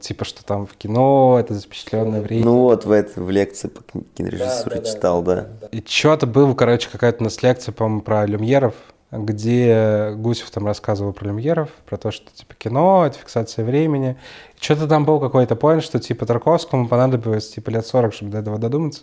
Типа, 0.00 0.24
что 0.24 0.44
там 0.44 0.66
в 0.66 0.74
кино, 0.74 1.36
это 1.38 1.54
запечатленное 1.54 2.20
время. 2.20 2.44
ну 2.44 2.62
вот 2.62 2.84
в, 2.84 2.90
это, 2.90 3.22
в 3.22 3.30
лекции 3.30 3.68
по 3.68 3.82
кинорежиссуре 4.14 4.82
читал, 4.84 5.22
да. 5.22 5.48
И 5.70 5.82
что-то 5.86 6.26
было, 6.26 6.54
короче, 6.54 6.88
какая-то 6.90 7.18
у 7.20 7.24
нас 7.24 7.42
лекция, 7.42 7.72
по-моему, 7.72 8.00
про 8.00 8.26
люмьеров, 8.26 8.74
где 9.18 10.12
Гусев 10.16 10.50
там 10.50 10.66
рассказывал 10.66 11.12
про 11.12 11.26
люмьеров, 11.26 11.70
про 11.86 11.96
то, 11.96 12.10
что, 12.10 12.30
типа, 12.32 12.54
кино, 12.54 13.06
это 13.06 13.18
фиксация 13.18 13.64
времени. 13.64 14.16
Что-то 14.60 14.86
там 14.86 15.04
был 15.04 15.20
какой-то 15.20 15.56
поинт, 15.56 15.82
что, 15.82 15.98
типа, 15.98 16.26
Тарковскому 16.26 16.88
понадобилось, 16.88 17.48
типа, 17.48 17.70
лет 17.70 17.86
40, 17.86 18.14
чтобы 18.14 18.32
до 18.32 18.38
этого 18.38 18.58
додуматься. 18.58 19.02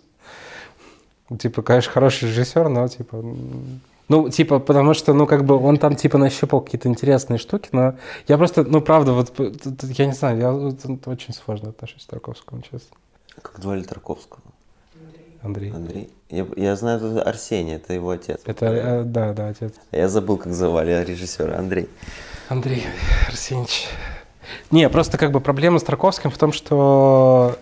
Типа, 1.40 1.62
конечно, 1.62 1.92
хороший 1.92 2.30
режиссер, 2.30 2.70
но, 2.70 2.88
типа... 2.88 3.24
Ну, 4.10 4.30
типа, 4.30 4.60
потому 4.60 4.94
что, 4.94 5.14
ну, 5.14 5.26
как 5.26 5.46
бы 5.46 5.56
он 5.56 5.78
там, 5.78 5.96
типа, 5.96 6.18
нащупал 6.18 6.62
какие-то 6.62 6.90
интересные 6.90 7.40
штуки, 7.40 7.70
но 7.72 7.96
я 8.28 8.38
просто, 8.38 8.64
ну, 8.64 8.82
правда, 8.82 9.14
вот, 9.14 9.34
я 9.40 10.06
не 10.06 10.12
знаю, 10.12 10.38
я 10.38 10.54
очень 10.54 11.34
сложно 11.34 11.70
отношусь 11.70 12.06
к 12.06 12.10
Тарковскому, 12.10 12.62
честно. 12.62 12.98
Как 13.42 13.60
звали 13.60 13.82
Тарковского? 13.84 14.42
Андрей. 15.44 15.72
Андрей? 15.72 16.10
Я, 16.30 16.48
я 16.56 16.76
знаю, 16.76 17.00
это 17.00 17.22
Арсений, 17.22 17.76
это 17.76 17.94
его 17.94 18.12
отец. 18.12 18.40
Это, 18.46 18.66
э, 18.66 19.04
да, 19.04 19.34
да, 19.34 19.50
отец. 19.50 19.74
Я 19.92 20.08
забыл, 20.08 20.38
как 20.38 20.54
звали 20.54 21.04
режиссера. 21.04 21.58
Андрей. 21.58 21.90
Андрей 22.48 22.86
Арсеньевич. 23.28 23.88
Не, 24.72 24.90
просто 24.90 25.18
как 25.18 25.32
бы 25.32 25.42
проблема 25.42 25.80
с 25.80 25.84
Тарковским 25.84 26.32
в 26.32 26.38
том, 26.38 26.54
что 26.54 27.58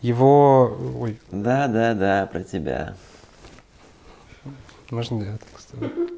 его... 0.00 0.76
Ой, 1.00 1.18
Да, 1.30 1.66
да, 1.66 1.94
да, 1.94 2.26
про 2.26 2.42
тебя. 2.44 2.94
можно 4.90 5.22
я 5.22 5.38
так 5.38 5.60
сделаю? 5.60 6.08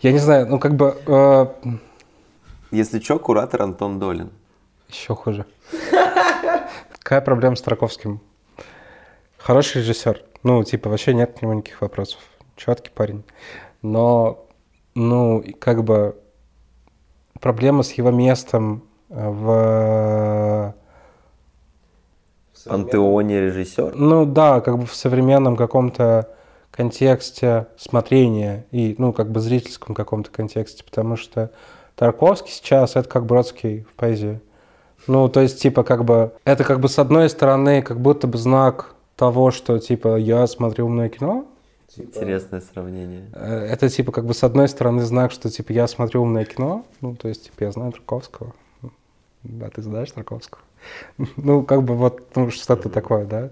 Я 0.00 0.12
не 0.12 0.18
знаю, 0.18 0.46
ну 0.46 0.58
как 0.58 0.74
бы 0.74 0.96
э, 1.06 1.46
Если 2.70 3.00
что, 3.00 3.18
куратор 3.18 3.62
Антон 3.62 3.98
Долин. 3.98 4.30
еще 4.90 5.14
хуже. 5.14 5.46
Какая 6.98 7.20
проблема 7.20 7.56
с 7.56 7.62
Тарковским? 7.62 8.20
Хороший 9.38 9.82
режиссер. 9.82 10.22
Ну, 10.42 10.62
типа, 10.64 10.88
вообще 10.88 11.14
нет 11.14 11.38
к 11.38 11.42
нему 11.42 11.54
никаких 11.54 11.80
вопросов. 11.80 12.20
Четкий 12.56 12.90
парень. 12.90 13.24
Но, 13.82 14.46
ну, 14.94 15.44
как 15.58 15.84
бы 15.84 16.16
проблема 17.40 17.82
с 17.82 17.92
его 17.92 18.10
местом 18.10 18.84
в 19.08 20.74
Пантеоне 22.64 23.40
режиссер. 23.40 23.94
Ну 23.94 24.24
да, 24.24 24.60
как 24.60 24.78
бы 24.78 24.86
в 24.86 24.94
современном 24.94 25.56
каком-то 25.56 26.30
контексте 26.70 27.66
смотрения 27.76 28.66
и, 28.70 28.94
ну, 28.98 29.12
как 29.12 29.30
бы 29.30 29.40
зрительском 29.40 29.94
каком-то 29.94 30.30
контексте, 30.30 30.82
потому 30.82 31.16
что 31.16 31.50
Тарковский 31.94 32.50
сейчас 32.50 32.96
это 32.96 33.08
как 33.08 33.26
Бродский 33.26 33.82
в 33.82 33.94
поэзии. 33.94 34.40
Ну, 35.06 35.28
то 35.28 35.40
есть, 35.40 35.60
типа, 35.60 35.82
как 35.82 36.04
бы, 36.04 36.32
это 36.44 36.64
как 36.64 36.80
бы 36.80 36.88
с 36.88 36.98
одной 36.98 37.28
стороны, 37.28 37.82
как 37.82 38.00
будто 38.00 38.26
бы 38.26 38.38
знак 38.38 38.94
того, 39.16 39.50
что, 39.50 39.78
типа, 39.78 40.16
я 40.16 40.46
смотрю 40.46 40.86
умное 40.86 41.08
кино, 41.08 41.46
Интересное 41.96 42.60
сравнение. 42.60 43.30
Э, 43.34 43.66
это, 43.70 43.88
типа, 43.88 44.10
как 44.10 44.24
бы 44.24 44.34
с 44.34 44.42
одной 44.42 44.68
стороны 44.68 45.02
знак, 45.02 45.30
что, 45.30 45.48
типа, 45.48 45.72
я 45.72 45.86
смотрю 45.86 46.22
умное 46.22 46.44
кино, 46.44 46.84
ну, 47.00 47.14
то 47.14 47.28
есть, 47.28 47.44
типа, 47.44 47.64
я 47.64 47.70
знаю 47.70 47.92
Тарковского. 47.92 48.52
Да, 49.44 49.70
ты 49.70 49.82
знаешь 49.82 50.10
Тарковского. 50.10 50.62
Ну, 51.36 51.62
как 51.62 51.82
бы 51.82 51.94
вот 51.94 52.22
ну, 52.34 52.50
что-то 52.50 52.88
такое, 52.88 53.26
да. 53.26 53.50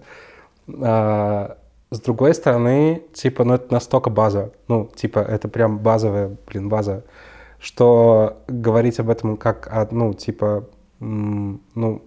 А, 0.83 1.57
с 1.91 2.01
другой 2.01 2.35
стороны, 2.35 3.03
типа, 3.13 3.45
ну, 3.45 3.55
это 3.55 3.73
настолько 3.73 4.11
база, 4.11 4.51
ну, 4.69 4.91
типа, 4.95 5.21
это 5.21 5.49
прям 5.49 5.79
базовая, 5.79 6.37
блин, 6.47 6.69
база, 6.69 7.05
что 7.61 8.43
говорить 8.49 8.99
об 8.99 9.09
этом 9.09 9.37
как, 9.37 9.93
ну, 9.93 10.15
типа, 10.15 10.65
ну, 11.03 12.03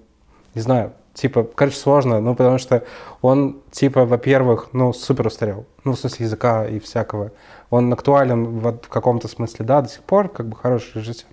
не 0.53 0.61
знаю, 0.61 0.93
типа, 1.13 1.47
короче, 1.55 1.77
сложно, 1.77 2.21
ну, 2.21 2.35
потому 2.35 2.57
что 2.57 2.83
он, 3.21 3.57
типа, 3.71 4.05
во-первых, 4.05 4.69
ну, 4.73 4.93
супер 4.93 5.27
устарел, 5.27 5.65
ну, 5.83 5.93
в 5.93 5.99
смысле 5.99 6.25
языка 6.25 6.65
и 6.67 6.79
всякого. 6.79 7.31
Он 7.69 7.91
актуален 7.91 8.45
в, 8.59 8.71
в 8.71 8.87
каком-то 8.89 9.27
смысле, 9.27 9.65
да, 9.65 9.81
до 9.81 9.89
сих 9.89 10.01
пор, 10.03 10.29
как 10.29 10.47
бы, 10.47 10.55
хороший 10.55 10.99
режиссер. 10.99 11.27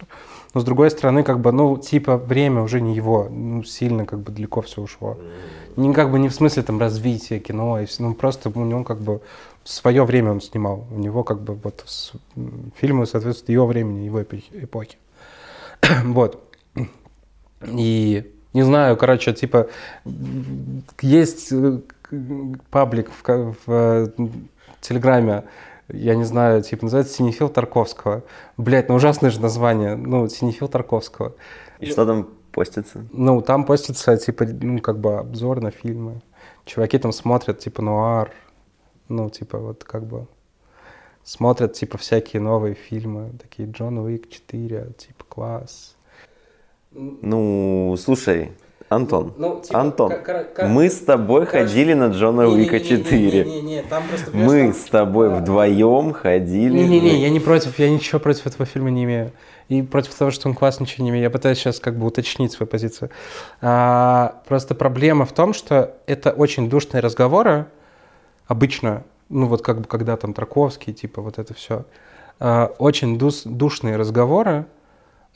Но, 0.54 0.60
с 0.60 0.64
другой 0.64 0.90
стороны, 0.90 1.22
как 1.22 1.40
бы, 1.40 1.52
ну, 1.52 1.76
типа, 1.76 2.16
время 2.16 2.62
уже 2.62 2.80
не 2.80 2.94
его, 2.94 3.28
ну, 3.30 3.62
сильно, 3.64 4.06
как 4.06 4.20
бы, 4.20 4.32
далеко 4.32 4.60
все 4.62 4.82
ушло. 4.82 5.16
Не 5.76 5.94
как 5.94 6.10
бы 6.10 6.18
не 6.18 6.28
в 6.28 6.34
смысле 6.34 6.62
там 6.62 6.78
развития 6.78 7.38
кино, 7.38 7.80
и 7.80 7.86
ну, 7.98 8.12
просто 8.14 8.50
у 8.54 8.64
него 8.64 8.84
как 8.84 8.98
бы 8.98 9.22
свое 9.64 10.04
время 10.04 10.32
он 10.32 10.40
снимал. 10.42 10.84
У 10.90 10.98
него 10.98 11.24
как 11.24 11.40
бы 11.40 11.54
вот 11.54 11.82
с- 11.86 12.12
фильмы 12.76 13.06
соответствуют 13.06 13.48
его 13.48 13.66
времени, 13.66 14.04
его 14.04 14.22
эпохи. 14.22 14.98
вот. 16.04 16.42
И 17.66 18.32
не 18.52 18.62
знаю, 18.62 18.96
короче, 18.96 19.32
типа 19.32 19.68
есть 21.00 21.52
э, 21.52 21.80
паблик 22.70 23.10
в, 23.10 23.22
ка- 23.22 23.54
в 23.66 23.72
э, 23.72 24.08
Телеграме, 24.80 25.44
я 25.88 26.14
не 26.14 26.24
знаю, 26.24 26.62
типа 26.62 26.84
называется 26.84 27.14
Синефил 27.14 27.48
Тарковского. 27.48 28.24
Блять, 28.56 28.88
ну 28.88 28.94
ужасное 28.94 29.30
же 29.30 29.40
название, 29.40 29.96
ну 29.96 30.28
Синефил 30.28 30.68
Тарковского. 30.68 31.34
И 31.80 31.86
что 31.86 32.06
там 32.06 32.28
постится? 32.52 33.06
Ну, 33.12 33.40
там 33.40 33.64
постится, 33.64 34.16
типа, 34.16 34.44
ну, 34.44 34.78
как 34.80 34.98
бы 34.98 35.18
обзор 35.18 35.60
на 35.60 35.70
фильмы. 35.70 36.20
Чуваки 36.64 36.98
там 36.98 37.12
смотрят, 37.12 37.58
типа, 37.58 37.82
нуар. 37.82 38.30
Ну, 39.08 39.30
типа, 39.30 39.58
вот 39.58 39.84
как 39.84 40.04
бы 40.06 40.26
смотрят, 41.24 41.72
типа, 41.72 41.98
всякие 41.98 42.40
новые 42.40 42.74
фильмы. 42.74 43.32
Такие 43.40 43.68
Джон 43.70 43.98
Уик 43.98 44.28
4, 44.30 44.92
типа, 44.96 45.24
класс. 45.28 45.96
Ну, 46.94 47.96
слушай, 47.98 48.52
Антон, 48.88 49.32
Ну, 49.38 49.60
типа, 49.62 49.80
Антон, 49.80 50.12
мы 50.68 50.90
с 50.90 50.98
тобой 51.00 51.46
ходили 51.46 51.94
на 51.94 52.08
Джона 52.08 52.46
Уика 52.46 52.78
4. 52.80 53.44
Не-не-не, 53.44 53.82
там 53.82 54.02
просто... 54.08 54.30
Мы 54.36 54.72
с 54.74 54.84
тобой 54.84 55.30
вдвоем 55.30 56.12
ходили. 56.12 56.76
Не-не-не, 56.76 57.22
я 57.22 57.30
не 57.30 57.40
против, 57.40 57.78
я 57.78 57.88
ничего 57.88 58.18
против 58.20 58.46
этого 58.46 58.66
фильма 58.66 58.90
не 58.90 59.04
имею. 59.04 59.32
И 59.68 59.80
против 59.80 60.14
того, 60.14 60.30
что 60.30 60.48
он 60.48 60.54
классный, 60.54 60.84
ничего 60.84 61.04
не 61.04 61.10
имею. 61.10 61.22
Я 61.22 61.30
пытаюсь 61.30 61.58
сейчас 61.58 61.80
как 61.80 61.96
бы 61.96 62.06
уточнить 62.06 62.52
свою 62.52 62.68
позицию. 62.68 63.08
А, 63.62 64.42
просто 64.46 64.74
проблема 64.74 65.24
в 65.24 65.32
том, 65.32 65.54
что 65.54 65.94
это 66.06 66.30
очень 66.32 66.68
душные 66.68 67.00
разговоры, 67.00 67.66
обычно, 68.46 69.04
ну 69.30 69.46
вот 69.46 69.62
как 69.62 69.80
бы 69.80 69.84
когда 69.84 70.18
там 70.18 70.34
Тарковский, 70.34 70.92
типа 70.92 71.22
вот 71.22 71.38
это 71.38 71.54
все, 71.54 71.86
очень 72.78 73.16
дус- 73.16 73.48
душные 73.48 73.96
разговоры 73.96 74.66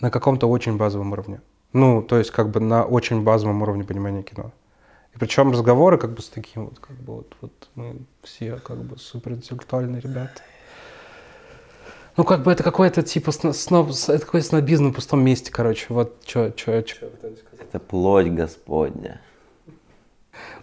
на 0.01 0.11
каком-то 0.11 0.49
очень 0.49 0.77
базовом 0.77 1.13
уровне. 1.13 1.41
Ну, 1.73 2.03
то 2.03 2.19
есть 2.19 2.31
как 2.31 2.51
бы 2.51 2.61
на 2.61 2.85
очень 2.85 3.23
базовом 3.23 3.63
уровне 3.63 3.85
понимания 3.85 4.23
кино. 4.23 4.53
И 5.15 5.19
причем 5.19 5.53
разговоры 5.53 5.99
как 5.99 6.13
бы 6.13 6.23
с 6.23 6.29
таким 6.29 6.67
вот, 6.67 6.79
как 6.79 6.97
бы 6.97 7.15
вот, 7.15 7.37
вот 7.41 7.69
мы 7.75 7.97
все 8.23 8.57
как 8.57 8.79
бы 8.79 8.99
суперинтеллектуальные 8.99 10.01
ребята. 10.01 10.43
Ну, 12.17 12.25
как 12.25 12.43
бы 12.43 12.53
это 12.53 12.63
какой-то 12.63 13.03
типа 13.03 13.31
сно- 13.31 13.53
сноб, 13.53 13.91
это 13.91 14.25
какой-то 14.25 14.47
снобизм 14.47 14.87
на 14.87 14.93
пустом 14.93 15.23
месте, 15.23 15.51
короче. 15.51 15.87
Вот 15.91 16.23
что, 16.27 16.53
что, 16.57 16.87
что. 16.87 17.11
Это 17.59 17.79
плоть 17.79 18.29
Господня. 18.29 19.21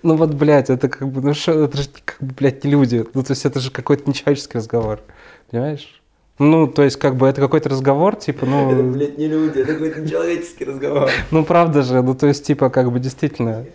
Ну 0.02 0.16
вот, 0.16 0.34
блядь, 0.34 0.70
это 0.70 0.90
как 0.90 1.08
бы, 1.08 1.22
ну 1.22 1.34
что, 1.34 1.64
это 1.64 1.78
же 1.78 1.90
как 2.06 2.18
бы, 2.20 2.34
блядь, 2.34 2.64
не 2.64 2.72
люди. 2.72 3.06
Ну, 3.14 3.24
то 3.24 3.32
есть 3.32 3.46
это 3.46 3.60
же 3.60 3.72
какой-то 3.72 4.10
нечеловеческий 4.10 4.58
разговор. 4.58 5.02
Понимаешь? 5.50 6.03
Ну, 6.40 6.68
то 6.68 6.82
есть, 6.82 6.98
как 6.98 7.16
бы 7.16 7.28
это 7.28 7.42
какой-то 7.42 7.70
разговор, 7.70 8.16
типа, 8.16 8.46
ну... 8.46 8.72
Это, 8.72 8.84
блядь, 8.94 9.18
не 9.18 9.28
люди, 9.28 9.60
это 9.60 9.74
какой-то 9.74 10.02
нечеловеческий 10.02 10.66
разговор. 10.66 11.10
Ну, 11.32 11.46
правда 11.46 11.84
же, 11.84 12.02
ну, 12.02 12.16
то 12.16 12.28
есть, 12.28 12.46
типа, 12.46 12.70
как 12.70 12.92
бы 12.92 13.00
действительно... 13.00 13.66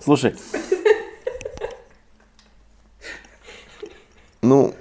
Слушай, 0.00 0.34
ну, 4.42 4.74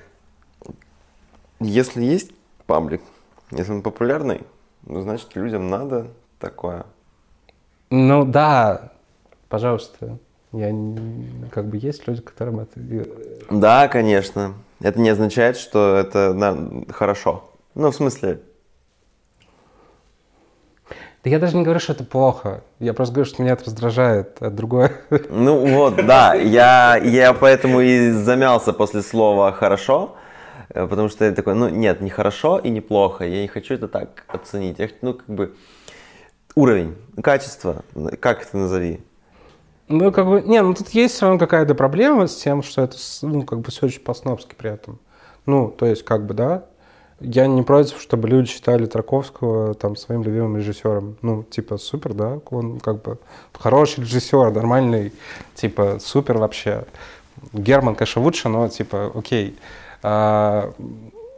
если 1.61 2.03
есть 2.03 2.32
паблик, 2.65 3.01
если 3.51 3.71
он 3.71 3.82
популярный, 3.82 4.41
ну, 4.86 5.01
значит, 5.01 5.34
людям 5.36 5.69
надо 5.69 6.07
такое. 6.39 6.86
Ну, 7.89 8.26
да, 8.26 8.91
пожалуйста. 9.47 10.17
Я 10.51 10.71
не- 10.71 11.47
как 11.49 11.67
бы 11.67 11.78
есть 11.78 12.07
люди, 12.07 12.21
которым 12.21 12.59
это... 12.59 12.80
Да, 13.49 13.88
конечно. 13.88 14.53
Это 14.84 15.00
не 15.00 15.10
означает, 15.10 15.58
что 15.58 15.96
это 15.96 16.34
на- 16.34 16.84
хорошо. 16.94 17.50
Ну, 17.74 17.90
в 17.90 17.96
смысле, 17.96 18.42
Да 21.24 21.30
я 21.30 21.40
даже 21.40 21.56
не 21.56 21.64
говорю, 21.64 21.80
что 21.80 21.94
это 21.94 22.04
плохо. 22.04 22.66
Я 22.80 22.94
просто 22.94 23.14
говорю, 23.16 23.30
что 23.30 23.42
меня 23.42 23.54
это 23.54 23.64
раздражает. 23.64 24.42
А 24.42 24.50
другое... 24.50 24.92
Ну 25.30 25.66
вот, 25.78 26.06
да, 26.06 26.34
я, 26.34 26.98
я 26.98 27.32
поэтому 27.34 27.80
и 27.80 28.12
замялся 28.12 28.74
после 28.74 29.02
слова 29.02 29.54
«хорошо», 29.54 30.18
э, 30.68 30.86
потому 30.86 31.08
что 31.08 31.24
я 31.24 31.32
такой, 31.32 31.56
ну 31.56 31.70
нет, 31.70 32.02
не 32.02 32.10
хорошо 32.10 32.60
и 32.60 32.70
не 32.70 32.82
плохо, 32.82 33.24
я 33.24 33.42
не 33.42 33.48
хочу 33.48 33.76
это 33.76 33.88
так 33.88 34.26
оценить. 34.28 34.80
Я 34.80 34.90
ну 35.02 35.14
как 35.14 35.30
бы 35.30 35.56
уровень, 36.56 36.98
качество, 37.24 37.86
как 38.20 38.42
это 38.42 38.58
назови. 38.58 39.00
Ну, 39.94 40.12
как 40.12 40.26
бы... 40.28 40.41
Не, 40.41 40.62
ну 40.64 40.74
тут 40.74 40.89
есть 40.89 41.14
все 41.14 41.26
равно 41.26 41.39
какая-то 41.39 41.76
проблема 41.76 42.26
с 42.26 42.36
тем, 42.36 42.64
что 42.64 42.82
это, 42.82 42.98
ну, 43.22 43.44
как 43.44 43.60
бы 43.60 43.70
все 43.70 43.86
очень 43.86 44.02
по-снобски 44.02 44.56
при 44.58 44.72
этом. 44.72 44.98
Ну, 45.46 45.70
то 45.70 45.86
есть, 45.86 46.04
как 46.04 46.26
бы, 46.26 46.34
да, 46.34 46.66
я 47.20 47.46
не 47.46 47.62
против, 47.62 48.02
чтобы 48.02 48.28
люди 48.28 48.50
считали 48.50 48.88
Тарковского 48.88 49.76
там 49.76 49.96
своим 49.96 50.24
любимым 50.24 50.58
режиссером. 50.58 51.18
Ну, 51.22 51.44
типа, 51.44 51.78
супер, 51.78 52.16
да, 52.16 52.39
он 52.50 52.80
как 52.80 53.04
бы 53.04 53.20
хороший 53.54 54.02
режиссер, 54.02 54.52
нормальный, 54.52 55.14
типа, 55.54 56.00
супер 56.00 56.39
вообще. 56.39 56.86
Герман, 57.52 57.96
конечно, 57.96 58.22
лучше, 58.24 58.50
но, 58.50 58.68
типа, 58.70 59.12
окей. 59.14 59.60
А, 60.02 60.74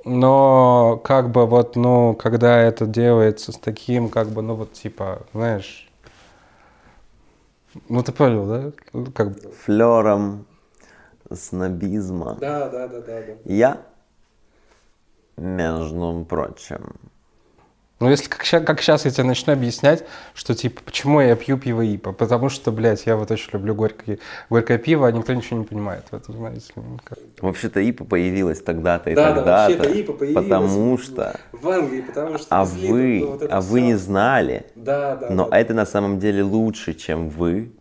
но, 0.06 1.02
как 1.04 1.30
бы, 1.30 1.46
вот, 1.46 1.76
ну, 1.76 2.14
когда 2.14 2.58
это 2.62 2.86
делается 2.86 3.52
с 3.52 3.58
таким, 3.58 4.08
как 4.08 4.30
бы, 4.30 4.42
ну, 4.42 4.56
вот, 4.56 4.72
типа, 4.72 5.24
знаешь, 5.34 5.85
ну, 7.90 8.04
ты 8.04 8.12
понял, 8.12 8.48
да? 8.48 8.72
Как. 9.14 9.40
Флером 9.64 10.46
снобизма. 11.32 12.36
Да, 12.40 12.70
да, 12.70 12.88
да, 12.88 13.02
да, 13.02 13.22
да. 13.22 13.34
Я, 13.46 13.82
между 15.38 16.26
прочим, 16.28 16.96
Ну, 18.02 18.10
если 18.10 18.28
как, 18.28 18.44
ща- 18.44 18.60
как 18.60 18.82
сейчас 18.82 19.06
я 19.06 19.12
тебе 19.12 19.24
начну 19.24 19.54
объяснять, 19.54 20.04
что, 20.34 20.54
типа, 20.54 20.82
почему 20.84 21.22
я 21.22 21.34
пью 21.38 21.58
пиво 21.58 21.82
ИПА, 21.82 22.12
потому 22.12 22.50
что, 22.50 22.74
блядь, 22.74 23.06
я 23.06 23.16
вот 23.16 23.32
очень 23.32 23.52
люблю 23.54 23.74
горькое, 23.74 24.20
горькое 24.50 24.78
пиво, 24.78 25.08
а 25.08 25.12
никто 25.14 25.34
ничего 25.34 25.60
не 25.60 25.66
понимает 25.66 26.04
в 26.12 26.14
этом, 26.14 26.36
знаете 26.36 26.74
ли. 26.76 26.82
ну, 26.82 27.00
как. 27.06 27.18
вообще-то 27.40 27.80
ИПа 27.80 28.04
появилась 28.04 28.62
тогда-то 28.62 29.12
и 29.12 29.16
Да, 29.16 29.30
да, 29.30 29.36
тогда-то, 29.36 29.74
вообще-то 29.74 30.00
ИПА 30.02 30.14
появилась 30.14 30.44
потому 30.44 30.98
что... 30.98 31.40
В 31.54 31.70
Англии, 31.70 32.02
потому 32.02 32.38
что... 32.38 32.48
А 32.50 32.66
вы, 32.66 33.26
вот 33.26 33.48
а 33.50 33.62
вы 33.62 33.82
не 33.82 33.96
знали, 33.96 34.66
Да, 34.76 35.16
да, 35.16 35.30
но 35.30 35.50
да. 35.50 35.58
это 35.58 35.74
на 35.74 35.86
самом 35.86 36.20
деле 36.20 36.44
лучше, 36.44 36.96
чем 36.96 37.30
вы. 37.30 37.72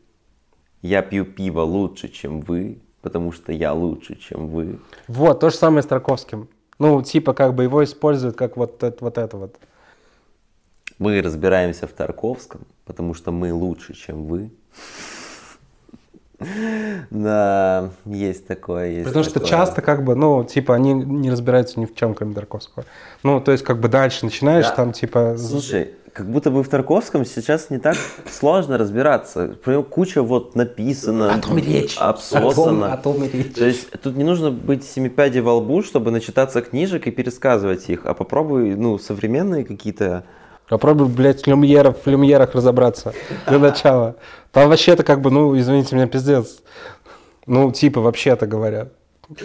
Я 0.80 1.02
пью 1.02 1.24
пиво 1.24 1.62
лучше, 1.62 2.08
чем 2.08 2.40
вы, 2.40 2.78
потому 3.02 3.32
что 3.32 3.50
я 3.50 3.72
лучше, 3.72 4.14
чем 4.14 4.46
вы. 4.46 4.78
Вот, 5.08 5.40
то 5.40 5.50
же 5.50 5.56
самое 5.56 5.82
с 5.82 5.86
Тарковским. 5.86 6.48
Ну, 6.78 7.02
типа, 7.02 7.32
как 7.34 7.54
бы 7.54 7.64
его 7.64 7.82
используют 7.82 8.36
как 8.36 8.56
вот 8.56 8.82
это 8.84 8.96
вот. 9.04 9.18
Это 9.18 9.36
вот. 9.36 9.56
Мы 10.98 11.20
разбираемся 11.22 11.86
в 11.86 11.92
Тарковском, 11.92 12.62
потому 12.84 13.14
что 13.14 13.32
мы 13.32 13.52
лучше, 13.52 13.94
чем 13.94 14.24
вы. 14.26 14.50
Да, 17.10 17.90
есть 18.04 18.46
такое, 18.46 18.88
есть 18.90 19.06
Потому 19.06 19.24
что 19.24 19.34
такое. 19.34 19.48
часто, 19.48 19.82
как 19.82 20.04
бы, 20.04 20.14
ну, 20.14 20.44
типа, 20.44 20.74
они 20.74 20.92
не 20.92 21.30
разбираются 21.30 21.80
ни 21.80 21.86
в 21.86 21.94
чем, 21.94 22.14
кроме 22.14 22.34
Тарковского. 22.34 22.84
Ну, 23.22 23.40
то 23.40 23.52
есть, 23.52 23.64
как 23.64 23.80
бы 23.80 23.88
дальше 23.88 24.24
начинаешь, 24.24 24.66
Да. 24.66 24.74
там, 24.74 24.92
типа... 24.92 25.36
Слушай, 25.38 25.92
как 26.12 26.28
будто 26.28 26.50
бы 26.50 26.62
в 26.62 26.68
Тарковском 26.68 27.24
сейчас 27.24 27.70
не 27.70 27.78
так 27.78 27.96
сложно 28.30 28.76
разбираться. 28.78 29.56
Него 29.66 29.82
куча 29.84 30.22
вот 30.22 30.54
написано, 30.54 31.32
О 31.34 31.38
том 31.40 31.56
и 31.58 31.62
речь. 31.62 31.96
обсосано. 31.98 32.48
О 32.48 32.52
том- 32.52 32.84
о 32.84 32.96
том 32.98 33.24
и 33.24 33.28
речь. 33.28 33.54
То 33.54 33.64
есть 33.64 33.90
тут 34.02 34.16
не 34.16 34.24
нужно 34.24 34.50
быть 34.50 34.84
семипядей 34.84 35.40
во 35.40 35.54
лбу, 35.54 35.82
чтобы 35.82 36.10
начитаться 36.10 36.60
книжек 36.62 37.06
и 37.06 37.10
пересказывать 37.10 37.88
их, 37.88 38.04
а 38.04 38.12
попробуй, 38.14 38.74
ну, 38.74 38.98
современные 38.98 39.64
какие-то... 39.64 40.24
Попробуй, 40.74 41.06
блядь, 41.06 41.44
в 41.44 41.46
люмьерах, 41.46 41.98
в 42.04 42.06
люмьерах 42.08 42.52
разобраться 42.52 43.14
для 43.46 43.60
начала. 43.60 44.16
Там 44.50 44.68
вообще-то 44.68 45.04
как 45.04 45.20
бы, 45.20 45.30
ну, 45.30 45.56
извините 45.56 45.94
меня, 45.94 46.08
пиздец. 46.08 46.64
Ну, 47.46 47.70
типа, 47.70 48.00
вообще-то 48.00 48.48
говоря. 48.48 48.88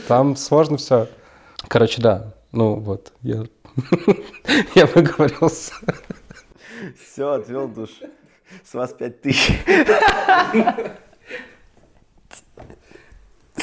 Там 0.07 0.35
сложно 0.35 0.77
все. 0.77 1.07
Короче, 1.67 2.01
да. 2.01 2.33
Ну, 2.51 2.77
вот. 2.77 3.13
Я, 3.21 3.43
я 4.73 4.87
выговорился. 4.87 5.73
Все, 6.97 7.33
отвел 7.33 7.67
душ. 7.67 7.91
С 8.63 8.73
вас 8.73 8.91
пять 8.93 9.21
тысяч. 9.21 9.53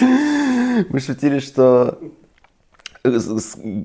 Мы 0.89 1.01
шутили, 1.01 1.41
что 1.41 1.99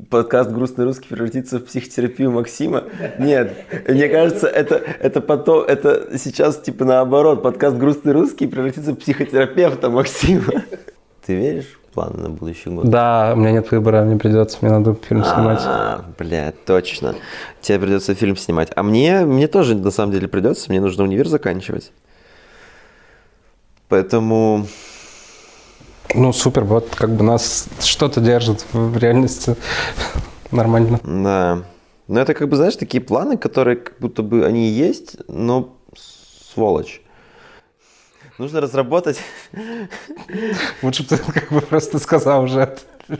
подкаст 0.10 0.52
«Грустный 0.52 0.86
русский» 0.86 1.08
превратится 1.10 1.60
в 1.60 1.66
психотерапию 1.66 2.32
Максима. 2.32 2.84
Нет, 3.20 3.54
мне 3.88 4.10
кажется, 4.10 4.48
это, 4.48 4.76
это 4.76 5.22
потом, 5.22 5.64
это 5.64 6.18
сейчас 6.18 6.60
типа 6.62 6.86
наоборот. 6.86 7.42
Подкаст 7.44 7.78
«Грустный 7.78 8.14
русский» 8.14 8.48
превратится 8.48 8.92
в 8.92 8.96
психотерапевта 8.96 9.90
Максима. 9.90 10.64
Ты 11.26 11.36
веришь 11.36 11.80
в 11.90 11.94
планы 11.94 12.18
на 12.18 12.30
будущий 12.30 12.70
год? 12.70 12.90
Да, 12.90 13.34
у 13.36 13.38
меня 13.38 13.52
нет 13.52 13.70
выбора, 13.72 14.04
мне 14.04 14.18
придется, 14.18 14.58
мне 14.62 14.72
надо 14.72 14.96
фильм 14.96 15.24
снимать. 15.24 15.62
А, 15.66 16.06
блядь, 16.18 16.66
точно. 16.66 17.16
Тебе 17.62 17.80
придется 17.80 18.16
фильм 18.16 18.36
снимать. 18.36 18.70
А 18.76 18.84
мне, 18.84 19.26
мне 19.26 19.48
тоже 19.48 19.76
на 19.76 19.92
самом 19.92 20.12
деле 20.12 20.28
придется, 20.28 20.70
мне 20.70 20.82
нужно 20.82 21.04
универ 21.04 21.28
заканчивать. 21.28 21.92
Поэтому 23.88 24.68
Ну, 26.14 26.34
супер, 26.34 26.64
вот 26.64 26.89
как 26.95 27.12
бы 27.16 27.24
нас 27.24 27.68
что-то 27.80 28.20
держит 28.20 28.66
в 28.74 28.97
реальности 28.97 29.55
нормально. 30.51 30.99
Да. 31.03 31.64
Но 32.07 32.20
это 32.20 32.34
как 32.34 32.49
бы, 32.49 32.57
знаешь, 32.57 32.76
такие 32.76 33.01
планы, 33.01 33.38
которые 33.38 33.78
как 33.78 33.97
будто 33.99 34.22
бы 34.22 34.45
они 34.45 34.68
есть, 34.68 35.18
но 35.28 35.78
сволочь. 36.53 37.01
Нужно 38.38 38.59
разработать... 38.59 39.20
Лучше 40.82 41.03
бы 41.03 41.09
ты 41.09 41.18
как 41.18 41.51
бы 41.51 41.62
просто 41.62 41.99
сказал 41.99 42.43
уже. 42.43 42.78